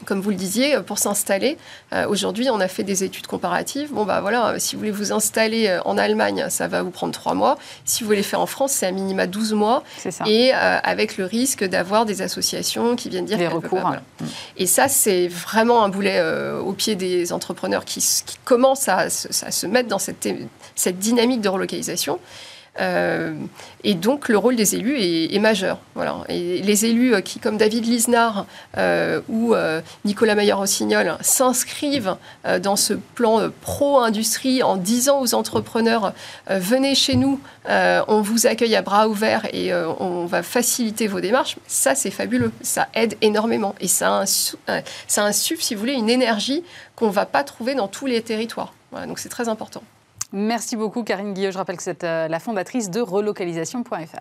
comme 0.06 0.20
vous 0.20 0.30
le 0.30 0.36
disiez, 0.36 0.80
pour 0.86 0.98
s'installer. 0.98 1.58
Euh, 1.92 2.06
aujourd'hui, 2.08 2.48
on 2.50 2.60
a 2.60 2.68
fait 2.68 2.84
des 2.84 3.04
études 3.04 3.26
comparatives. 3.26 3.92
Bon, 3.92 4.04
bah 4.04 4.20
voilà, 4.20 4.48
euh, 4.50 4.56
si 4.58 4.74
vous 4.74 4.80
voulez 4.80 4.90
vous 4.90 5.12
installer 5.12 5.68
euh, 5.68 5.80
en 5.84 5.98
Allemagne, 5.98 6.46
ça 6.48 6.68
va 6.68 6.82
vous 6.82 6.90
prendre 6.90 7.12
trois 7.12 7.34
mois. 7.34 7.58
Si 7.84 8.02
vous 8.02 8.08
voulez 8.08 8.22
faire 8.22 8.40
en 8.40 8.46
France, 8.46 8.72
c'est 8.72 8.86
à 8.86 8.92
minima 8.92 9.26
12 9.26 9.52
mois. 9.54 9.82
Ça. 9.98 10.24
Et 10.26 10.52
avec 10.52 11.16
le 11.16 11.24
risque 11.24 11.64
d'avoir 11.64 12.04
des 12.04 12.22
associations 12.22 12.96
qui 12.96 13.08
viennent 13.08 13.24
dire 13.24 13.38
des 13.38 13.48
recours. 13.48 13.86
Hein. 13.86 14.00
Et 14.56 14.66
ça, 14.66 14.88
c'est 14.88 15.28
vraiment 15.28 15.82
un 15.84 15.88
boulet 15.88 16.22
au 16.60 16.72
pied 16.72 16.94
des 16.94 17.32
entrepreneurs 17.32 17.84
qui, 17.84 18.04
commencent 18.44 18.88
à, 18.88 19.10
se 19.10 19.66
mettre 19.66 19.88
dans 19.88 19.98
cette, 19.98 20.28
cette 20.74 20.98
dynamique 20.98 21.40
de 21.40 21.48
relocalisation. 21.48 22.18
Euh, 22.80 23.34
et 23.84 23.94
donc 23.94 24.28
le 24.28 24.36
rôle 24.36 24.56
des 24.56 24.74
élus 24.74 24.96
est, 24.98 25.38
majeur. 25.38 25.78
Voilà. 25.94 26.18
Et 26.28 26.60
les 26.62 26.86
élus 26.86 27.14
euh, 27.14 27.20
qui, 27.20 27.38
comme 27.38 27.56
David 27.56 27.86
Lisnard 27.86 28.46
euh, 28.76 29.20
ou 29.28 29.54
Nicolas 30.04 30.34
Maillard-Rossignol, 30.34 31.16
s'inscrivent 31.20 32.16
dans 32.62 32.76
ce 32.76 32.94
plan 32.94 33.48
pro-industrie 33.60 34.62
en 34.62 34.76
disant 34.76 35.20
aux 35.20 35.34
entrepreneurs 35.34 36.12
venez 36.48 36.94
chez 36.94 37.16
nous, 37.16 37.40
on 37.68 38.20
vous 38.20 38.46
accueille 38.46 38.76
à 38.76 38.82
bras 38.82 39.08
ouverts 39.08 39.46
et 39.52 39.72
on 39.74 40.26
va 40.26 40.42
faciliter 40.42 41.06
vos 41.06 41.20
démarches, 41.20 41.56
ça 41.66 41.94
c'est 41.94 42.10
fabuleux. 42.10 42.52
Ça 42.62 42.88
aide 42.94 43.16
énormément. 43.20 43.74
Et 43.80 43.88
ça, 43.88 44.24
insuffle, 45.16 45.62
si 45.62 45.74
vous 45.74 45.80
voulez, 45.80 45.94
une 45.94 46.10
énergie 46.10 46.62
qu'on 46.94 47.08
ne 47.08 47.12
va 47.12 47.26
pas 47.26 47.44
trouver 47.44 47.74
dans 47.74 47.88
tous 47.88 48.06
les 48.06 48.22
territoires. 48.22 48.74
Donc 49.06 49.18
c'est 49.18 49.28
très 49.28 49.48
important. 49.48 49.82
Merci 50.32 50.76
beaucoup 50.76 51.04
Karine 51.04 51.34
Guillot. 51.34 51.50
Je 51.50 51.58
rappelle 51.58 51.76
que 51.76 51.82
c'est 51.82 52.04
euh, 52.04 52.28
la 52.28 52.40
fondatrice 52.40 52.90
de 52.90 53.00
relocalisation.fr. 53.00 54.20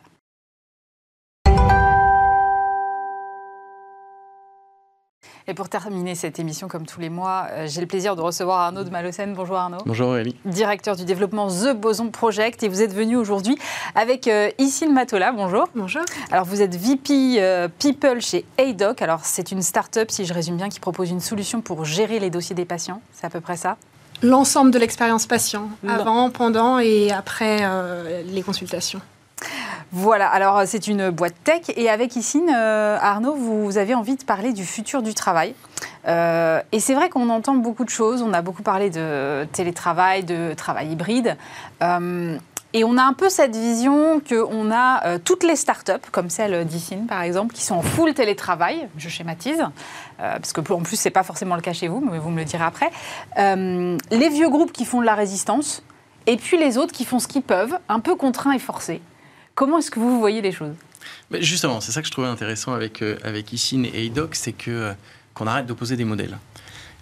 Et 5.47 5.53
pour 5.53 5.69
terminer 5.69 6.15
cette 6.15 6.39
émission, 6.39 6.67
comme 6.67 6.87
tous 6.87 6.99
les 6.99 7.09
mois, 7.09 7.47
euh, 7.51 7.67
j'ai 7.67 7.79
le 7.79 7.85
plaisir 7.85 8.15
de 8.15 8.21
recevoir 8.21 8.61
Arnaud 8.61 8.83
de 8.83 8.89
Malocène. 8.89 9.35
Bonjour 9.35 9.57
Arnaud. 9.57 9.77
Bonjour 9.85 10.09
Aurélie. 10.09 10.35
Directeur 10.43 10.95
du 10.95 11.05
développement 11.05 11.47
The 11.47 11.75
Boson 11.75 12.09
Project. 12.09 12.63
Et 12.63 12.67
vous 12.67 12.81
êtes 12.81 12.93
venu 12.93 13.15
aujourd'hui 13.15 13.55
avec 13.93 14.27
euh, 14.27 14.49
Matola. 14.89 15.31
Bonjour. 15.31 15.67
Bonjour. 15.75 16.01
Alors 16.31 16.45
vous 16.45 16.63
êtes 16.63 16.75
VP 16.75 17.69
People 17.77 18.21
chez 18.21 18.43
ADOC. 18.57 19.03
Alors 19.03 19.23
c'est 19.23 19.51
une 19.51 19.61
start-up, 19.61 20.09
si 20.09 20.25
je 20.25 20.33
résume 20.33 20.57
bien, 20.57 20.69
qui 20.69 20.79
propose 20.79 21.11
une 21.11 21.19
solution 21.19 21.61
pour 21.61 21.85
gérer 21.85 22.19
les 22.19 22.31
dossiers 22.31 22.55
des 22.55 22.65
patients. 22.65 23.01
C'est 23.13 23.27
à 23.27 23.29
peu 23.29 23.41
près 23.41 23.57
ça? 23.57 23.77
L'ensemble 24.21 24.71
de 24.71 24.79
l'expérience 24.79 25.25
patient, 25.25 25.69
avant, 25.87 26.29
pendant 26.29 26.79
et 26.79 27.11
après 27.11 27.59
euh, 27.61 28.23
les 28.23 28.41
consultations. 28.41 29.01
Voilà, 29.91 30.27
alors 30.27 30.63
c'est 30.65 30.87
une 30.87 31.09
boîte 31.09 31.35
tech 31.43 31.61
et 31.75 31.89
avec 31.89 32.15
Issine, 32.15 32.51
euh, 32.53 32.97
Arnaud, 32.99 33.35
vous 33.35 33.77
avez 33.77 33.93
envie 33.93 34.15
de 34.15 34.23
parler 34.23 34.51
du 34.51 34.65
futur 34.65 35.01
du 35.01 35.13
travail. 35.13 35.53
Euh, 36.07 36.61
et 36.71 36.79
c'est 36.79 36.93
vrai 36.93 37.09
qu'on 37.09 37.29
entend 37.29 37.55
beaucoup 37.55 37.85
de 37.85 37.89
choses, 37.89 38.21
on 38.21 38.33
a 38.33 38.41
beaucoup 38.41 38.63
parlé 38.63 38.89
de 38.89 39.45
télétravail, 39.51 40.23
de 40.23 40.53
travail 40.55 40.91
hybride. 40.91 41.37
Et 42.75 42.83
on 42.83 42.97
a 42.97 43.03
un 43.03 43.13
peu 43.13 43.29
cette 43.29 43.55
vision 43.55 44.19
qu'on 44.19 44.69
a 44.69 45.05
euh, 45.05 45.17
toutes 45.23 45.43
les 45.43 45.55
startups, 45.55 46.09
comme 46.11 46.29
celle 46.29 46.65
d'Issine 46.65 47.07
par 47.07 47.21
exemple, 47.21 47.55
qui 47.55 47.63
sont 47.63 47.75
en 47.75 47.81
full 47.81 48.13
télétravail, 48.13 48.89
je 48.97 49.07
schématise, 49.07 49.61
euh, 49.61 50.33
parce 50.33 50.51
que 50.51 50.59
en 50.73 50.81
plus, 50.81 50.97
ce 50.97 51.07
n'est 51.07 51.13
pas 51.13 51.23
forcément 51.23 51.55
le 51.55 51.61
cas 51.61 51.71
chez 51.71 51.87
vous, 51.87 52.01
mais 52.01 52.19
vous 52.19 52.31
me 52.31 52.39
le 52.39 52.43
direz 52.43 52.65
après. 52.65 52.91
Euh, 53.37 53.97
les 54.11 54.27
vieux 54.27 54.49
groupes 54.49 54.73
qui 54.73 54.83
font 54.83 54.99
de 54.99 55.05
la 55.05 55.15
résistance, 55.15 55.83
et 56.27 56.35
puis 56.35 56.57
les 56.57 56.77
autres 56.77 56.91
qui 56.91 57.05
font 57.05 57.19
ce 57.19 57.29
qu'ils 57.29 57.43
peuvent, 57.43 57.77
un 57.87 58.01
peu 58.01 58.17
contraints 58.17 58.51
et 58.51 58.59
forcés. 58.59 58.99
Comment 59.53 59.77
est-ce 59.77 59.89
que 59.89 60.01
vous 60.01 60.19
voyez 60.19 60.41
les 60.41 60.51
choses? 60.51 60.75
Justement, 61.31 61.79
c'est 61.79 61.93
ça 61.93 62.01
que 62.01 62.07
je 62.07 62.11
trouvais 62.11 62.27
intéressant 62.27 62.73
avec, 62.73 63.01
avec 63.23 63.53
Issine 63.53 63.85
et 63.85 64.03
EIDOC, 64.03 64.35
c'est 64.35 64.51
que 64.51 64.93
qu'on 65.33 65.47
arrête 65.47 65.65
d'opposer 65.65 65.95
des 65.95 66.05
modèles. 66.05 66.37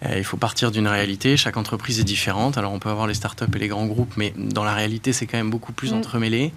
Euh, 0.06 0.18
il 0.18 0.24
faut 0.24 0.38
partir 0.38 0.72
d'une 0.72 0.88
réalité. 0.88 1.38
Chaque 1.38 1.58
entreprise 1.58 2.00
est 2.00 2.04
différente. 2.04 2.58
Alors, 2.58 2.74
on 2.74 2.80
peut 2.80 2.90
avoir 2.90 3.08
les 3.08 3.14
startups 3.14 3.46
et 3.56 3.60
les 3.60 3.68
grands 3.68 3.86
groupes, 3.86 4.14
mais 4.18 4.34
dans 4.38 4.64
la 4.64 4.74
réalité, 4.74 5.14
c'est 5.14 5.26
quand 5.26 5.38
même 5.38 5.50
beaucoup 5.50 5.74
plus 5.74 5.94
mm. 5.94 5.98
entremêlé. 5.98 6.52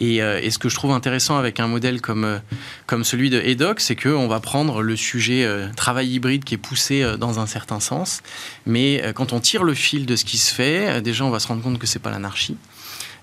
Euh, 0.00 0.40
et, 0.42 0.50
ce 0.50 0.58
que 0.58 0.68
je 0.68 0.74
trouve 0.74 0.92
intéressant 0.92 1.36
avec 1.36 1.60
un 1.60 1.66
modèle 1.66 2.00
comme, 2.00 2.24
euh, 2.24 2.38
comme 2.86 3.04
celui 3.04 3.30
de 3.30 3.40
EDOC, 3.40 3.80
c'est 3.80 3.96
qu'on 3.96 4.28
va 4.28 4.40
prendre 4.40 4.82
le 4.82 4.96
sujet 4.96 5.48
travail 5.76 6.08
hybride 6.08 6.44
qui 6.44 6.54
est 6.54 6.58
poussé 6.58 7.04
dans 7.18 7.40
un 7.40 7.46
certain 7.46 7.80
sens. 7.80 8.22
Mais 8.66 9.02
quand 9.14 9.32
on 9.32 9.40
tire 9.40 9.64
le 9.64 9.74
fil 9.74 10.06
de 10.06 10.16
ce 10.16 10.24
qui 10.24 10.38
se 10.38 10.52
fait, 10.52 11.00
déjà, 11.00 11.24
on 11.24 11.30
va 11.30 11.40
se 11.40 11.48
rendre 11.48 11.62
compte 11.62 11.78
que 11.78 11.86
c'est 11.86 11.98
pas 11.98 12.10
l'anarchie. 12.10 12.56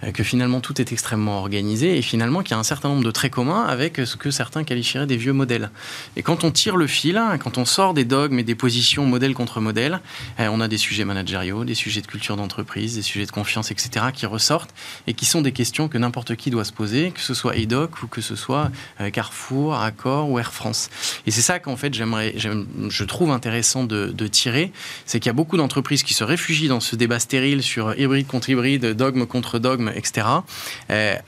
Euh, 0.03 0.11
que 0.11 0.23
finalement 0.23 0.61
tout 0.61 0.81
est 0.81 0.91
extrêmement 0.91 1.39
organisé 1.39 1.97
et 1.97 2.01
finalement 2.01 2.41
qu'il 2.41 2.51
y 2.51 2.53
a 2.53 2.57
un 2.57 2.63
certain 2.63 2.89
nombre 2.89 3.03
de 3.03 3.11
traits 3.11 3.31
communs 3.31 3.63
avec 3.63 3.97
ce 3.97 4.15
que 4.15 4.31
certains 4.31 4.63
qualifieraient 4.63 5.05
des 5.05 5.17
vieux 5.17 5.33
modèles. 5.33 5.69
Et 6.15 6.23
quand 6.23 6.43
on 6.43 6.51
tire 6.51 6.75
le 6.75 6.87
fil, 6.87 7.21
quand 7.39 7.57
on 7.57 7.65
sort 7.65 7.93
des 7.93 8.05
dogmes 8.05 8.39
et 8.39 8.43
des 8.43 8.55
positions 8.55 9.05
modèle 9.05 9.33
contre 9.33 9.61
modèle, 9.61 10.01
euh, 10.39 10.47
on 10.51 10.59
a 10.59 10.67
des 10.67 10.77
sujets 10.77 11.05
managériaux, 11.05 11.63
des 11.65 11.75
sujets 11.75 12.01
de 12.01 12.07
culture 12.07 12.35
d'entreprise, 12.35 12.95
des 12.95 13.01
sujets 13.01 13.25
de 13.25 13.31
confiance, 13.31 13.71
etc., 13.71 14.07
qui 14.13 14.25
ressortent 14.25 14.73
et 15.07 15.13
qui 15.13 15.25
sont 15.25 15.41
des 15.41 15.51
questions 15.51 15.87
que 15.87 15.97
n'importe 15.97 16.35
qui 16.35 16.49
doit 16.49 16.65
se 16.65 16.73
poser, 16.73 17.11
que 17.11 17.21
ce 17.21 17.33
soit 17.33 17.55
EDOC 17.55 18.03
ou 18.03 18.07
que 18.07 18.21
ce 18.21 18.35
soit 18.35 18.71
euh, 18.99 19.09
Carrefour, 19.09 19.75
Accor 19.75 20.29
ou 20.29 20.39
Air 20.39 20.53
France. 20.53 20.89
Et 21.27 21.31
c'est 21.31 21.41
ça 21.41 21.59
qu'en 21.59 21.77
fait 21.77 21.93
j'aimerais, 21.93 22.35
je 22.37 23.03
trouve 23.03 23.31
intéressant 23.31 23.83
de, 23.83 24.07
de 24.07 24.27
tirer, 24.27 24.71
c'est 25.05 25.19
qu'il 25.19 25.29
y 25.29 25.29
a 25.29 25.33
beaucoup 25.33 25.57
d'entreprises 25.57 26.03
qui 26.03 26.13
se 26.13 26.23
réfugient 26.23 26.67
dans 26.67 26.79
ce 26.79 26.95
débat 26.95 27.19
stérile 27.19 27.63
sur 27.63 27.97
hybride 27.99 28.27
contre 28.27 28.49
hybride, 28.49 28.85
dogme 28.85 29.25
contre 29.25 29.59
dogme 29.59 29.90
etc. 29.95 30.27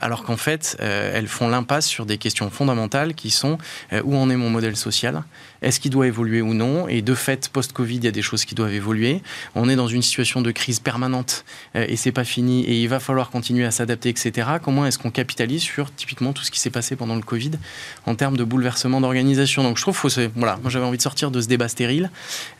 alors 0.00 0.24
qu'en 0.24 0.36
fait, 0.36 0.76
elles 0.80 1.28
font 1.28 1.48
l'impasse 1.48 1.86
sur 1.86 2.06
des 2.06 2.18
questions 2.18 2.50
fondamentales 2.50 3.14
qui 3.14 3.30
sont 3.30 3.58
où 4.04 4.16
en 4.16 4.30
est 4.30 4.36
mon 4.36 4.50
modèle 4.50 4.76
social? 4.76 5.24
Est-ce 5.64 5.80
qu'il 5.80 5.90
doit 5.90 6.06
évoluer 6.06 6.42
ou 6.42 6.52
non? 6.52 6.88
Et 6.88 7.00
de 7.00 7.14
fait, 7.14 7.48
post-Covid, 7.48 7.96
il 7.96 8.04
y 8.04 8.08
a 8.08 8.10
des 8.10 8.22
choses 8.22 8.44
qui 8.44 8.54
doivent 8.54 8.74
évoluer. 8.74 9.22
On 9.54 9.68
est 9.68 9.76
dans 9.76 9.88
une 9.88 10.02
situation 10.02 10.42
de 10.42 10.50
crise 10.50 10.78
permanente 10.78 11.44
euh, 11.74 11.86
et 11.88 11.96
c'est 11.96 12.12
pas 12.12 12.24
fini 12.24 12.64
et 12.64 12.82
il 12.82 12.88
va 12.88 13.00
falloir 13.00 13.30
continuer 13.30 13.64
à 13.64 13.70
s'adapter, 13.70 14.10
etc. 14.10 14.48
Comment 14.62 14.84
est-ce 14.86 14.98
qu'on 14.98 15.10
capitalise 15.10 15.62
sur 15.62 15.90
typiquement 15.94 16.32
tout 16.32 16.44
ce 16.44 16.50
qui 16.50 16.60
s'est 16.60 16.70
passé 16.70 16.96
pendant 16.96 17.16
le 17.16 17.22
Covid 17.22 17.52
en 18.06 18.14
termes 18.14 18.36
de 18.36 18.44
bouleversement 18.44 19.00
d'organisation? 19.00 19.62
Donc 19.62 19.78
je 19.78 19.82
trouve 19.82 20.00
que 20.00 20.30
voilà, 20.36 20.58
moi 20.60 20.70
j'avais 20.70 20.84
envie 20.84 20.98
de 20.98 21.02
sortir 21.02 21.30
de 21.30 21.40
ce 21.40 21.48
débat 21.48 21.68
stérile 21.68 22.10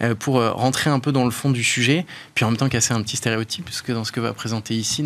euh, 0.02 0.14
pour 0.14 0.38
euh, 0.38 0.50
rentrer 0.52 0.88
un 0.88 0.98
peu 0.98 1.12
dans 1.12 1.24
le 1.24 1.30
fond 1.30 1.50
du 1.50 1.62
sujet, 1.62 2.06
puis 2.34 2.44
en 2.46 2.50
même 2.50 2.56
temps 2.56 2.68
casser 2.70 2.94
un 2.94 3.02
petit 3.02 3.16
stéréotype, 3.16 3.66
puisque 3.66 3.92
dans 3.92 4.04
ce 4.04 4.12
que 4.12 4.20
va 4.20 4.32
présenter 4.32 4.74
ici, 4.74 5.02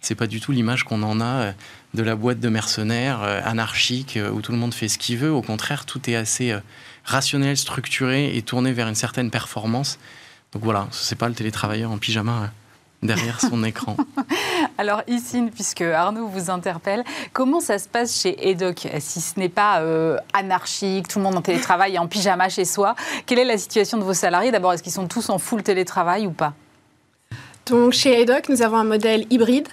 c'est 0.00 0.14
pas 0.14 0.26
du 0.26 0.40
tout 0.40 0.52
l'image 0.52 0.84
qu'on 0.84 1.02
en 1.02 1.20
a 1.20 1.52
de 1.94 2.02
la 2.02 2.16
boîte 2.16 2.40
de 2.40 2.48
mercenaires 2.48 3.20
anarchique 3.44 4.18
où 4.32 4.40
tout 4.40 4.52
le 4.52 4.58
monde 4.58 4.74
fait 4.74 4.88
ce 4.88 4.98
qu'il 4.98 5.18
veut. 5.18 5.30
Au 5.30 5.42
contraire, 5.42 5.84
tout 5.84 6.08
est 6.08 6.16
assez 6.16 6.56
rationnel, 7.04 7.56
structuré 7.56 8.36
et 8.36 8.42
tourné 8.42 8.72
vers 8.72 8.88
une 8.88 8.94
certaine 8.94 9.30
performance. 9.30 9.98
Donc 10.52 10.64
voilà, 10.64 10.88
ce 10.90 11.14
n'est 11.14 11.18
pas 11.18 11.28
le 11.28 11.34
télétravailleur 11.34 11.90
en 11.90 11.98
pyjama 11.98 12.42
euh, 12.42 12.46
derrière 13.02 13.40
son 13.48 13.62
écran. 13.62 13.96
Alors 14.78 15.02
ici, 15.06 15.42
puisque 15.54 15.82
Arnaud 15.82 16.26
vous 16.26 16.50
interpelle, 16.50 17.04
comment 17.32 17.60
ça 17.60 17.78
se 17.78 17.88
passe 17.88 18.20
chez 18.20 18.48
Edoc 18.48 18.88
Si 18.98 19.20
ce 19.20 19.38
n'est 19.38 19.48
pas 19.48 19.80
euh, 19.80 20.16
anarchique, 20.32 21.08
tout 21.08 21.18
le 21.18 21.24
monde 21.24 21.36
en 21.36 21.42
télétravail 21.42 21.94
et 21.94 21.98
en 21.98 22.08
pyjama 22.08 22.48
chez 22.48 22.64
soi, 22.64 22.94
quelle 23.26 23.38
est 23.38 23.44
la 23.44 23.58
situation 23.58 23.98
de 23.98 24.04
vos 24.04 24.14
salariés? 24.14 24.50
D'abord, 24.50 24.72
est-ce 24.72 24.82
qu'ils 24.82 24.92
sont 24.92 25.06
tous 25.06 25.30
en 25.30 25.38
full 25.38 25.62
télétravail 25.62 26.26
ou 26.26 26.32
pas? 26.32 26.54
Donc 27.66 27.92
chez 27.92 28.20
Edoc, 28.20 28.48
nous 28.48 28.62
avons 28.62 28.78
un 28.78 28.84
modèle 28.84 29.26
hybride. 29.30 29.68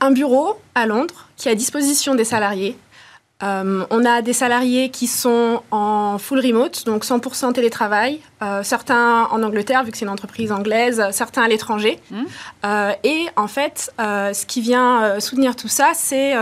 Un 0.00 0.10
bureau 0.10 0.60
à 0.74 0.86
Londres 0.86 1.28
qui 1.36 1.48
est 1.48 1.52
à 1.52 1.54
disposition 1.54 2.14
des 2.14 2.24
salariés 2.24 2.76
euh, 3.40 3.84
on 3.90 4.04
a 4.04 4.20
des 4.20 4.32
salariés 4.32 4.88
qui 4.88 5.06
sont 5.06 5.62
en 5.70 6.18
full 6.18 6.40
remote, 6.40 6.84
donc 6.86 7.04
100% 7.04 7.52
télétravail, 7.52 8.18
euh, 8.42 8.64
certains 8.64 9.28
en 9.30 9.44
Angleterre, 9.44 9.84
vu 9.84 9.92
que 9.92 9.96
c'est 9.96 10.04
une 10.04 10.10
entreprise 10.10 10.50
anglaise, 10.50 11.04
certains 11.12 11.42
à 11.42 11.48
l'étranger. 11.48 12.00
Mmh. 12.10 12.16
Euh, 12.64 12.92
et 13.04 13.26
en 13.36 13.46
fait, 13.46 13.92
ce 13.98 14.44
qui 14.44 14.60
vient 14.60 15.20
soutenir 15.20 15.54
tout 15.54 15.68
ça, 15.68 15.92
c'est 15.94 16.34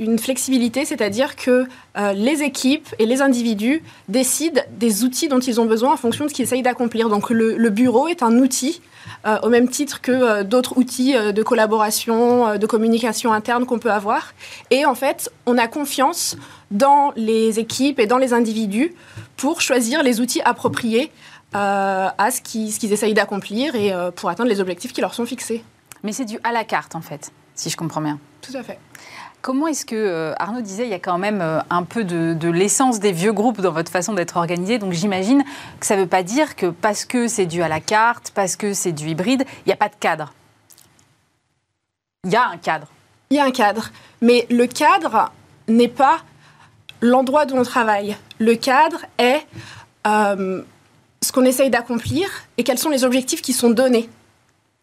une 0.00 0.18
flexibilité, 0.18 0.84
c'est-à-dire 0.84 1.36
que 1.36 1.66
les 2.14 2.42
équipes 2.42 2.88
et 2.98 3.06
les 3.06 3.22
individus 3.22 3.82
décident 4.08 4.60
des 4.72 5.04
outils 5.04 5.28
dont 5.28 5.38
ils 5.38 5.60
ont 5.60 5.66
besoin 5.66 5.92
en 5.92 5.96
fonction 5.96 6.24
de 6.24 6.30
ce 6.30 6.34
qu'ils 6.34 6.44
essayent 6.44 6.62
d'accomplir. 6.62 7.08
Donc 7.08 7.30
le, 7.30 7.70
bureau 7.70 8.08
est 8.08 8.24
un 8.24 8.36
outil 8.38 8.80
euh, 9.26 9.38
au 9.42 9.48
même 9.48 9.68
titre 9.68 10.00
que 10.00 10.12
euh, 10.12 10.44
d'autres 10.44 10.78
outils 10.78 11.14
euh, 11.14 11.32
de 11.32 11.42
collaboration, 11.42 12.56
de 12.56 12.66
communication 12.66 13.32
interne 13.32 13.66
qu'on 13.66 13.78
peut 13.78 13.90
avoir. 13.90 14.32
Et 14.70 14.84
en 14.84 14.94
fait, 14.94 15.30
on 15.46 15.58
a 15.58 15.66
confiance 15.68 16.36
dans 16.70 17.12
les 17.16 17.58
équipes 17.58 17.98
et 17.98 18.06
dans 18.06 18.18
les 18.18 18.32
individus 18.32 18.94
pour 19.36 19.60
choisir 19.60 20.02
les 20.02 20.20
outils 20.20 20.42
appropriés 20.42 21.10
à 21.52 22.28
ce 22.30 22.40
qu'ils 22.40 22.92
essayent 22.92 23.14
d'accomplir 23.14 23.74
et 23.74 23.92
pour 24.14 24.28
atteindre 24.28 24.48
les 24.48 24.60
objectifs 24.60 24.92
qui 24.92 25.00
leur 25.00 25.14
sont 25.14 25.26
fixés. 25.26 25.64
Mais 26.02 26.12
c'est 26.12 26.24
du 26.24 26.38
à 26.44 26.52
la 26.52 26.64
carte, 26.64 26.94
en 26.94 27.00
fait, 27.00 27.32
si 27.54 27.70
je 27.70 27.76
comprends 27.76 28.00
bien. 28.00 28.18
Tout 28.40 28.56
à 28.56 28.62
fait. 28.62 28.78
Comment 29.42 29.68
est-ce 29.68 29.86
que, 29.86 29.96
euh, 29.96 30.34
Arnaud 30.38 30.60
disait, 30.60 30.84
il 30.84 30.90
y 30.90 30.94
a 30.94 30.98
quand 30.98 31.16
même 31.16 31.40
euh, 31.40 31.60
un 31.70 31.82
peu 31.82 32.04
de, 32.04 32.50
l'essence 32.50 33.00
des 33.00 33.12
vieux 33.12 33.32
groupes 33.32 33.60
dans 33.62 33.72
votre 33.72 33.90
façon 33.90 34.12
d'être 34.12 34.36
organisé. 34.36 34.78
Donc 34.78 34.92
j'imagine 34.92 35.44
que 35.78 35.86
ça 35.86 35.96
ne 35.96 36.02
veut 36.02 36.06
pas 36.06 36.22
dire 36.22 36.56
que 36.56 36.66
parce 36.66 37.06
que 37.06 37.26
c'est 37.26 37.46
dû 37.46 37.62
à 37.62 37.68
la 37.68 37.80
carte, 37.80 38.32
parce 38.34 38.56
que 38.56 38.74
c'est 38.74 38.92
du 38.92 39.08
hybride, 39.08 39.44
il 39.64 39.68
n'y 39.68 39.72
a 39.72 39.76
pas 39.76 39.88
de 39.88 39.94
cadre. 39.98 40.34
Il 42.24 42.32
y 42.32 42.36
a 42.36 42.48
un 42.48 42.58
cadre. 42.58 42.86
Il 43.30 43.38
y 43.38 43.40
a 43.40 43.44
un 43.44 43.50
cadre. 43.50 43.90
Mais 44.20 44.46
le 44.50 44.66
cadre 44.66 45.32
n'est 45.68 45.88
pas 45.88 46.18
l'endroit 47.00 47.46
où 47.50 47.56
on 47.56 47.62
travaille. 47.62 48.16
Le 48.38 48.54
cadre 48.54 49.00
est 49.18 49.42
euh, 50.06 50.62
ce 51.22 51.32
qu'on 51.32 51.44
essaye 51.44 51.70
d'accomplir 51.70 52.28
et 52.58 52.64
quels 52.64 52.78
sont 52.78 52.90
les 52.90 53.04
objectifs 53.04 53.42
qui 53.42 53.52
sont 53.52 53.70
donnés. 53.70 54.08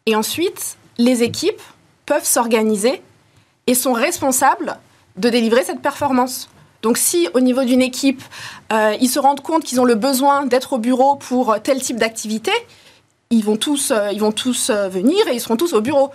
Et 0.05 0.15
ensuite, 0.15 0.77
les 0.97 1.23
équipes 1.23 1.61
peuvent 2.05 2.25
s'organiser 2.25 3.01
et 3.67 3.73
sont 3.73 3.93
responsables 3.93 4.77
de 5.17 5.29
délivrer 5.29 5.63
cette 5.63 5.81
performance. 5.81 6.49
Donc 6.83 6.97
si 6.97 7.27
au 7.33 7.39
niveau 7.39 7.63
d'une 7.63 7.81
équipe, 7.81 8.21
euh, 8.71 8.95
ils 9.01 9.09
se 9.09 9.19
rendent 9.19 9.41
compte 9.41 9.63
qu'ils 9.63 9.81
ont 9.81 9.85
le 9.85 9.95
besoin 9.95 10.45
d'être 10.45 10.73
au 10.73 10.77
bureau 10.77 11.15
pour 11.15 11.59
tel 11.61 11.81
type 11.81 11.97
d'activité, 11.97 12.51
ils 13.29 13.43
vont 13.43 13.57
tous, 13.57 13.91
euh, 13.91 14.11
ils 14.13 14.21
vont 14.21 14.31
tous 14.31 14.69
venir 14.69 15.27
et 15.27 15.33
ils 15.33 15.41
seront 15.41 15.57
tous 15.57 15.73
au 15.73 15.81
bureau. 15.81 16.11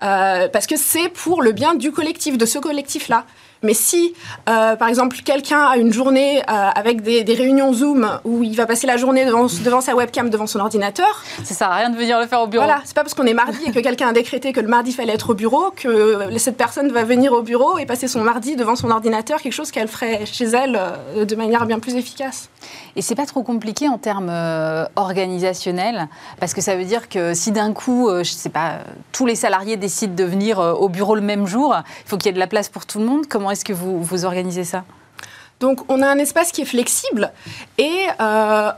parce 0.00 0.66
que 0.66 0.76
c'est 0.76 1.08
pour 1.08 1.42
le 1.42 1.52
bien 1.52 1.74
du 1.74 1.92
collectif, 1.92 2.38
de 2.38 2.46
ce 2.46 2.58
collectif-là. 2.58 3.24
Mais 3.62 3.74
si, 3.74 4.14
euh, 4.48 4.76
par 4.76 4.88
exemple, 4.88 5.16
quelqu'un 5.24 5.62
a 5.62 5.76
une 5.76 5.92
journée 5.92 6.40
euh, 6.40 6.42
avec 6.74 7.02
des, 7.02 7.24
réunions 7.34 7.72
Zoom 7.72 8.20
où 8.24 8.42
il 8.42 8.56
va 8.56 8.66
passer 8.66 8.86
la 8.86 8.96
journée 8.96 9.24
devant, 9.24 9.46
devant, 9.46 9.80
sa 9.80 9.94
webcam, 9.94 10.30
devant 10.30 10.46
son 10.46 10.60
ordinateur. 10.60 11.24
Ça 11.44 11.54
sert 11.54 11.70
à 11.70 11.76
rien 11.76 11.90
de 11.90 11.96
venir 11.96 12.18
le 12.20 12.26
faire 12.26 12.40
au 12.40 12.46
bureau. 12.46 12.64
Voilà, 12.64 12.80
c'est 12.84 12.94
pas 12.94 13.02
parce 13.02 13.14
qu'on 13.14 13.26
est 13.26 13.34
mardi 13.34 13.58
et 13.66 13.72
que 13.72 13.80
quelqu'un 13.80 14.08
a 14.08 14.12
décrété 14.12 14.52
que 14.52 14.60
le 14.60 14.68
mardi 14.68 14.92
fallait 14.92 15.14
être 15.14 15.30
au 15.30 15.34
bureau 15.34 15.72
que 15.74 16.36
cette 16.38 16.56
personne 16.56 16.90
va 16.92 17.04
venir 17.04 17.32
au 17.32 17.42
bureau 17.42 17.78
et 17.78 17.86
passer 17.86 18.08
son 18.08 18.22
mardi 18.22 18.56
devant 18.56 18.76
son 18.76 18.90
ordinateur, 18.90 19.40
quelque 19.40 19.52
chose 19.52 19.70
qu'elle 19.70 19.88
ferait 19.88 20.24
chez 20.26 20.46
elle 20.46 20.78
euh, 21.16 21.24
de 21.24 21.36
manière 21.36 21.66
bien 21.66 21.78
plus 21.78 21.96
efficace. 21.96 22.48
Et 22.96 23.02
c'est 23.02 23.14
pas 23.14 23.26
trop 23.26 23.42
compliqué 23.42 23.88
en 23.88 23.98
termes 23.98 24.32
organisationnels, 24.96 26.08
parce 26.40 26.54
que 26.54 26.60
ça 26.60 26.76
veut 26.76 26.84
dire 26.84 27.08
que 27.08 27.34
si 27.34 27.52
d'un 27.52 27.72
coup, 27.72 28.10
je 28.10 28.30
sais 28.30 28.48
pas, 28.48 28.78
tous 29.12 29.24
les 29.24 29.36
salariés 29.36 29.76
décident 29.76 30.14
de 30.14 30.24
venir 30.24 30.58
au 30.58 30.88
bureau 30.88 31.14
le 31.14 31.20
même 31.20 31.46
jour, 31.46 31.76
il 31.76 32.08
faut 32.08 32.16
qu'il 32.16 32.26
y 32.26 32.30
ait 32.30 32.32
de 32.32 32.38
la 32.38 32.48
place 32.48 32.68
pour 32.68 32.86
tout 32.86 32.98
le 32.98 33.04
monde. 33.04 33.26
Comment 33.28 33.47
est-ce 33.50 33.64
que 33.64 33.72
vous, 33.72 34.02
vous 34.02 34.24
organisez 34.24 34.64
ça? 34.64 34.84
Donc, 35.60 35.80
on 35.88 36.02
a 36.02 36.06
un 36.06 36.18
espace 36.18 36.52
qui 36.52 36.62
est 36.62 36.66
flexible 36.66 37.32
et 37.78 38.06
euh, 38.20 38.70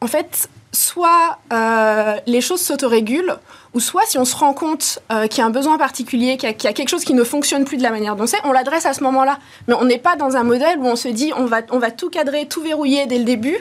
en 0.00 0.06
fait, 0.06 0.48
soit 0.72 1.38
euh, 1.52 2.16
les 2.26 2.40
choses 2.40 2.60
s'autorégulent, 2.60 3.38
ou 3.74 3.80
soit 3.80 4.02
si 4.06 4.18
on 4.18 4.24
se 4.24 4.36
rend 4.36 4.54
compte 4.54 5.00
euh, 5.10 5.26
qu'il 5.26 5.38
y 5.38 5.40
a 5.42 5.46
un 5.46 5.50
besoin 5.50 5.78
particulier, 5.78 6.36
qu'il 6.36 6.48
y, 6.48 6.66
a 6.66 6.72
quelque 6.72 6.88
chose 6.88 7.04
qui 7.04 7.14
ne 7.14 7.24
fonctionne 7.24 7.64
plus 7.64 7.76
de 7.76 7.82
la 7.82 7.90
manière 7.90 8.16
dont 8.16 8.26
c'est, 8.26 8.38
on 8.44 8.52
l'adresse 8.52 8.86
à 8.86 8.92
ce 8.92 9.02
moment-là. 9.04 9.38
Mais 9.68 9.74
on 9.74 9.84
n'est 9.84 9.98
pas 9.98 10.16
dans 10.16 10.36
un 10.36 10.44
modèle 10.44 10.78
où 10.78 10.86
on 10.86 10.96
se 10.96 11.08
dit 11.08 11.32
on 11.36 11.46
va, 11.46 11.60
on 11.70 11.78
va 11.78 11.90
tout 11.90 12.10
cadrer, 12.10 12.46
tout 12.46 12.62
verrouiller 12.62 13.06
dès 13.06 13.18
le 13.18 13.24
début, 13.24 13.58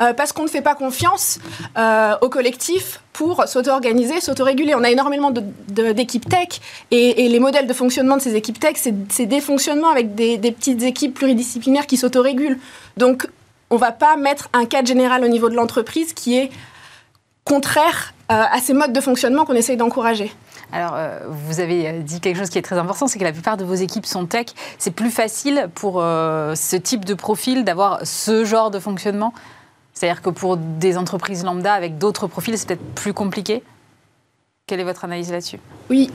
euh, 0.00 0.14
parce 0.14 0.32
qu'on 0.32 0.44
ne 0.44 0.48
fait 0.48 0.62
pas 0.62 0.74
confiance 0.74 1.38
euh, 1.76 2.14
au 2.22 2.30
collectif 2.30 3.02
pour 3.12 3.46
s'auto-organiser, 3.46 4.20
s'auto-réguler. 4.20 4.74
On 4.74 4.82
a 4.82 4.90
énormément 4.90 5.30
d'équipes 5.30 6.26
tech 6.26 6.60
et, 6.90 7.28
les 7.28 7.38
modèles 7.38 7.66
de 7.66 7.74
fonctionnement 7.74 8.16
de 8.16 8.22
ces 8.22 8.34
équipes 8.34 8.58
tech, 8.58 8.76
c'est 8.76 9.26
des 9.26 9.40
fonctionnements 9.42 9.90
avec 9.90 10.14
des, 10.14 10.38
petites 10.38 10.82
équipes 10.82 11.14
pluridisciplinaires 11.14 11.86
qui 11.86 11.98
s'auto-régulent. 11.98 12.58
Donc, 12.96 13.28
on 13.68 13.74
ne 13.74 13.80
va 13.80 13.92
pas 13.92 14.16
mettre 14.16 14.48
un 14.54 14.64
cadre 14.64 14.88
général 14.88 15.22
au 15.22 15.28
niveau 15.28 15.50
de 15.50 15.54
l'entreprise 15.54 16.14
qui 16.14 16.38
est 16.38 16.50
contraire 17.44 18.14
euh, 18.32 18.42
à 18.50 18.58
ces 18.60 18.72
modes 18.72 18.94
de 18.94 19.00
fonctionnement 19.00 19.44
qu'on 19.44 19.54
essaye 19.54 19.76
d'encourager. 19.76 20.32
Alors, 20.72 20.96
vous 21.28 21.58
avez 21.58 21.98
dit 21.98 22.20
quelque 22.20 22.38
chose 22.38 22.48
qui 22.48 22.56
est 22.56 22.62
très 22.62 22.78
important, 22.78 23.08
c'est 23.08 23.18
que 23.18 23.24
la 23.24 23.32
plupart 23.32 23.56
de 23.56 23.64
vos 23.64 23.74
équipes 23.74 24.06
sont 24.06 24.24
tech. 24.24 24.46
C'est 24.78 24.92
plus 24.92 25.10
facile 25.10 25.68
pour 25.74 25.94
ce 25.96 26.76
type 26.76 27.04
de 27.04 27.14
profil 27.14 27.64
d'avoir 27.64 28.06
ce 28.06 28.44
genre 28.44 28.70
de 28.70 28.78
fonctionnement? 28.78 29.34
C'est-à-dire 30.00 30.22
que 30.22 30.30
pour 30.30 30.56
des 30.56 30.96
entreprises 30.96 31.44
lambda 31.44 31.74
avec 31.74 31.98
d'autres 31.98 32.26
profils, 32.26 32.56
c'est 32.56 32.68
peut-être 32.68 32.94
plus 32.94 33.12
compliqué 33.12 33.62
Quelle 34.66 34.80
est 34.80 34.84
votre 34.84 35.04
analyse 35.04 35.30
là-dessus? 35.30 35.58
Oui, 35.90 36.10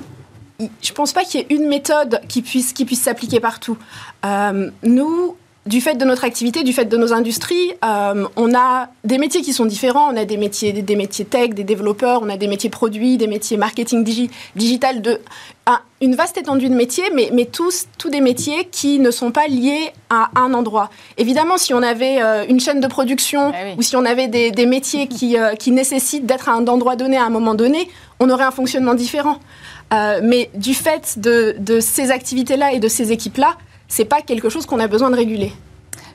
je 0.60 0.66
ne 0.90 0.96
pense 0.96 1.14
pas 1.14 1.24
qu'il 1.24 1.40
y 1.40 1.44
ait 1.44 1.56
une 1.56 1.68
méthode 1.68 2.20
qui 2.28 2.42
puisse, 2.42 2.74
qui 2.74 2.86
puisse 2.86 3.04
s'appliquer 3.04 3.40
partout. 3.40 3.78
Euh, 4.26 4.72
nous, 4.82 5.38
du 5.66 5.82
fait 5.82 5.95
de 5.95 6.05
notre 6.05 6.26
activité, 6.26 6.63
du 6.63 6.74
fait 6.74 6.86
de 6.86 6.95
nos 6.95 7.11
industries, 7.11 7.72
euh, 7.84 8.28
on 8.36 8.53
a 8.53 8.89
des 9.03 9.18
métiers 9.18 9.41
qui 9.41 9.51
sont 9.51 9.66
différents. 9.66 10.13
On 10.13 10.18
a 10.18 10.26
des 10.26 10.38
métiers, 10.38 10.74
des 10.74 10.95
métiers 10.95 11.26
tech, 11.26 11.49
des 11.49 11.63
développeurs, 11.63 12.22
on 12.22 12.30
a 12.30 12.38
des 12.38 12.47
métiers 12.47 12.70
produits, 12.70 13.18
des 13.18 13.26
métiers 13.28 13.57
marketing 13.57 14.03
digital, 14.55 15.01
de 15.01 15.20
une 16.01 16.13
vaste 16.13 16.38
étendue 16.38 16.70
de 16.70 16.76
métiers, 16.76 17.09
mais, 17.16 17.32
mais 17.34 17.45
tous, 17.45 17.86
tous 17.97 18.09
des 18.09 18.22
métiers 18.22 18.68
qui 18.72 18.99
ne 18.99 19.09
sont 19.09 19.32
pas 19.32 19.47
liés 19.47 19.91
à 20.11 20.30
un 20.36 20.53
endroit. 20.53 20.91
Évidemment, 21.18 21.57
si 21.57 21.74
on 21.74 21.82
avait 21.82 22.22
euh, 22.22 22.45
une 22.47 22.59
chaîne 22.59 22.80
de 22.80 22.86
production 22.86 23.51
eh 23.51 23.74
ou 23.76 23.82
si 23.82 23.95
on 23.95 24.05
avait 24.05 24.28
des, 24.28 24.51
des 24.51 24.68
métiers 24.68 25.07
qui, 25.07 25.39
euh, 25.39 25.55
qui 25.55 25.72
nécessitent 25.72 26.28
d'être 26.28 26.49
à 26.49 26.51
un 26.51 26.68
endroit 26.68 26.95
donné 26.95 27.18
à 27.18 27.24
un 27.24 27.32
moment 27.32 27.55
donné, 27.55 27.89
on 28.20 28.30
aurait 28.30 28.43
un 28.43 28.51
fonctionnement 28.51 28.93
différent. 28.93 29.39
mais 29.91 30.51
du 30.53 30.76
fait 30.76 31.18
de, 31.18 31.55
de 31.57 31.80
ces 31.80 32.11
activités-là 32.11 32.74
et 32.74 32.80
de 32.80 32.88
ces 32.88 33.11
équipes-là, 33.11 33.57
c'est 33.88 34.06
pas 34.06 34.22
quelque 34.22 34.50
chose 34.50 34.66
qu'on 34.66 34.80
a 34.80 34.88
besoin 34.88 35.10
de 35.10 35.16
réguler. 35.16 35.54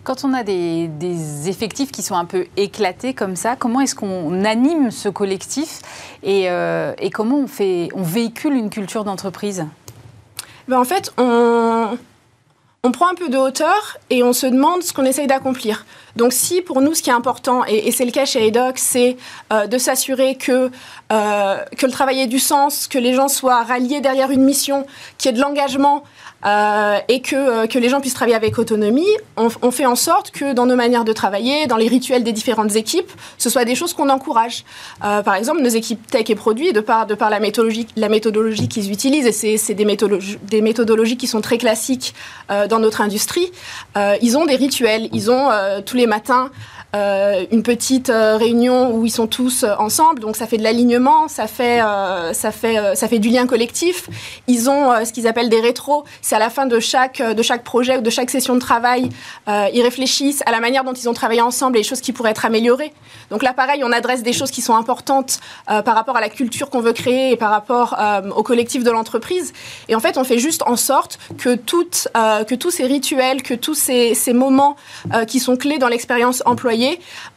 Quand 0.03 0.25
on 0.25 0.33
a 0.33 0.43
des, 0.43 0.89
effectifs 1.47 1.93
qui 1.93 2.03
sont 2.03 2.15
un 2.15 2.25
peu 2.25 2.47
éclatés 2.57 3.13
comme 3.13 3.37
ça, 3.37 3.57
comment 3.57 3.81
est-ce 3.81 3.95
qu'on 3.95 4.45
anime 4.45 4.91
ce 4.91 5.09
collectif 5.09 5.81
et, 6.23 6.49
euh, 6.49 6.95
comment 7.13 7.39
on, 7.39 7.47
fait, 7.47 7.89
on 7.95 8.03
véhicule 8.03 8.55
une 8.55 8.71
culture 8.71 9.05
d'entreprise? 9.05 9.67
Ben 10.69 10.79
En 10.79 10.85
fait, 10.85 11.13
on, 11.19 11.99
on 12.83 12.93
prend 12.93 13.09
un 13.09 13.15
peu 13.15 13.29
de 13.29 13.37
hauteur 13.37 13.99
et 14.09 14.23
on 14.23 14.33
se 14.33 14.47
demande 14.47 14.83
ce 14.83 14.95
qu'on 14.95 15.05
essaye 15.05 15.27
d'accomplir. 15.27 15.85
Donc 16.17 16.33
si 16.33 16.63
pour 16.63 16.81
nous 16.81 16.95
ce 16.95 17.03
qui 17.03 17.11
est 17.11 17.15
important, 17.15 17.63
et, 17.67 17.91
c'est 17.93 18.07
le 18.07 18.11
cas 18.11 18.25
chez 18.25 18.47
EDOC, 18.47 18.79
c'est 18.79 19.17
euh, 19.53 19.67
de 19.67 19.77
s'assurer 19.77 20.37
que, 20.37 20.71
euh, 21.13 21.57
que 21.77 21.85
le 21.85 21.93
travail 21.93 22.21
ait 22.21 22.27
du 22.27 22.39
sens, 22.39 22.89
que 22.89 22.99
les 22.99 23.13
gens 23.13 23.29
soient 23.29 23.63
ralliés 23.65 24.01
derrière 24.01 24.31
une 24.31 24.45
mission, 24.45 24.87
qu'il 25.19 25.31
y 25.31 25.35
ait 25.35 25.37
de 25.37 25.43
l'engagement 25.43 26.05
euh, 26.47 26.99
et 27.09 27.21
que, 27.21 27.67
que 27.67 27.79
les 27.79 27.89
gens 27.89 28.01
puissent 28.01 28.15
travailler 28.15 28.37
avec 28.37 28.59
autonomie, 28.59 29.07
on, 29.37 29.71
fait 29.71 29.87
en 29.87 29.97
sorte 29.97 30.31
que 30.31 30.53
dans 30.53 30.67
nos 30.67 30.77
manières 30.77 31.05
de 31.05 31.13
travailler, 31.13 31.67
dans 31.67 31.77
les 31.77 31.89
rituels 31.89 32.25
des 32.25 32.33
différentes 32.33 32.77
équipes, 32.77 33.11
ce 33.39 33.51
soit 33.51 33.65
des 33.65 33.75
choses 33.75 33.95
qu'on 33.95 34.09
encourage. 34.09 34.65
par 35.01 35.35
exemple, 35.35 35.63
nos 35.63 35.69
équipes 35.69 36.07
tech 36.11 36.29
et 36.29 36.35
produits, 36.35 36.73
de 36.73 36.81
par, 36.81 37.07
de 37.07 37.15
par 37.15 37.31
la 37.31 37.41
méthodologie, 37.41 37.87
la 37.97 38.09
méthodologie 38.09 38.69
qu'ils 38.69 38.91
utilisent, 38.91 39.27
et 39.27 39.57
c'est 39.57 39.75
des, 39.75 39.85
méthodologies, 39.85 40.39
des 40.43 40.61
méthodologies 40.61 41.17
qui 41.17 41.27
sont 41.27 41.41
très 41.41 41.59
classiques 41.59 42.15
dans 42.49 42.79
notre 42.79 43.01
industrie, 43.01 43.51
ils 43.97 44.37
ont 44.37 44.47
des 44.47 44.57
rituels, 44.57 45.09
ils 45.13 45.31
ont 45.31 45.49
tous 45.85 45.97
les 45.97 46.07
matins 46.07 46.51
euh, 46.51 46.80
une 46.95 47.63
petite 47.63 48.11
euh, 48.11 48.37
réunion 48.37 48.95
où 48.95 49.07
ils 49.07 49.11
sont 49.11 49.27
tous 49.27 49.63
euh, 49.63 49.75
ensemble, 49.79 50.21
donc 50.21 50.37
ça 50.37 50.47
fait 50.47 50.57
de 50.57 50.63
l'alignement, 50.63 51.29
ça 51.29 51.47
fait, 51.47 51.81
ça, 52.33 52.53
fait, 52.53 52.97
ça 52.97 53.09
fait 53.09 53.19
du 53.19 53.29
lien 53.29 53.47
collectif. 53.47 54.09
Ils 54.47 54.69
ont 54.69 55.05
ce 55.05 55.13
qu'ils 55.13 55.27
appellent 55.27 55.49
des 55.49 55.61
rétros, 55.61 56.05
c'est 56.23 56.35
à 56.35 56.39
la 56.39 56.51
fin 56.51 56.67
de 56.67 56.81
chaque, 56.81 57.23
de 57.23 57.43
chaque 57.43 57.65
projet 57.65 57.99
ou 57.99 58.01
de 58.01 58.11
chaque 58.11 58.31
session 58.31 58.55
de 58.55 58.61
travail, 58.61 59.09
ils 59.47 59.83
réfléchissent 59.83 60.43
à 60.47 60.51
la 60.51 60.61
manière 60.61 60.85
dont 60.85 60.93
ils 60.93 61.09
ont 61.09 61.15
travaillé 61.15 61.41
ensemble 61.41 61.77
et 61.77 61.81
les 61.81 61.85
choses 61.85 62.01
qui 62.01 62.13
pourraient 62.13 62.31
être 62.31 62.45
améliorées. 62.45 62.93
Donc 63.31 63.43
là, 63.43 63.53
pareil, 63.53 63.83
on 63.85 63.93
adresse 63.93 64.23
des 64.23 64.33
choses 64.33 64.51
qui 64.51 64.63
sont 64.63 64.75
importantes 64.75 65.41
par 65.67 65.95
rapport 65.95 66.17
à 66.17 66.21
la 66.21 66.29
culture 66.29 66.71
qu'on 66.71 66.81
veut 66.81 66.93
créer 66.93 67.33
et 67.33 67.37
par 67.37 67.51
rapport 67.51 67.97
au 68.37 68.43
collectif 68.43 68.85
de 68.85 68.91
l'entreprise. 68.91 69.53
Et 69.89 69.95
en 69.95 70.01
fait, 70.01 70.19
on 70.19 70.25
fait 70.25 70.39
juste 70.39 70.63
en 70.67 70.77
sorte 70.77 71.19
que, 71.39 71.55
toutes, 71.55 72.09
que 72.15 72.55
tous 72.55 72.71
ces 72.71 72.87
rituels, 72.87 73.43
que 73.43 73.55
tous 73.55 73.75
ces 73.75 74.33
moments 74.33 74.77
qui 75.27 75.41
sont 75.41 75.57
clés 75.57 75.79
dans 75.79 75.89
l'expérience 75.89 76.43
employée, 76.47 76.80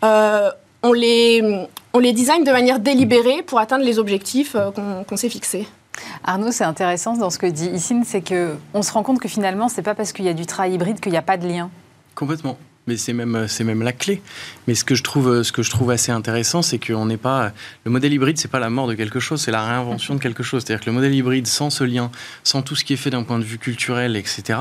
euh, 0.04 0.50
on, 0.82 0.94
les, 0.94 1.68
on 1.94 2.00
les 2.00 2.14
design 2.14 2.44
de 2.44 2.52
manière 2.52 2.80
délibérée 2.80 3.44
pour 3.44 3.60
atteindre 3.60 3.86
les 3.86 4.00
objectifs 4.00 4.56
euh, 4.56 4.72
qu'on 5.08 5.18
s'est 5.18 5.30
fixés. 5.30 5.68
Arnaud, 6.24 6.52
c'est 6.52 6.64
intéressant 6.64 7.16
dans 7.16 7.30
ce 7.30 7.38
que 7.38 7.46
dit 7.46 7.68
Issine, 7.68 8.04
c'est 8.06 8.22
qu'on 8.22 8.82
se 8.82 8.92
rend 8.92 9.04
compte 9.04 9.20
que 9.20 9.28
finalement, 9.28 9.70
c'est 9.70 9.84
pas 9.84 9.96
parce 9.96 10.12
qu'il 10.12 10.26
y 10.26 10.30
a 10.30 10.34
du 10.34 10.46
travail 10.46 10.74
hybride 10.74 11.00
qu'il 11.00 11.12
n'y 11.12 11.18
a 11.18 11.22
pas 11.22 11.38
de 11.38 11.48
lien. 11.48 11.70
Complètement 12.16 12.58
mais 12.88 12.98
c'est 12.98 13.14
même, 13.14 13.36
euh, 13.36 13.48
c'est 13.48 13.64
même 13.64 13.82
la 13.82 13.94
clé. 13.94 14.22
Mais 14.68 14.76
ce 14.76 14.84
que 14.84 14.96
je 14.96 15.04
trouve, 15.04 15.30
euh, 15.30 15.44
ce 15.44 15.52
que 15.52 15.64
je 15.64 15.70
trouve 15.70 15.92
assez 15.92 16.12
intéressant, 16.12 16.62
c'est 16.62 16.80
qu'on 16.80 17.06
n'est 17.06 17.18
pas. 17.18 17.54
Le 17.86 17.92
modèle 17.92 18.14
hybride, 18.14 18.38
c'est 18.38 18.52
pas 18.52 18.60
la 18.60 18.70
mort 18.70 18.88
de 18.88 18.94
quelque 18.94 19.20
chose, 19.20 19.42
c'est 19.42 19.52
la 19.52 19.66
réinvention 19.66 20.16
de 20.16 20.20
quelque 20.20 20.44
chose. 20.44 20.64
C'est-à-dire 20.64 20.84
que 20.84 20.90
le 20.90 20.96
modèle 20.96 21.14
hybride, 21.14 21.48
sans 21.48 21.70
ce 21.70 21.84
lien, 21.84 22.12
sans 22.44 22.62
tout 22.62 22.76
ce 22.76 22.84
qui 22.84 22.94
est 22.94 22.98
fait 22.98 23.10
d'un 23.10 23.24
point 23.24 23.40
de 23.40 23.44
vue 23.44 23.58
culturel, 23.58 24.16
etc., 24.16 24.60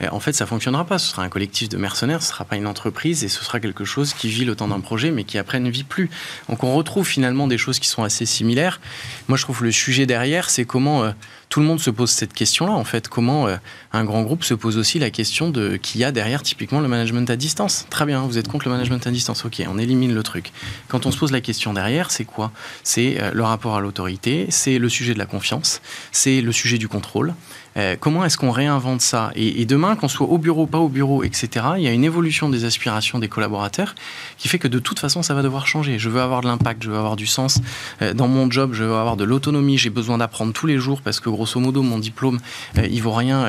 eh, 0.00 0.08
en 0.08 0.20
fait, 0.20 0.32
ça 0.32 0.46
fonctionnera 0.46 0.84
pas. 0.84 0.98
Ce 0.98 1.10
sera 1.10 1.22
un 1.22 1.28
collectif 1.28 1.68
de 1.68 1.78
mercenaires, 1.78 2.22
ce 2.22 2.28
sera 2.28 2.44
pas 2.44 2.56
une 2.56 2.66
entreprise 2.66 3.24
et 3.24 3.28
ce 3.28 3.42
sera 3.44 3.60
quelque 3.60 3.84
chose 3.84 4.12
qui 4.12 4.28
vit 4.28 4.44
le 4.44 4.54
temps 4.54 4.68
d'un 4.68 4.80
projet, 4.80 5.10
mais 5.10 5.24
qui 5.24 5.38
après 5.38 5.60
ne 5.60 5.70
vit 5.70 5.84
plus. 5.84 6.10
Donc 6.48 6.64
on 6.64 6.74
retrouve 6.74 7.06
finalement 7.06 7.46
des 7.46 7.58
choses 7.58 7.78
qui 7.78 7.88
sont 7.88 8.02
assez 8.02 8.26
similaires. 8.26 8.80
Moi, 9.28 9.38
je 9.38 9.42
trouve 9.42 9.64
le 9.64 9.72
sujet 9.72 10.06
derrière, 10.06 10.50
c'est 10.50 10.64
comment. 10.64 11.04
Euh, 11.04 11.12
tout 11.52 11.60
le 11.60 11.66
monde 11.66 11.80
se 11.80 11.90
pose 11.90 12.08
cette 12.08 12.32
question-là, 12.32 12.72
en 12.72 12.84
fait. 12.84 13.08
Comment 13.08 13.46
euh, 13.46 13.56
un 13.92 14.04
grand 14.04 14.22
groupe 14.22 14.42
se 14.42 14.54
pose 14.54 14.78
aussi 14.78 14.98
la 14.98 15.10
question 15.10 15.50
de 15.50 15.76
qu'il 15.76 16.00
y 16.00 16.04
a 16.04 16.10
derrière 16.10 16.42
typiquement 16.42 16.80
le 16.80 16.88
management 16.88 17.28
à 17.28 17.36
distance 17.36 17.86
Très 17.90 18.06
bien, 18.06 18.22
vous 18.22 18.38
êtes 18.38 18.48
contre 18.48 18.66
le 18.68 18.72
management 18.72 19.06
à 19.06 19.10
distance, 19.10 19.44
ok, 19.44 19.62
on 19.68 19.76
élimine 19.76 20.14
le 20.14 20.22
truc. 20.22 20.50
Quand 20.88 21.04
on 21.04 21.10
se 21.10 21.18
pose 21.18 21.30
la 21.30 21.42
question 21.42 21.74
derrière, 21.74 22.10
c'est 22.10 22.24
quoi? 22.24 22.52
C'est 22.84 23.20
euh, 23.20 23.32
le 23.34 23.42
rapport 23.42 23.76
à 23.76 23.82
l'autorité, 23.82 24.46
c'est 24.48 24.78
le 24.78 24.88
sujet 24.88 25.12
de 25.12 25.18
la 25.18 25.26
confiance, 25.26 25.82
c'est 26.10 26.40
le 26.40 26.52
sujet 26.52 26.78
du 26.78 26.88
contrôle, 26.88 27.34
euh, 27.76 27.96
comment 27.98 28.24
est-ce 28.24 28.36
qu'on 28.36 28.50
réinvente 28.50 29.00
ça 29.00 29.30
et, 29.34 29.64
demain, 29.64 29.96
qu'on 29.96 30.08
soit 30.08 30.26
au 30.26 30.38
bureau, 30.38 30.66
pas 30.66 30.78
au 30.78 30.88
bureau, 30.88 31.22
etc., 31.22 31.48
il 31.76 31.82
y 31.82 31.88
a 31.88 31.92
une 31.92 32.04
évolution 32.04 32.48
des 32.48 32.64
aspirations 32.64 33.18
des 33.18 33.28
collaborateurs 33.28 33.94
qui 34.38 34.48
fait 34.48 34.58
que 34.58 34.68
de 34.68 34.78
toute 34.78 34.98
façon, 34.98 35.22
ça 35.22 35.34
va 35.34 35.42
devoir 35.42 35.66
changer. 35.66 35.98
Je 35.98 36.08
veux 36.08 36.20
avoir 36.20 36.40
de 36.40 36.46
l'impact, 36.46 36.82
je 36.82 36.90
veux 36.90 36.98
avoir 36.98 37.16
du 37.16 37.26
sens 37.26 37.60
euh, 38.02 38.12
dans 38.14 38.28
mon 38.28 38.50
job, 38.50 38.72
je 38.74 38.84
veux 38.84 38.94
avoir 38.94 39.16
de 39.16 39.24
l'autonomie, 39.24 39.78
j'ai 39.78 39.90
besoin 39.90 40.18
d'apprendre 40.18 40.52
tous 40.52 40.66
les 40.66 40.78
jours 40.78 41.00
parce 41.02 41.20
que 41.20 41.30
grosso 41.30 41.58
modo, 41.60 41.82
mon 41.82 41.98
diplôme, 41.98 42.40
euh, 42.78 42.86
il 42.90 43.02
vaut 43.02 43.12
rien 43.12 43.46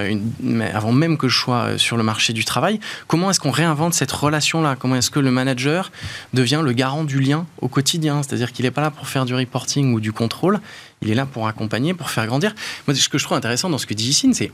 avant 0.74 0.92
même 0.92 1.18
que 1.18 1.28
je 1.28 1.38
sois 1.38 1.78
sur 1.78 1.98
le 1.98 2.04
marché 2.04 2.34
du 2.34 2.46
travail. 2.46 2.80
Comment 3.08 3.30
est-ce 3.30 3.40
qu'on 3.40 3.52
réinvente 3.52 3.94
cette 3.94 4.12
relation-là? 4.12 4.76
Comment 4.78 4.96
est-ce 4.96 5.12
que 5.12 5.20
le 5.20 5.32
manager 5.32 5.92
devient 6.34 6.62
le 6.64 6.72
garant 6.72 7.04
du 7.04 7.20
lien 7.20 7.46
au 7.62 7.68
quotidien? 7.68 8.24
C'est-à-dire 8.24 8.52
qu'il 8.52 8.66
n'est 8.66 8.72
pas 8.72 8.82
là 8.82 8.92
pour 8.92 9.08
faire 9.08 9.26
du 9.26 9.36
reporting 9.36 9.94
ou 9.94 10.00
du 10.00 10.12
contrôle, 10.12 10.60
il 11.04 11.12
est 11.12 11.16
là 11.16 11.26
pour 11.26 11.48
accompagner, 11.48 11.94
pour 11.94 12.10
faire 12.10 12.26
grandir. 12.26 12.56
Moi, 12.88 12.96
ce 12.96 13.10
que 13.10 13.18
je 13.18 13.24
trouve 13.24 13.38
intéressant 13.38 13.70
dans 13.70 13.78
ce 13.78 13.86
que 13.86 13.94
dit 13.94 14.10
Issine, 14.10 14.34
c'est 14.34 14.52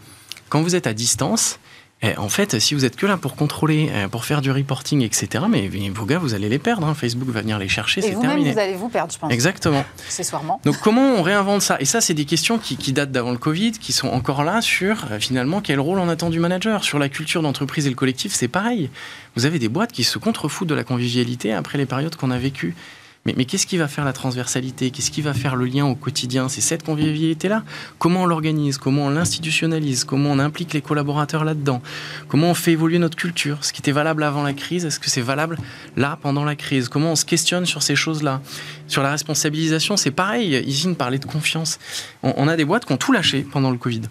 quand 0.50 0.62
vous 0.62 0.76
êtes 0.76 0.88
à 0.88 0.94
distance, 0.94 1.60
eh, 2.02 2.16
en 2.18 2.30
fait, 2.30 2.60
si 2.60 2.76
vous 2.76 2.86
êtes 2.86 2.96
que 2.96 3.06
là 3.06 3.18
pour 3.18 3.36
contrôler, 3.36 3.92
eh, 3.94 4.08
pour 4.08 4.24
faire 4.24 4.42
du 4.42 4.52
reporting, 4.52 5.02
etc., 5.02 5.44
mais 5.50 5.70
vos 5.90 6.06
gars, 6.06 6.18
vous 6.18 6.34
allez 6.34 6.48
les 6.48 6.58
perdre. 6.58 6.88
Hein. 6.88 6.94
Facebook 6.94 7.30
va 7.30 7.42
venir 7.42 7.60
les 7.60 7.68
chercher, 7.68 8.02
c'est 8.02 8.16
terminé. 8.16 8.54
vous 8.54 8.60
allez 8.60 8.76
vous 8.76 8.88
perdre, 8.88 9.12
je 9.14 9.20
pense. 9.20 9.32
Exactement. 9.32 9.84
Accessoirement. 10.06 10.62
Donc, 10.64 10.78
comment 10.80 11.16
on 11.16 11.22
réinvente 11.22 11.62
ça? 11.62 11.76
Et 11.82 11.86
ça, 11.86 12.00
c'est 12.00 12.14
des 12.14 12.24
questions 12.24 12.58
qui, 12.58 12.94
datent 12.94 13.12
d'avant 13.12 13.32
le 13.32 13.38
Covid, 13.38 13.74
qui 13.74 13.92
sont 13.92 14.08
encore 14.08 14.46
là 14.46 14.62
sur 14.62 15.06
euh, 15.12 15.20
finalement 15.20 15.60
quel 15.60 15.80
rôle 15.80 16.00
on 16.00 16.08
attend 16.08 16.30
du 16.30 16.40
manager? 16.40 16.84
Sur 16.86 17.00
la 17.00 17.10
culture 17.10 17.42
d'entreprise 17.42 17.86
et 17.86 17.90
le 17.90 17.96
collectif, 17.96 18.34
c'est 18.34 18.48
pareil. 18.48 18.90
Vous 19.36 19.46
avez 19.46 19.60
des 19.60 19.70
boîtes 19.70 19.92
qui 19.92 20.06
se 20.06 20.18
contrefoutent 20.18 20.70
de 20.70 20.76
la 20.76 20.86
convivialité 20.86 21.54
après 21.54 21.78
les 21.78 21.86
périodes 21.86 22.16
qu'on 22.16 22.32
a 22.32 22.38
vécues. 22.38 22.76
Mais, 23.26 23.46
qu'est-ce 23.46 23.68
qui 23.68 23.78
va 23.78 23.88
faire 23.88 24.06
la 24.06 24.14
transversalité? 24.14 24.90
Qu'est-ce 24.92 25.12
qui 25.12 25.22
va 25.22 25.34
faire 25.34 25.56
le 25.56 25.66
lien 25.66 25.86
au 25.86 25.94
quotidien? 25.94 26.50
C'est 26.50 26.62
cette 26.62 26.84
convivialité-là. 26.84 27.64
Comment 28.00 28.24
on 28.24 28.26
l'organise? 28.26 28.78
Comment 28.78 29.06
on 29.06 29.10
l'institutionnalise? 29.10 30.04
Comment 30.04 30.32
on 30.32 30.40
implique 30.40 30.74
les 30.74 30.82
collaborateurs 30.82 31.44
là-dedans? 31.44 31.82
Comment 32.28 32.52
on 32.52 32.54
fait 32.54 32.72
évoluer 32.72 32.98
notre 32.98 33.18
culture? 33.18 33.64
Ce 33.64 33.74
qui 33.74 33.82
était 33.82 33.92
valable 33.92 34.24
avant 34.24 34.42
la 34.42 34.54
crise, 34.54 34.86
est-ce 34.86 35.00
que 35.00 35.10
c'est 35.10 35.22
valable 35.22 35.58
là, 35.96 36.18
pendant 36.22 36.44
la 36.44 36.56
crise? 36.56 36.90
Comment 36.90 37.12
on 37.12 37.16
se 37.16 37.26
questionne 37.26 37.66
sur 37.66 37.84
ces 37.84 37.96
choses-là? 37.96 38.42
Sur 38.88 39.04
la 39.04 39.12
responsabilisation, 39.12 39.98
c'est 39.98 40.12
pareil. 40.12 40.64
Isine 40.66 40.96
parlait 40.96 41.20
de 41.20 41.26
confiance. 41.26 41.78
on 42.24 42.48
a 42.48 42.56
des 42.56 42.66
boîtes 42.66 42.86
qui 42.86 42.94
ont 42.94 42.98
tout 42.98 43.12
lâché 43.12 43.42
pendant 43.42 43.70
le 43.70 43.78
Covid. 43.78 44.02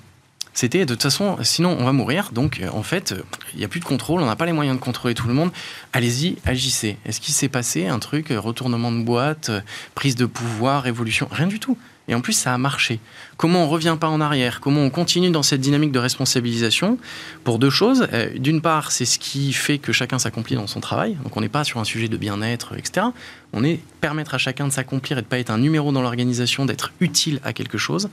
C'était 0.54 0.86
de 0.86 0.94
toute 0.94 1.02
façon, 1.02 1.36
sinon 1.42 1.76
on 1.78 1.84
va 1.84 1.92
mourir. 1.92 2.30
Donc 2.32 2.60
euh, 2.60 2.68
en 2.72 2.82
fait, 2.82 3.14
il 3.52 3.58
n'y 3.58 3.64
a 3.64 3.68
plus 3.68 3.80
de 3.80 3.84
contrôle, 3.84 4.20
on 4.22 4.26
n'a 4.26 4.36
pas 4.36 4.46
les 4.46 4.52
moyens 4.52 4.78
de 4.78 4.82
contrôler 4.82 5.14
tout 5.14 5.28
le 5.28 5.34
monde. 5.34 5.50
Allez-y, 5.92 6.36
agissez. 6.44 6.96
Est-ce 7.04 7.20
qu'il 7.20 7.34
s'est 7.34 7.48
passé 7.48 7.86
un 7.86 7.98
truc, 7.98 8.30
euh, 8.30 8.40
retournement 8.40 8.92
de 8.92 9.02
boîte, 9.02 9.50
euh, 9.50 9.60
prise 9.94 10.16
de 10.16 10.26
pouvoir, 10.26 10.82
révolution 10.82 11.28
Rien 11.30 11.46
du 11.46 11.60
tout. 11.60 11.76
Et 12.08 12.14
en 12.14 12.20
plus, 12.20 12.32
ça 12.32 12.54
a 12.54 12.58
marché. 12.58 13.00
Comment 13.36 13.64
on 13.64 13.68
revient 13.68 13.96
pas 14.00 14.08
en 14.08 14.20
arrière? 14.20 14.60
Comment 14.60 14.80
on 14.80 14.90
continue 14.90 15.30
dans 15.30 15.42
cette 15.42 15.60
dynamique 15.60 15.92
de 15.92 15.98
responsabilisation? 15.98 16.98
Pour 17.44 17.58
deux 17.58 17.70
choses. 17.70 18.08
Euh, 18.12 18.30
d'une 18.38 18.60
part, 18.62 18.90
c'est 18.90 19.04
ce 19.04 19.18
qui 19.18 19.52
fait 19.52 19.78
que 19.78 19.92
chacun 19.92 20.18
s'accomplit 20.18 20.56
dans 20.56 20.66
son 20.66 20.80
travail. 20.80 21.16
Donc 21.22 21.36
on 21.36 21.40
n'est 21.40 21.48
pas 21.48 21.64
sur 21.64 21.78
un 21.78 21.84
sujet 21.84 22.08
de 22.08 22.16
bien-être, 22.16 22.74
etc. 22.76 23.06
On 23.52 23.62
est 23.62 23.80
permettre 24.00 24.34
à 24.34 24.38
chacun 24.38 24.66
de 24.66 24.72
s'accomplir 24.72 25.18
et 25.18 25.22
de 25.22 25.26
pas 25.26 25.38
être 25.38 25.50
un 25.50 25.58
numéro 25.58 25.92
dans 25.92 26.02
l'organisation, 26.02 26.64
d'être 26.64 26.92
utile 27.00 27.40
à 27.44 27.52
quelque 27.52 27.78
chose 27.78 28.08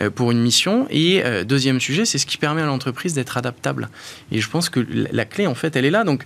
euh, 0.00 0.08
pour 0.08 0.30
une 0.30 0.40
mission. 0.40 0.86
Et 0.90 1.24
euh, 1.24 1.44
deuxième 1.44 1.80
sujet, 1.80 2.04
c'est 2.04 2.18
ce 2.18 2.26
qui 2.26 2.38
permet 2.38 2.62
à 2.62 2.66
l'entreprise 2.66 3.14
d'être 3.14 3.36
adaptable. 3.36 3.90
Et 4.30 4.40
je 4.40 4.48
pense 4.48 4.68
que 4.68 4.80
la 4.88 5.24
clé, 5.24 5.46
en 5.46 5.54
fait, 5.54 5.74
elle 5.74 5.84
est 5.84 5.90
là. 5.90 6.04
Donc, 6.04 6.24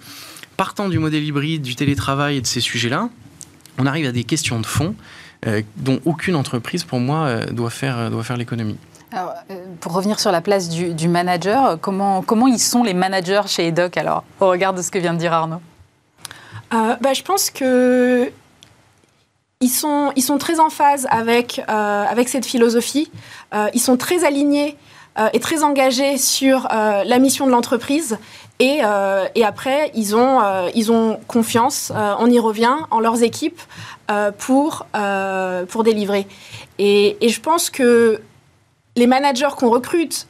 partant 0.57 0.89
du 0.89 0.99
modèle 0.99 1.25
hybride, 1.25 1.63
du 1.63 1.77
télétravail 1.77 2.37
et 2.37 2.41
de 2.43 2.47
ces 2.47 2.61
sujets-là, 2.61 3.09
on 3.79 3.87
arrive 3.87 4.07
à 4.07 4.13
des 4.13 4.25
questions 4.25 4.61
de 4.61 4.67
fond 4.67 4.95
dont 5.77 6.01
aucune 6.05 6.37
entreprise, 6.37 6.85
pour 6.85 7.01
moi, 7.01 7.27
euh, 7.27 7.47
doit 7.47 7.71
faire, 7.71 7.99
euh, 7.99 8.11
doit 8.11 8.25
faire 8.25 8.37
l'économie. 8.37 8.77
pour 9.81 9.93
revenir 9.93 10.19
sur 10.21 10.33
la 10.33 10.41
place 10.41 10.69
du, 10.69 11.09
manager, 11.09 11.79
comment, 11.81 12.23
comment 12.23 12.49
ils 12.49 12.59
sont 12.59 12.83
les 12.83 12.95
managers 12.95 13.43
chez 13.47 13.69
EDOC 13.69 13.97
alors, 13.97 14.25
au 14.41 14.49
regard 14.49 14.75
de 14.75 14.83
ce 14.83 14.91
que 14.91 14.99
vient 14.99 15.15
de 15.15 15.19
dire 15.19 15.33
Arnaud? 15.33 15.61
Bah, 16.71 17.13
Je 17.15 17.23
pense 17.23 17.49
que 17.51 18.31
ils 19.61 19.71
sont, 19.71 20.13
ils 20.17 20.23
sont 20.23 20.37
très 20.37 20.61
en 20.61 20.69
phase 20.69 21.07
avec, 21.11 21.63
avec 21.67 22.29
cette 22.29 22.45
philosophie. 22.45 23.11
ils 23.73 23.81
sont 23.81 23.97
très 23.97 24.25
alignés 24.25 24.77
et 25.33 25.41
très 25.41 25.63
engagés 25.63 26.19
sur 26.19 26.69
la 26.71 27.19
mission 27.19 27.47
de 27.47 27.53
l'entreprise. 27.53 28.19
Et, 28.59 28.81
et, 29.35 29.45
après, 29.45 29.91
ils 29.95 30.17
ont, 30.17 30.41
ils 30.75 30.91
ont 30.91 31.21
confiance, 31.29 31.93
on 31.95 32.31
y 32.31 32.39
revient, 32.39 32.75
en 32.91 33.01
leurs 33.01 33.23
équipes, 33.23 33.61
euh, 34.09 34.31
pour, 34.31 34.87
euh, 34.95 35.67
pour 35.67 35.83
délivrer. 35.83 36.29
Et, 36.79 37.17
et, 37.21 37.29
je 37.29 37.41
pense 37.41 37.71
que 37.71 38.21
les 38.95 39.09
managers 39.09 39.49
qu'on 39.59 39.69
recrute, 39.69 40.29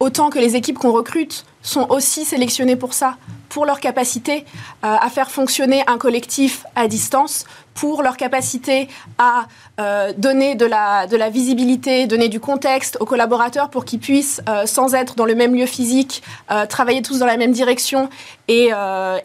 autant 0.00 0.30
que 0.30 0.40
les 0.40 0.56
équipes 0.56 0.78
qu'on 0.78 0.90
recrute, 0.90 1.44
sont 1.62 1.86
aussi 1.90 2.24
sélectionnés 2.24 2.74
pour 2.74 2.92
ça, 2.92 3.18
pour 3.50 3.66
leur 3.66 3.78
capacité 3.78 4.44
euh, 4.84 4.96
à 5.00 5.10
faire 5.10 5.30
fonctionner 5.30 5.84
un 5.86 5.96
collectif 5.96 6.64
à 6.74 6.88
distance, 6.88 7.44
pour 7.74 8.02
leur 8.02 8.16
capacité 8.16 8.88
à 9.18 9.46
euh, 9.80 10.12
donner 10.16 10.54
de 10.54 10.66
la, 10.66 11.06
visibilité, 11.30 12.06
donner 12.06 12.28
du 12.28 12.40
contexte 12.40 12.96
aux 13.00 13.04
collaborateurs 13.04 13.70
pour 13.70 13.84
qu'ils 13.84 14.00
puissent, 14.00 14.42
euh, 14.48 14.66
sans 14.66 14.94
être 14.94 15.14
dans 15.14 15.24
le 15.24 15.34
même 15.34 15.54
lieu 15.54 15.66
physique, 15.66 16.22
travailler 16.68 17.02
tous 17.02 17.18
dans 17.18 17.26
la 17.26 17.36
même 17.36 17.52
direction 17.52 18.08
et, 18.48 18.70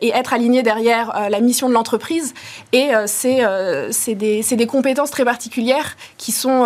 être 0.01 0.33
alignés 0.33 0.63
derrière 0.63 1.29
la 1.29 1.39
mission 1.39 1.69
de 1.69 1.73
l'entreprise. 1.73 2.33
Et 2.73 2.89
c'est 3.05 4.15
des, 4.15 4.67
compétences 4.67 5.11
très 5.11 5.25
particulières 5.25 5.97
qui 6.17 6.31
sont, 6.31 6.65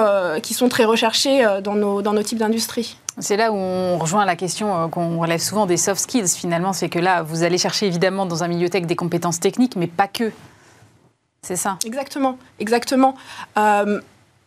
très 0.69 0.85
recherchées 0.85 1.45
dans 1.63 1.75
nos, 1.75 2.01
dans 2.01 2.13
nos 2.13 2.23
types 2.23 2.39
d'industries. 2.39 2.97
C'est 3.19 3.35
là 3.35 3.51
où 3.51 3.55
on 3.55 3.97
rejoint 3.97 4.25
la 4.25 4.35
question 4.35 4.75
euh, 4.75 4.87
qu'on 4.87 5.19
relève 5.19 5.39
souvent 5.39 5.65
des 5.65 5.77
soft 5.77 6.01
skills 6.01 6.29
finalement, 6.29 6.71
c'est 6.71 6.89
que 6.89 6.99
là, 6.99 7.23
vous 7.23 7.43
allez 7.43 7.57
chercher 7.57 7.87
évidemment 7.87 8.25
dans 8.25 8.43
un 8.43 8.47
milieu 8.47 8.69
tech 8.69 8.85
des 8.85 8.95
compétences 8.95 9.39
techniques, 9.39 9.75
mais 9.75 9.87
pas 9.87 10.07
que. 10.07 10.31
C'est 11.43 11.55
ça. 11.55 11.77
Exactement, 11.85 12.37
exactement. 12.59 13.15
Euh, 13.57 13.99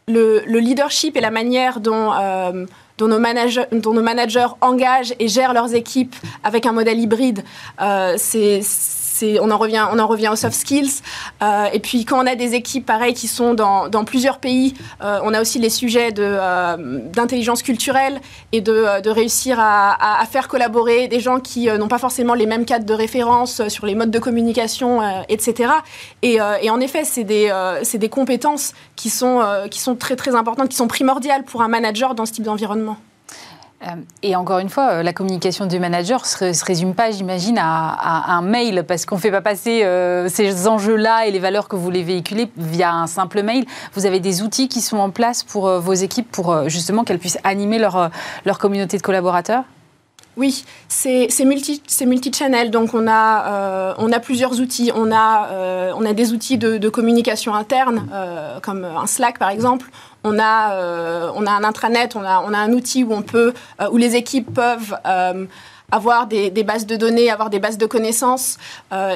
le, 0.07 0.43
leadership 0.47 1.17
et 1.17 1.21
la 1.21 1.31
manière 1.31 1.81
dont, 1.81 2.13
euh, 2.13 2.67
nos 3.01 3.19
managers, 3.19 3.65
dont, 3.73 3.93
nos 3.93 4.03
managers, 4.03 4.49
engagent 4.61 5.15
et 5.19 5.29
gèrent 5.29 5.55
leurs 5.55 5.75
équipes 5.75 6.15
avec 6.45 6.67
un 6.67 6.73
modèle 6.73 7.01
hybride, 7.01 7.43
c'est 8.17 8.61
on 9.23 9.51
en 9.51 9.59
revient, 9.59 10.29
aux 10.31 10.37
soft 10.37 10.57
skills. 10.57 11.03
Euh, 11.43 11.67
et 11.73 11.81
puis 11.81 12.05
quand 12.05 12.23
on 12.23 12.27
a 12.27 12.35
des 12.35 12.55
équipes 12.55 12.87
pareilles 12.87 13.15
qui 13.15 13.29
sont 13.29 13.55
dans, 13.55 14.05
plusieurs 14.05 14.39
pays, 14.39 14.75
euh, 15.03 15.19
on 15.23 15.33
a 15.35 15.41
aussi 15.41 15.59
les 15.59 15.71
sujets 15.71 16.13
euh, 16.19 16.77
d'intelligence 17.13 17.63
culturelle 17.63 18.21
et 18.53 18.61
de, 18.61 19.09
réussir 19.09 19.59
à, 19.61 20.25
faire 20.31 20.49
collaborer 20.49 21.09
des 21.09 21.21
gens 21.21 21.39
qui 21.41 21.67
n'ont 21.67 21.89
pas 21.89 21.99
forcément 21.99 22.35
les 22.35 22.47
mêmes 22.47 22.65
cadres 22.65 22.87
de 22.87 22.95
référence 22.95 23.67
sur 23.69 23.87
les 23.87 23.95
modes 23.95 24.11
de 24.11 24.19
communication, 24.19 25.01
etc. 25.29 25.71
Et, 26.23 26.41
en 26.41 26.81
effet, 26.81 27.05
c'est 27.05 27.25
des, 27.25 27.53
des, 27.95 28.09
compétences 28.09 28.73
qui 28.97 29.11
sont, 29.11 29.41
très 29.99 30.35
importantes, 30.35 30.69
qui 30.69 30.77
sont 30.77 30.89
primordiales 30.89 31.45
pour 31.45 31.63
un 31.63 31.69
manager 31.69 32.15
dans 32.15 32.27
ce 32.27 32.33
type 32.33 32.45
d'environnement. 32.45 32.97
Euh, 33.87 33.91
et 34.23 34.37
encore 34.37 34.59
une 34.59 34.69
fois, 34.69 34.91
euh, 34.91 35.03
la 35.03 35.13
communication 35.13 35.67
du 35.67 35.79
manager 35.79 36.23
ne 36.41 36.53
se, 36.53 36.65
résume 36.65 36.95
pas, 36.95 37.11
j'imagine, 37.11 37.59
à, 37.59 38.35
un 38.35 38.43
mail, 38.43 38.85
parce 38.87 39.07
qu'on 39.07 39.17
ne 39.17 39.21
fait 39.21 39.31
pas 39.31 39.43
passer 39.43 39.85
euh, 39.85 40.29
ces 40.29 40.69
enjeux-là 40.69 41.27
et 41.27 41.31
les 41.31 41.39
valeurs 41.39 41.69
que 41.69 41.77
vous 41.77 41.83
voulez 41.83 42.03
véhiculer 42.03 42.51
via 42.57 42.93
un 42.93 43.07
simple 43.07 43.43
mail. 43.43 43.65
Vous 43.95 44.07
avez 44.07 44.21
des 44.21 44.43
outils 44.43 44.69
qui 44.69 44.81
sont 44.81 44.99
en 44.99 45.11
place 45.11 45.43
pour 45.43 45.69
vos 45.69 45.93
équipes 45.93 46.31
pour 46.31 46.69
justement 46.69 47.05
qu'elles 47.05 47.19
puissent 47.19 47.39
animer 47.45 47.79
leur, 47.79 48.11
leur 48.45 48.59
communauté 48.59 48.97
de 48.97 49.03
collaborateurs? 49.03 49.65
Oui, 50.37 50.65
c'est 50.89 51.29
multi, 51.45 51.83
multi-channel, 52.05 52.71
donc 52.71 52.95
on 52.95 53.07
a, 53.09 53.95
on 53.99 54.13
a 54.13 54.21
plusieurs 54.21 54.61
outils. 54.61 54.91
On 54.95 55.13
a, 55.13 55.93
on 55.97 56.05
a 56.05 56.13
des 56.13 56.33
outils 56.33 56.59
de, 56.59 56.79
de 56.79 56.89
communication 56.89 57.55
interne, 57.55 58.09
comme 58.63 58.85
un 58.85 59.07
Slack 59.07 59.39
par 59.39 59.51
exemple 59.51 59.91
on 60.25 60.39
a, 60.39 60.73
euh, 60.73 61.31
on 61.37 61.47
a 61.47 61.53
un 61.53 61.63
intranet, 61.63 62.17
on 62.17 62.25
a, 62.25 62.41
on 62.41 62.53
a 62.53 62.59
un 62.59 62.73
outil 62.73 63.05
où, 63.05 63.13
on 63.13 63.23
peut, 63.23 63.53
euh, 63.81 63.91
où 63.93 63.99
les 63.99 64.17
équipes 64.17 64.53
peuvent 64.53 64.97
euh, 65.07 65.45
avoir 65.91 66.27
des, 66.27 66.51
bases 66.65 66.87
de 66.87 66.97
données, 66.97 67.31
avoir 67.31 67.51
des 67.51 67.59
bases 67.59 67.79
de 67.79 67.87
connaissances. 67.87 68.57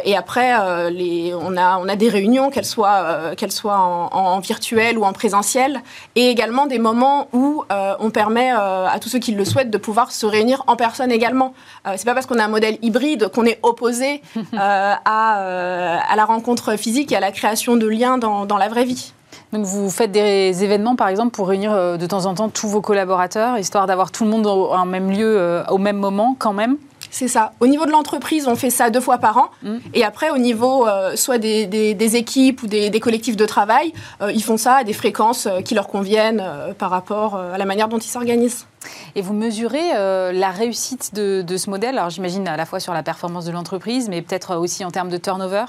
et 0.05 0.17
après, 0.17 0.91
les, 0.91 1.35
on, 1.35 1.57
a, 1.57 1.79
on 1.79 1.89
a 1.89 1.97
des 1.97 2.09
réunions, 2.09 2.51
qu'elles 2.51 2.65
soient, 2.65 3.35
qu'elles 3.37 3.53
soient 3.53 3.79
en, 3.79 4.39
virtuel 4.41 4.99
ou 4.99 5.05
en 5.05 5.13
présentiel. 5.13 5.81
Et 6.15 6.29
également 6.31 6.67
des 6.67 6.79
moments 6.79 7.29
où 7.33 7.65
on 7.71 8.11
permet 8.11 8.51
à 8.51 8.97
tous 9.01 9.09
ceux 9.09 9.19
qui 9.19 9.33
le 9.33 9.45
souhaitent 9.45 9.71
de 9.71 9.79
pouvoir 9.79 10.13
se 10.13 10.27
réunir 10.27 10.63
en 10.67 10.77
personne 10.77 11.11
également. 11.11 11.55
c'est 11.97 12.05
pas 12.05 12.15
parce 12.15 12.27
qu'on 12.27 12.39
a 12.39 12.45
un 12.45 12.49
modèle 12.49 12.79
hybride 12.83 13.29
qu'on 13.29 13.45
est 13.45 13.59
opposé 13.63 14.23
à, 14.57 15.01
à 15.05 16.17
la 16.17 16.25
rencontre 16.25 16.77
physique 16.77 17.13
et 17.13 17.17
à 17.17 17.21
la 17.21 17.33
création 17.33 17.77
de 17.77 17.89
liens 17.89 18.19
dans, 18.19 18.47
dans 18.47 18.59
la 18.59 18.69
vraie 18.69 18.85
vie. 18.85 19.13
Donc 19.53 19.65
vous 19.65 19.91
faites 19.91 20.13
des 20.13 20.65
événements, 20.65 20.97
par 20.97 21.09
exemple, 21.09 21.31
pour 21.31 21.49
réunir 21.49 21.73
euh, 21.73 21.97
de 21.97 22.07
temps 22.07 22.27
en 22.27 22.35
temps 22.35 22.49
tous 22.49 22.69
vos 22.69 22.81
collaborateurs, 22.81 23.59
histoire 23.59 23.87
d'avoir 23.87 24.11
tout 24.11 24.25
le 24.25 24.31
monde 24.31 24.47
au, 24.47 24.73
un 24.73 24.85
même 24.85 25.11
lieu 25.11 25.39
euh, 25.39 25.65
au 25.67 25.79
même 25.79 25.97
moment 25.97 26.37
quand 26.39 26.53
même 26.53 26.77
c'est 27.11 27.29
ça. 27.29 27.53
Au 27.61 27.67
niveau 27.67 27.87
de 27.87 27.91
l'entreprise, 27.91 28.47
on 28.49 28.55
fait 28.55 28.69
ça 28.69 28.91
deux 28.91 29.01
fois 29.01 29.17
par 29.17 29.39
an. 29.39 29.47
Mm. 29.63 29.77
Et 29.95 30.05
après, 30.05 30.29
au 30.29 30.37
niveau 30.37 30.87
euh, 30.87 31.17
soit 31.17 31.39
des, 31.39 32.17
équipes 32.17 32.63
ou 32.63 32.67
des, 32.67 33.01
collectifs 33.01 33.37
de 33.37 33.47
travail, 33.47 33.95
ils 34.29 34.43
font 34.43 34.59
ça 34.59 34.75
à 34.75 34.85
des 34.85 34.93
fréquences 34.93 35.49
qui 35.65 35.75
leur 35.75 35.89
conviennent 35.89 36.45
par 36.77 36.91
rapport 36.91 37.37
à 37.37 37.57
la 37.57 37.65
manière 37.65 37.89
dont 37.89 37.97
ils 37.97 38.11
s'organisent. 38.11 38.67
Et 39.15 39.23
vous 39.23 39.33
mesurez 39.33 39.95
la 40.33 40.51
réussite 40.51 41.15
de, 41.15 41.41
de 41.41 41.57
ce 41.57 41.71
modèle, 41.71 41.97
alors 41.97 42.11
j'imagine 42.11 42.47
à 42.47 42.59
la 42.59 42.67
fois 42.67 42.79
sur 42.79 42.93
la 42.93 43.03
performance 43.03 43.47
de 43.47 43.53
l'entreprise, 43.53 44.11
mais 44.11 44.21
peut-être 44.21 44.57
aussi 44.57 44.85
en 44.85 44.91
termes 44.91 45.09
de 45.09 45.17
turnover? 45.17 45.65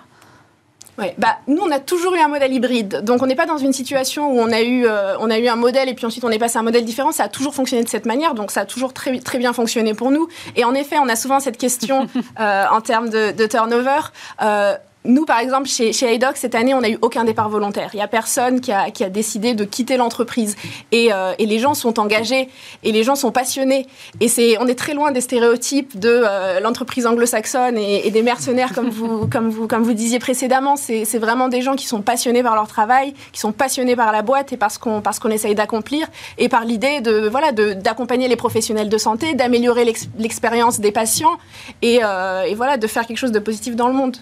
Bah, 1.17 1.37
nous, 1.47 1.61
on 1.61 1.71
a 1.71 1.79
toujours 1.79 2.13
eu 2.15 2.19
un 2.19 2.27
modèle 2.27 2.53
hybride. 2.53 3.01
Donc, 3.03 3.21
on 3.21 3.27
n'est 3.27 3.35
pas 3.35 3.45
dans 3.45 3.57
une 3.57 3.73
situation 3.73 4.31
où 4.31 4.39
on 4.39 4.51
a, 4.51 4.61
eu, 4.61 4.85
euh, 4.85 5.17
on 5.19 5.29
a 5.29 5.37
eu 5.39 5.47
un 5.47 5.55
modèle 5.55 5.89
et 5.89 5.93
puis 5.93 6.05
ensuite 6.05 6.23
on 6.23 6.29
est 6.29 6.39
passé 6.39 6.57
à 6.57 6.61
un 6.61 6.63
modèle 6.63 6.85
différent. 6.85 7.11
Ça 7.11 7.23
a 7.23 7.29
toujours 7.29 7.53
fonctionné 7.53 7.83
de 7.83 7.89
cette 7.89 8.05
manière. 8.05 8.33
Donc, 8.33 8.51
ça 8.51 8.61
a 8.61 8.65
toujours 8.65 8.93
très, 8.93 9.19
très 9.19 9.37
bien 9.37 9.53
fonctionné 9.53 9.93
pour 9.93 10.11
nous. 10.11 10.27
Et 10.55 10.63
en 10.63 10.73
effet, 10.73 10.97
on 10.99 11.09
a 11.09 11.15
souvent 11.15 11.39
cette 11.39 11.57
question 11.57 12.07
euh, 12.39 12.65
en 12.71 12.81
termes 12.81 13.09
de, 13.09 13.31
de 13.31 13.45
turnover. 13.45 13.99
Euh, 14.41 14.75
nous, 15.05 15.25
par 15.25 15.39
exemple, 15.39 15.67
chez, 15.67 15.93
chez 15.93 16.19
cette 16.35 16.55
année, 16.55 16.73
on 16.73 16.81
n'a 16.81 16.89
eu 16.89 16.97
aucun 17.01 17.23
départ 17.23 17.47
volontaire. 17.47 17.89
Il 17.93 17.97
n'y 17.97 18.01
a 18.01 18.07
personne 18.07 18.59
qui 18.59 18.73
a, 18.73 18.89
décidé 19.09 19.53
de 19.53 19.63
quitter 19.63 19.95
l'entreprise. 19.95 20.57
Et, 20.91 21.13
euh, 21.13 21.33
et, 21.39 21.45
les 21.45 21.57
gens 21.57 21.73
sont 21.73 21.99
engagés 21.99 22.49
et 22.83 22.91
les 22.91 23.03
gens 23.03 23.15
sont 23.15 23.31
passionnés. 23.31 23.87
Et 24.19 24.27
c'est, 24.27 24.57
on 24.59 24.67
est 24.67 24.77
très 24.77 24.93
loin 24.93 25.11
des 25.11 25.21
stéréotypes 25.21 25.97
de 25.97 26.09
euh, 26.09 26.59
l'entreprise 26.59 27.07
anglo-saxonne 27.07 27.77
et, 27.77 28.11
des 28.11 28.21
mercenaires, 28.21 28.73
comme 28.73 28.89
vous, 28.89 29.27
comme 29.31 29.49
vous, 29.49 29.67
comme 29.67 29.83
vous 29.83 29.93
disiez 29.93 30.19
précédemment. 30.19 30.75
C'est, 30.75 31.05
vraiment 31.19 31.47
des 31.47 31.61
gens 31.61 31.75
qui 31.75 31.85
sont 31.85 32.01
passionnés 32.01 32.43
par 32.43 32.55
leur 32.55 32.67
travail, 32.67 33.13
qui 33.31 33.39
sont 33.39 33.51
passionnés 33.51 33.95
par 33.95 34.11
la 34.11 34.21
boîte 34.21 34.51
et 34.51 34.57
par 34.57 34.71
ce 34.71 34.79
qu'on, 34.79 35.01
parce 35.01 35.19
qu'on 35.19 35.29
essaye 35.29 35.55
d'accomplir 35.55 36.07
et 36.37 36.49
par 36.49 36.65
l'idée 36.65 37.01
de, 37.01 37.27
voilà, 37.27 37.51
d'accompagner 37.51 38.27
les 38.27 38.37
professionnels 38.37 38.89
de 38.89 38.97
santé, 38.97 39.33
d'améliorer 39.33 39.85
l'expérience 40.17 40.79
des 40.79 40.91
patients 40.91 41.37
et, 41.81 41.99
euh, 42.03 42.43
et 42.43 42.53
voilà, 42.53 42.77
de 42.77 42.87
faire 42.87 43.05
quelque 43.05 43.17
chose 43.17 43.31
de 43.31 43.39
positif 43.39 43.75
dans 43.75 43.87
le 43.87 43.93
monde. 43.93 44.17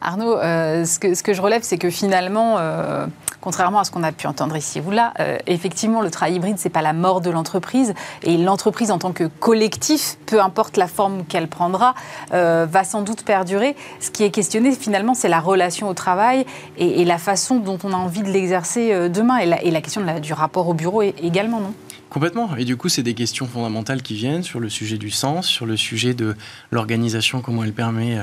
Arnaud, 0.00 0.36
euh, 0.36 0.84
ce, 0.84 0.98
que, 0.98 1.34
je 1.34 1.40
relève, 1.40 1.62
c'est 1.62 1.78
que 1.78 1.90
finalement, 1.90 2.56
euh, 2.58 3.06
contrairement 3.40 3.80
à 3.80 3.84
ce 3.84 3.90
qu'on 3.90 4.02
a 4.02 4.12
pu 4.12 4.26
entendre 4.26 4.56
ici 4.56 4.80
ou 4.86 4.90
là, 4.90 5.12
euh, 5.20 5.38
effectivement, 5.46 6.02
le 6.02 6.10
travail 6.10 6.34
hybride, 6.34 6.58
c'est 6.58 6.70
pas 6.70 6.82
la 6.82 6.92
mort 6.92 7.20
de 7.20 7.30
l'entreprise. 7.30 7.94
Et 8.22 8.36
l'entreprise, 8.36 8.90
en 8.90 8.98
tant 8.98 9.12
que 9.12 9.24
collectif, 9.24 10.16
peu 10.26 10.40
importe 10.40 10.76
la 10.76 10.86
forme 10.86 11.24
qu'elle 11.24 11.48
prendra, 11.48 11.94
va 12.30 12.84
sans 12.84 13.02
doute 13.02 13.24
perdurer. 13.24 13.76
Ce 14.00 14.10
qui 14.10 14.24
est 14.24 14.30
questionné, 14.30 14.72
finalement, 14.72 15.14
c'est 15.14 15.28
la 15.28 15.40
relation 15.40 15.88
au 15.88 15.94
travail 15.94 16.46
et, 16.76 17.04
la 17.04 17.18
façon 17.18 17.56
dont 17.56 17.78
on 17.84 17.92
a 17.92 17.96
envie 17.96 18.22
de 18.22 18.30
l'exercer 18.30 19.08
demain. 19.08 19.38
Et 19.38 19.70
la, 19.70 19.80
question 19.80 20.02
du 20.20 20.32
rapport 20.32 20.68
au 20.68 20.74
bureau 20.74 21.02
également, 21.02 21.60
non? 21.60 21.72
Complètement. 22.08 22.56
Et 22.56 22.64
du 22.64 22.76
coup, 22.76 22.88
c'est 22.88 23.02
des 23.02 23.14
questions 23.14 23.46
fondamentales 23.46 24.00
qui 24.00 24.14
viennent 24.14 24.44
sur 24.44 24.60
le 24.60 24.68
sujet 24.68 24.96
du 24.96 25.10
sens, 25.10 25.48
sur 25.48 25.66
le 25.66 25.76
sujet 25.76 26.14
de 26.14 26.36
l'organisation, 26.70 27.40
comment 27.40 27.64
elle 27.64 27.72
permet 27.72 28.18
euh, 28.18 28.22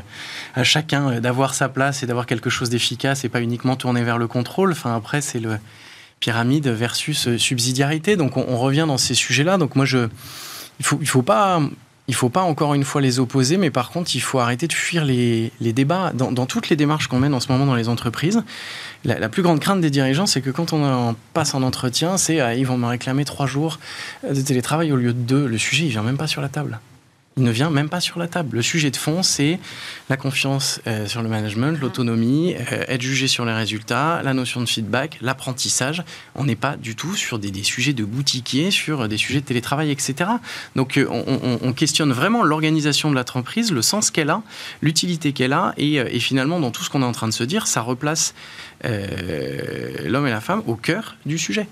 à 0.56 0.64
chacun 0.64 1.10
euh, 1.10 1.20
d'avoir 1.20 1.54
sa 1.54 1.68
place 1.68 2.02
et 2.02 2.08
d'avoir 2.08 2.26
quelque 2.26 2.50
chose 2.50 2.70
d'efficace 2.70 3.26
et 3.26 3.30
pas 3.30 3.42
uniquement 3.42 3.76
tourner 3.76 4.04
vers 4.04 4.18
le 4.18 4.28
contrôle. 4.28 4.72
Enfin, 4.72 4.96
après, 4.96 5.20
c'est 5.20 5.40
le 5.40 5.58
pyramide 6.22 6.70
versus 6.70 7.28
euh, 7.28 7.38
subsidiarité. 7.38 8.16
Donc, 8.16 8.38
on, 8.38 8.58
revient 8.58 8.86
dans 8.88 8.98
ces 8.98 9.16
sujets-là. 9.16 9.58
Donc, 9.58 9.76
moi, 9.76 9.86
je, 9.86 10.08
il 10.80 10.86
faut, 10.86 10.98
il 11.02 11.08
faut 11.08 11.22
pas 11.22 11.62
il 12.08 12.12
ne 12.12 12.16
faut 12.16 12.30
pas 12.30 12.42
encore 12.42 12.74
une 12.74 12.84
fois 12.84 13.00
les 13.00 13.20
opposer, 13.20 13.56
mais 13.56 13.70
par 13.70 13.90
contre, 13.90 14.14
il 14.16 14.20
faut 14.20 14.40
arrêter 14.40 14.68
de 14.68 14.74
fuir 14.74 15.06
les, 15.06 15.52
débats. 15.62 16.12
Dans, 16.14 16.46
toutes 16.46 16.70
les 16.70 16.76
démarches 16.76 17.08
qu'on 17.08 17.20
mène 17.20 17.34
en 17.34 17.40
ce 17.40 17.50
moment 17.52 17.66
dans 17.66 17.76
les 17.76 17.88
entreprises, 17.88 18.44
la, 19.06 19.30
plus 19.30 19.42
grande 19.42 19.60
crainte 19.60 19.80
des 19.80 19.90
dirigeants, 19.90 20.26
c'est 20.26 20.42
que 20.42 20.50
quand 20.50 20.74
on, 20.74 21.16
passe 21.34 21.56
un 21.56 21.64
entretien, 21.64 22.18
c'est 22.18 22.42
ah, 22.42 22.56
ils 22.56 22.66
vont 22.66 22.78
me 22.78 22.88
réclamer 22.88 23.24
trois 23.24 23.48
jours 23.48 23.80
de 24.30 24.42
télétravail 24.42 24.92
au 24.92 24.98
lieu 24.98 25.14
de 25.14 25.20
deux. 25.20 25.48
Le 25.48 25.58
sujet, 25.58 25.86
il 25.86 25.90
vient 25.90 26.04
même 26.04 26.18
pas 26.18 26.28
sur 26.28 26.42
la 26.42 26.50
table 26.50 26.80
il 27.36 27.44
ne 27.44 27.52
vient 27.52 27.70
même 27.70 27.90
pas 27.90 28.00
sur 28.00 28.20
la 28.20 28.28
table. 28.28 28.58
Le 28.58 28.62
sujet 28.62 28.92
de 28.92 28.96
fond, 28.96 29.24
c'est 29.24 29.60
la 30.10 30.18
confiance 30.18 30.82
euh, 30.86 31.08
sur 31.08 31.24
le 31.24 31.30
management, 31.30 31.80
l'autonomie, 31.80 32.54
euh, 32.56 32.86
être 32.88 33.02
jugé 33.02 33.28
sur 33.28 33.44
les 33.46 33.54
résultats, 33.54 34.22
la 34.24 34.34
notion 34.34 34.62
de 34.62 34.68
feedback, 34.68 35.18
l'apprentissage. 35.22 36.04
On 36.36 36.44
n'est 36.44 36.56
pas 36.56 36.76
du 36.76 36.96
tout 36.96 37.16
sur 37.16 37.40
des, 37.40 37.64
sujets 37.64 37.94
de 37.94 38.04
boutiquier, 38.04 38.70
sur 38.70 39.08
des 39.08 39.18
sujets 39.18 39.42
de 39.42 39.46
télétravail, 39.46 39.90
etc. 39.90 40.30
Donc 40.76 40.98
euh, 40.98 41.08
on, 41.10 41.74
questionne 41.74 42.12
vraiment 42.12 42.44
l'organisation 42.44 43.10
de 43.10 43.16
l'entreprise, 43.16 43.72
le 43.72 43.82
sens 43.82 44.12
qu'elle 44.12 44.30
a, 44.30 44.44
l'utilité 44.84 45.34
qu'elle 45.34 45.54
a, 45.54 45.74
et, 45.78 45.96
et, 45.96 46.20
finalement, 46.20 46.60
dans 46.60 46.70
tout 46.70 46.84
ce 46.84 46.90
qu'on 46.92 47.02
est 47.02 47.06
en 47.06 47.14
train 47.14 47.28
de 47.28 47.34
se 47.34 47.44
dire, 47.44 47.66
ça 47.66 47.82
replace 47.82 48.36
l'homme 48.84 50.28
et 50.28 50.30
la 50.30 50.42
femme 50.42 50.62
au 50.68 50.76
cœur 50.76 51.16
du 51.26 51.40
sujet. 51.40 51.68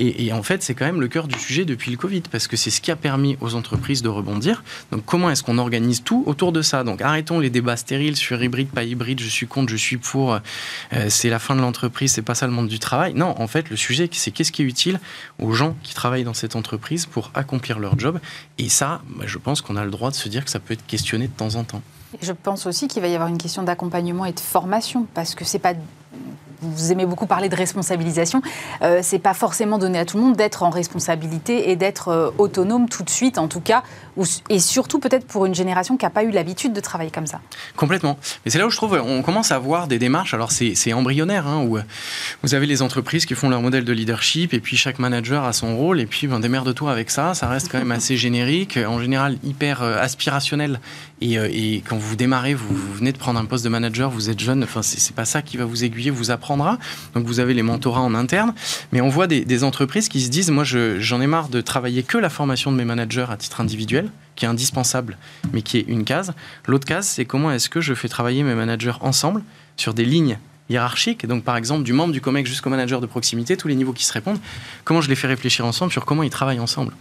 Et, 0.00 0.32
en 0.32 0.42
fait, 0.42 0.60
c'est 0.64 0.74
quand 0.74 0.86
même 0.86 1.00
le 1.00 1.06
cœur 1.06 1.28
du 1.28 1.38
sujet 1.38 1.64
depuis 1.64 1.92
le 1.92 1.96
Covid, 1.96 2.22
parce 2.22 2.48
que 2.48 2.56
c'est 2.56 2.70
ce 2.70 2.80
qui 2.80 2.90
a 2.90 2.96
permis 2.96 3.36
aux 3.40 3.54
entreprises 3.54 4.02
de 4.02 4.08
rebondir. 4.08 4.64
Donc, 4.90 5.04
comment 5.04 5.30
est-ce 5.30 5.44
qu'on 5.44 5.56
organise 5.58 6.02
tout 6.02 6.24
autour 6.26 6.50
de 6.50 6.62
ça? 6.62 6.82
Donc, 6.82 7.00
arrêtons 7.00 7.38
les 7.38 7.48
débats 7.48 7.76
stériles 7.76 8.16
sur 8.16 8.42
hybride, 8.42 8.68
pas 8.68 8.82
hybride, 8.82 9.20
je 9.20 9.28
suis 9.28 9.46
contre, 9.46 9.70
je 9.70 9.76
suis 9.76 9.96
pour, 9.96 10.34
euh, 10.34 10.38
c'est 11.08 11.30
la 11.30 11.38
fin 11.38 11.54
de 11.54 11.60
l'entreprise, 11.60 12.12
c'est 12.12 12.22
pas 12.22 12.34
ça 12.34 12.48
le 12.48 12.52
monde 12.52 12.66
du 12.66 12.80
travail. 12.80 13.14
Non, 13.14 13.40
en 13.40 13.46
fait, 13.46 13.70
le 13.70 13.76
sujet, 13.76 14.08
c'est 14.10 14.32
qu'est-ce 14.32 14.50
qui 14.50 14.62
est 14.62 14.66
utile 14.66 14.98
aux 15.38 15.52
gens 15.52 15.76
qui 15.84 15.94
travaillent 15.94 16.24
dans 16.24 16.34
cette 16.34 16.56
entreprise 16.56 17.06
pour 17.06 17.30
accomplir 17.34 17.78
leur 17.78 17.96
job. 17.96 18.18
Et 18.58 18.68
ça, 18.68 19.00
bah, 19.10 19.24
je 19.28 19.38
pense 19.38 19.60
qu'on 19.60 19.76
a 19.76 19.84
le 19.84 19.92
droit 19.92 20.10
de 20.10 20.16
se 20.16 20.28
dire 20.28 20.44
que 20.44 20.50
ça 20.50 20.58
peut 20.58 20.74
être 20.74 20.86
questionné 20.86 21.28
de 21.28 21.32
temps 21.32 21.54
en 21.54 21.62
temps. 21.62 21.82
Je 22.20 22.32
pense 22.32 22.66
aussi 22.66 22.88
qu'il 22.88 23.02
va 23.02 23.08
y 23.08 23.14
avoir 23.14 23.28
une 23.28 23.38
question 23.38 23.62
d'accompagnement 23.62 24.24
et 24.24 24.32
de 24.32 24.40
formation, 24.40 25.06
parce 25.14 25.34
que 25.34 25.44
c'est 25.44 25.58
pas 25.58 25.74
vous 26.64 26.92
aimez 26.92 27.06
beaucoup 27.06 27.26
parler 27.26 27.48
de 27.48 27.56
responsabilisation. 27.56 28.42
Euh, 28.82 29.00
c'est 29.02 29.18
pas 29.18 29.34
forcément 29.34 29.78
donné 29.78 29.98
à 29.98 30.04
tout 30.04 30.16
le 30.16 30.24
monde 30.24 30.36
d'être 30.36 30.62
en 30.62 30.70
responsabilité 30.70 31.70
et 31.70 31.76
d'être 31.76 32.08
euh, 32.08 32.30
autonome 32.38 32.88
tout 32.88 33.02
de 33.02 33.10
suite, 33.10 33.38
en 33.38 33.48
tout 33.48 33.60
cas, 33.60 33.82
et 34.48 34.58
surtout 34.58 34.98
peut-être 34.98 35.26
pour 35.26 35.46
une 35.46 35.54
génération 35.54 35.96
qui 35.96 36.04
n'a 36.04 36.10
pas 36.10 36.24
eu 36.24 36.30
l'habitude 36.30 36.72
de 36.72 36.80
travailler 36.80 37.10
comme 37.10 37.26
ça. 37.26 37.40
Complètement. 37.76 38.18
Mais 38.44 38.50
c'est 38.50 38.58
là 38.58 38.66
où 38.66 38.70
je 38.70 38.76
trouve 38.76 38.94
on 38.94 39.22
commence 39.22 39.52
à 39.52 39.58
voir 39.58 39.88
des 39.88 39.98
démarches. 39.98 40.34
Alors 40.34 40.52
c'est 40.52 40.92
embryonnaire, 40.92 41.46
hein, 41.46 41.64
où 41.64 41.78
vous 42.42 42.54
avez 42.54 42.66
les 42.66 42.82
entreprises 42.82 43.26
qui 43.26 43.34
font 43.34 43.48
leur 43.48 43.60
modèle 43.60 43.84
de 43.84 43.92
leadership 43.92 44.54
et 44.54 44.60
puis 44.60 44.76
chaque 44.76 44.98
manager 44.98 45.44
a 45.44 45.52
son 45.52 45.76
rôle 45.76 46.00
et 46.00 46.06
puis 46.06 46.26
ben, 46.26 46.40
démerde-toi 46.40 46.90
avec 46.90 47.10
ça. 47.10 47.34
Ça 47.34 47.48
reste 47.48 47.70
quand 47.70 47.78
même 47.78 47.92
assez 47.92 48.16
générique, 48.16 48.78
en 48.86 48.98
général 49.00 49.38
hyper 49.42 49.82
euh, 49.82 49.98
aspirationnel. 50.00 50.80
Et, 51.20 51.38
euh, 51.38 51.48
et, 51.50 51.82
quand 51.88 51.96
vous 51.96 52.16
démarrez, 52.16 52.54
vous, 52.54 52.74
venez 52.94 53.12
de 53.12 53.18
prendre 53.18 53.38
un 53.38 53.44
poste 53.44 53.64
de 53.64 53.68
manager, 53.68 54.10
vous 54.10 54.30
êtes 54.30 54.40
jeune. 54.40 54.64
Enfin, 54.64 54.82
c'est 54.82 55.14
pas 55.14 55.24
ça 55.24 55.42
qui 55.42 55.56
va 55.56 55.64
vous 55.64 55.84
aiguiller, 55.84 56.10
vous 56.10 56.30
apprendra. 56.30 56.78
Donc 57.14 57.26
vous 57.26 57.40
avez 57.40 57.54
les 57.54 57.62
mentorats 57.62 58.00
en 58.00 58.14
interne. 58.14 58.54
Mais 58.92 59.00
on 59.00 59.08
voit 59.08 59.26
des, 59.26 59.44
des 59.44 59.64
entreprises 59.64 60.08
qui 60.08 60.20
se 60.20 60.28
disent, 60.28 60.50
moi, 60.50 60.64
j'en 60.64 61.20
ai 61.20 61.26
marre 61.26 61.48
de 61.48 61.60
travailler 61.60 62.02
que 62.02 62.18
la 62.18 62.30
formation 62.30 62.72
de 62.72 62.76
mes 62.76 62.84
managers 62.84 63.26
à 63.30 63.36
titre 63.36 63.60
individuel 63.60 64.10
qui 64.36 64.44
est 64.44 64.48
indispensable, 64.48 65.16
mais 65.52 65.62
qui 65.62 65.78
est 65.78 65.84
une 65.86 66.04
case. 66.04 66.34
L'autre 66.66 66.86
case, 66.86 67.06
c'est 67.06 67.24
comment 67.24 67.52
est-ce 67.52 67.68
que 67.68 67.80
je 67.80 67.94
fais 67.94 68.08
travailler 68.08 68.42
mes 68.42 68.54
managers 68.54 68.94
ensemble 69.00 69.42
sur 69.76 69.94
des 69.94 70.04
lignes 70.04 70.38
hiérarchiques, 70.70 71.26
donc 71.26 71.44
par 71.44 71.56
exemple 71.56 71.82
du 71.82 71.92
membre 71.92 72.12
du 72.12 72.20
COMEX 72.20 72.48
jusqu'au 72.48 72.70
manager 72.70 73.00
de 73.00 73.06
proximité, 73.06 73.56
tous 73.56 73.68
les 73.68 73.74
niveaux 73.74 73.92
qui 73.92 74.04
se 74.04 74.12
répondent, 74.12 74.38
comment 74.84 75.00
je 75.00 75.08
les 75.08 75.14
fais 75.14 75.26
réfléchir 75.26 75.66
ensemble 75.66 75.92
sur 75.92 76.04
comment 76.04 76.22
ils 76.22 76.30
travaillent 76.30 76.60
ensemble? 76.60 76.92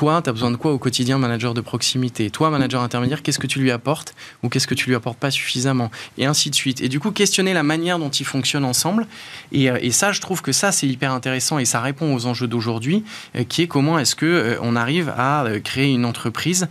Toi, 0.00 0.22
tu 0.22 0.30
as 0.30 0.32
besoin 0.32 0.50
de 0.50 0.56
quoi 0.56 0.72
au 0.72 0.78
quotidien, 0.78 1.18
manager 1.18 1.52
de 1.52 1.60
proximité? 1.60 2.30
Toi, 2.30 2.48
manager 2.48 2.80
intermédiaire, 2.80 3.22
qu'est-ce 3.22 3.38
que 3.38 3.46
tu 3.46 3.58
lui 3.58 3.70
apportes 3.70 4.14
ou 4.42 4.48
qu'est-ce 4.48 4.66
que 4.66 4.74
tu 4.74 4.88
lui 4.88 4.96
apportes 4.96 5.18
pas 5.18 5.30
suffisamment? 5.30 5.90
Et 6.16 6.24
ainsi 6.24 6.48
de 6.48 6.54
suite. 6.54 6.80
Et 6.80 6.88
du 6.88 7.00
coup, 7.00 7.10
questionner 7.10 7.52
la 7.52 7.62
manière 7.62 7.98
dont 7.98 8.08
ils 8.08 8.24
fonctionnent 8.24 8.64
ensemble. 8.64 9.06
Et, 9.52 9.70
euh, 9.70 9.90
ça, 9.90 10.10
je 10.10 10.22
trouve 10.22 10.40
que 10.40 10.52
ça, 10.52 10.72
c'est 10.72 10.86
hyper 10.86 11.12
intéressant 11.12 11.58
et 11.58 11.66
ça 11.66 11.82
répond 11.82 12.14
aux 12.14 12.24
enjeux 12.24 12.46
d'aujourd'hui, 12.46 13.04
euh, 13.36 13.44
qui 13.44 13.60
est 13.60 13.66
comment 13.66 13.98
est-ce 13.98 14.14
que 14.14 14.24
euh, 14.24 14.56
on 14.62 14.74
arrive 14.74 15.12
à 15.18 15.44
créer 15.62 15.92
une 15.92 16.06
entreprise 16.06 16.66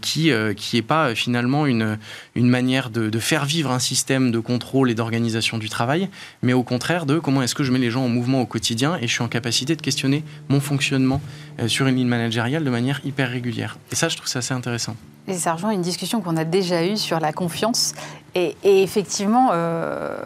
qui 0.00 0.32
qui 0.56 0.76
est 0.76 0.82
pas 0.82 1.14
finalement 1.14 1.66
une 1.66 1.98
une 2.34 2.48
manière 2.48 2.90
de, 2.90 3.16
faire 3.18 3.44
vivre 3.44 3.70
un 3.70 3.78
système 3.78 4.32
de 4.32 4.38
contrôle 4.40 4.90
et 4.90 4.94
d'organisation 4.94 5.58
du 5.58 5.68
travail, 5.68 6.08
mais 6.42 6.52
au 6.52 6.62
contraire 6.62 7.06
de 7.06 7.20
comment 7.20 7.42
est-ce 7.42 7.54
que 7.54 7.62
je 7.62 7.70
mets 7.70 7.78
les 7.78 7.90
gens 7.90 8.04
en 8.04 8.08
mouvement 8.08 8.40
au 8.40 8.46
quotidien 8.46 8.96
et 9.00 9.06
je 9.06 9.12
suis 9.12 9.22
en 9.22 9.28
capacité 9.28 9.76
de 9.76 9.82
questionner 9.82 10.24
mon 10.48 10.60
fonctionnement 10.60 11.20
sur 11.66 11.86
une 11.86 11.96
ligne 11.96 12.08
managériale 12.08 12.64
de 12.64 12.70
manière 12.70 13.00
hyper 13.04 13.30
régulière. 13.30 13.78
Et 13.90 13.94
ça, 13.94 14.08
je 14.08 14.16
trouve 14.16 14.28
ça 14.28 14.40
assez 14.40 14.54
intéressant. 14.54 14.96
Et 15.28 15.34
ça 15.34 15.52
rejoint 15.52 15.70
une 15.70 15.82
discussion 15.82 16.20
qu'on 16.20 16.36
a 16.36 16.44
déjà 16.44 16.84
eue 16.84 16.96
sur 16.96 17.20
la 17.20 17.32
confiance. 17.32 17.94
Et, 18.34 18.56
effectivement, 18.64 19.50
euh, 19.52 20.16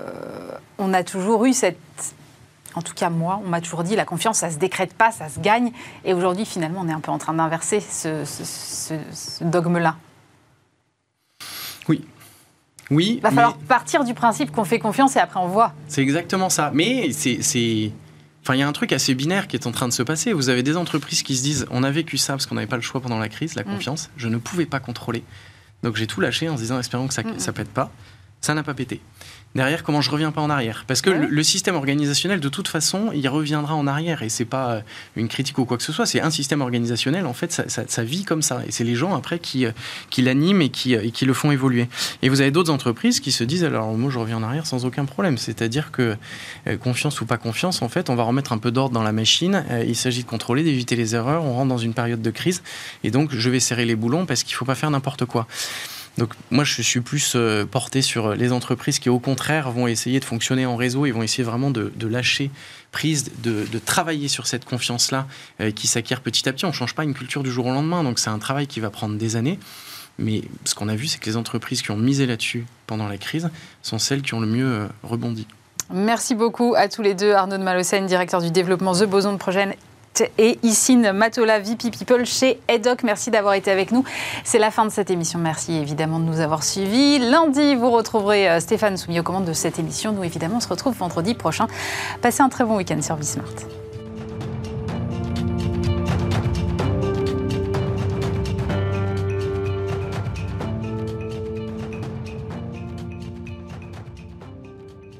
on 0.79 0.95
a 0.95 1.03
toujours 1.03 1.45
eu 1.45 1.53
cette... 1.53 1.79
En 2.75 2.83
tout 2.83 2.95
cas, 2.95 3.09
moi, 3.09 3.41
on 3.45 3.49
m'a 3.49 3.61
toujours 3.61 3.85
dit 3.85 3.97
la 3.97 4.05
confiance, 4.05 4.39
ça 4.39 4.51
se 4.51 4.59
décrète 4.59 4.93
pas, 4.93 5.11
ça 5.11 5.29
se 5.29 5.41
gagne. 5.41 5.73
Et 6.05 6.13
aujourd'hui, 6.13 6.45
finalement, 6.45 6.81
on 6.85 6.89
est 6.89 6.93
un 6.93 7.01
peu 7.01 7.11
en 7.11 7.19
train 7.19 7.33
d'inverser 7.33 7.81
ce, 7.81 8.95
dogme-là. 9.41 9.97
Oui, 11.89 12.05
oui. 12.91 13.15
Il 13.17 13.23
va 13.23 13.31
falloir 13.31 13.57
partir 13.57 14.05
du 14.05 14.13
principe 14.13 14.51
qu'on 14.51 14.65
fait 14.65 14.79
confiance 14.79 15.17
et 15.17 15.21
après 15.21 15.41
on 15.41 15.49
voit. 15.49 15.73
C'est 15.89 16.03
exactement 16.03 16.51
ça. 16.51 16.71
Mais 16.75 17.13
c'est 17.13 17.93
Enfin, 18.47 18.55
il 18.55 18.61
y 18.61 18.63
a 18.63 18.69
un 18.69 18.73
truc 18.73 18.93
assez 18.93 19.13
binaire 19.17 19.49
qui 19.49 19.57
est 19.57 19.67
en 19.67 19.73
train 19.73 19.89
de 19.89 19.93
se 19.93 20.05
passer. 20.05 20.33
Vous 20.33 20.51
avez 20.51 20.63
des 20.63 20.77
entreprises 20.77 21.25
qui 21.25 21.35
se 21.35 21.43
disent 21.43 21.67
on 21.73 21.83
a 21.83 21.91
vécu 21.91 22.17
ça 22.17 22.35
parce 22.35 22.47
qu'on 22.47 22.55
n'avait 22.55 22.69
pas 22.69 22.77
le 22.77 22.83
choix 22.83 23.01
pendant 23.01 23.19
la 23.19 23.29
crise, 23.29 23.57
la 23.57 23.65
mm. 23.65 23.67
confiance. 23.67 24.09
Je 24.17 24.29
ne 24.29 24.37
pouvais 24.37 24.67
pas 24.67 24.79
contrôler. 24.79 25.25
Donc 25.83 25.97
j'ai 25.97 26.07
tout 26.07 26.21
lâché 26.21 26.49
en 26.49 26.57
se 26.57 26.63
disant 26.63 26.79
espérons 26.79 27.09
que 27.09 27.15
ça 27.15 27.25
ne 27.25 27.33
mm, 27.33 27.39
mm. 27.39 27.53
pète 27.53 27.71
pas. 27.71 27.91
Ça 28.41 28.55
n'a 28.55 28.63
pas 28.63 28.73
pété 28.73 29.01
derrière 29.57 29.83
comment 29.83 30.01
je 30.01 30.11
reviens 30.11 30.31
pas 30.31 30.41
en 30.41 30.51
arrière. 30.51 30.85
Parce 30.87 31.01
que 31.01 31.11
le, 31.11 31.43
système 31.43 31.77
organisationnel 31.77 32.41
de 32.41 32.49
toute 32.49 32.69
façon 32.69 33.11
il 33.15 33.27
reviendra 33.29 33.75
en 33.75 33.87
arrière. 33.87 34.23
Et 34.23 34.29
c'est 34.29 34.45
pas 34.45 34.73
euh, 34.73 34.81
une 35.17 35.29
critique 35.29 35.59
ou 35.59 35.65
quoi 35.65 35.77
que 35.77 35.83
ce 35.83 35.93
soit. 35.93 36.07
C'est 36.07 36.21
un 36.21 36.31
système 36.31 36.61
organisationnel 36.61 37.27
en 37.27 37.33
fait 37.33 37.53
ça, 37.53 38.05
vit 38.05 38.25
comme 38.25 38.43
ça. 38.43 38.63
Et 38.67 38.71
c'est 38.71 38.85
les 38.85 38.95
gens 38.95 39.15
après 39.15 39.39
qui, 39.39 39.67
euh, 39.67 39.73
qui 40.11 40.23
l'animent 40.23 40.63
et 40.63 40.69
qui, 40.69 40.95
euh, 40.95 41.05
et 41.05 41.11
qui 41.11 41.25
le 41.25 41.33
font 41.33 41.51
évoluer. 41.51 41.89
Et 42.23 42.29
vous 42.29 42.41
avez 42.41 42.51
d'autres 42.51 42.71
entreprises 42.71 43.21
qui 43.21 43.33
se 43.33 43.45
disent 43.45 43.65
alors 43.65 43.93
moi 43.95 44.11
je 44.11 44.19
reviens 44.19 44.37
en 44.37 44.43
arrière 44.43 44.67
sans 44.67 44.85
aucun 44.85 45.05
problème. 45.05 45.39
C'est-à-dire 45.39 45.91
que 45.91 46.17
confiance 46.81 47.21
ou 47.21 47.27
pas 47.27 47.39
confiance 47.39 47.83
en 47.83 47.89
fait 47.89 48.11
on 48.11 48.15
va 48.15 48.23
remettre 48.23 48.53
un 48.53 48.59
peu 48.59 48.71
d'ordre 48.71 48.95
dans 48.95 49.03
la 49.03 49.13
machine. 49.13 49.65
Il 49.87 49.97
s'agit 49.97 50.23
de 50.23 50.29
contrôler 50.29 50.63
d'éviter 50.63 50.97
les 50.97 51.15
erreurs. 51.15 51.45
On 51.45 51.55
rentre 51.55 51.69
dans 51.69 51.79
une 51.79 51.95
période 51.95 52.23
de 52.23 52.31
crise. 52.31 52.63
Et 53.05 53.11
donc 53.11 53.35
je 53.35 53.51
vais 53.51 53.61
serrer 53.61 53.85
les 53.85 53.97
boulons 53.97 54.27
parce 54.27 54.43
qu'il 54.43 54.55
faut 54.55 54.65
pas 54.65 54.75
faire 54.75 54.91
n'importe 54.91 55.25
quoi 55.25 55.47
donc 56.19 56.33
moi, 56.51 56.65
je 56.65 56.81
suis 56.81 57.01
plus 57.01 57.35
euh, 57.37 57.67
porté 57.67 58.01
sur 58.01 58.35
les 58.35 58.53
entreprises 58.53 58.99
qui, 58.99 59.11
au 59.11 59.19
contraire, 59.19 59.71
vont 59.71 59.87
essayer 59.87 60.19
de 60.19 60.25
fonctionner 60.25 60.65
en 60.65 60.77
réseau 60.77 61.05
et 61.05 61.11
vont 61.11 61.23
essayer 61.23 61.45
vraiment 61.45 61.71
de, 61.71 61.93
lâcher 62.07 62.51
prise, 62.91 63.31
de, 63.43 63.79
travailler 63.79 64.29
sur 64.29 64.47
cette 64.47 64.65
confiance-là 64.65 65.27
euh, 65.61 65.71
qui 65.71 65.87
s'acquiert 65.87 66.23
petit 66.23 66.49
à 66.49 66.53
petit. 66.53 66.65
On 66.65 66.69
ne 66.69 66.75
change 66.75 66.95
pas 66.95 67.05
une 67.05 67.15
culture 67.15 67.43
du 67.43 67.51
jour 67.51 67.67
au 67.67 67.71
lendemain, 67.71 68.03
donc 68.03 68.19
c'est 68.19 68.31
un 68.31 68.39
travail 68.39 68.67
qui 68.67 68.81
va 68.81 68.89
prendre 68.89 69.17
des 69.17 69.37
années. 69.37 69.59
Mais 70.19 70.43
ce 70.65 70.75
qu'on 70.75 70.89
a 70.89 70.97
vu, 70.97 71.07
c'est 71.07 71.19
que 71.19 71.27
les 71.27 71.37
entreprises 71.37 71.83
qui 71.83 71.91
ont 71.91 71.99
misé 71.99 72.25
là-dessus 72.25 72.65
pendant 72.87 73.09
la 73.09 73.19
crise 73.19 73.51
sont 73.83 73.99
celles 73.99 74.23
qui 74.23 74.33
ont 74.33 74.41
le 74.41 74.47
mieux 74.47 74.67
euh, 74.67 74.87
rebondi. 75.03 75.47
Merci 75.93 76.35
beaucoup 76.35 76.75
à 76.75 76.89
tous 76.89 77.03
les 77.03 77.15
deux. 77.15 77.33
Arnaud 77.33 77.59
de 77.59 77.63
Malocène, 77.63 78.07
directeur 78.07 78.41
du 78.41 78.51
développement 78.51 78.95
The 78.95 79.05
Boson 79.05 79.35
de 79.35 79.39
Projet 79.39 79.77
et 80.39 80.59
Issine 80.63 81.13
Matola, 81.13 81.59
VP 81.61 81.91
People 81.91 82.25
chez 82.25 82.59
EDOC. 82.69 83.03
Merci 83.03 83.31
d'avoir 83.31 83.55
été 83.55 83.71
avec 83.71 83.93
nous. 83.93 84.05
C'est 84.45 84.59
la 84.59 84.71
fin 84.71 84.85
de 84.85 84.91
cette 84.91 85.11
émission. 85.11 85.39
Merci 85.39 85.75
évidemment 85.75 86.19
de 86.19 86.25
nous 86.25 86.41
avoir 86.41 86.65
suivis. 86.65 87.19
Lundi, 87.19 87.75
vous 87.75 87.91
retrouverez 87.91 88.49
euh, 88.49 88.61
Stéphane 88.61 88.97
soumis 88.97 89.21
aux 89.21 89.23
commandes 89.23 89.45
de 89.45 89.53
cette 89.53 89.79
émission. 89.79 90.13
Nous, 90.13 90.25
évidemment, 90.25 90.57
on 90.57 90.61
se 90.61 90.69
retrouve 90.69 90.97
vendredi 90.97 91.35
prochain. 91.35 91.67
Passez 92.23 92.43
un 92.43 92.49
très 92.49 92.65
bon 92.65 92.77
week-end 92.77 93.01
sur 93.03 93.17
Bismart. 93.17 93.86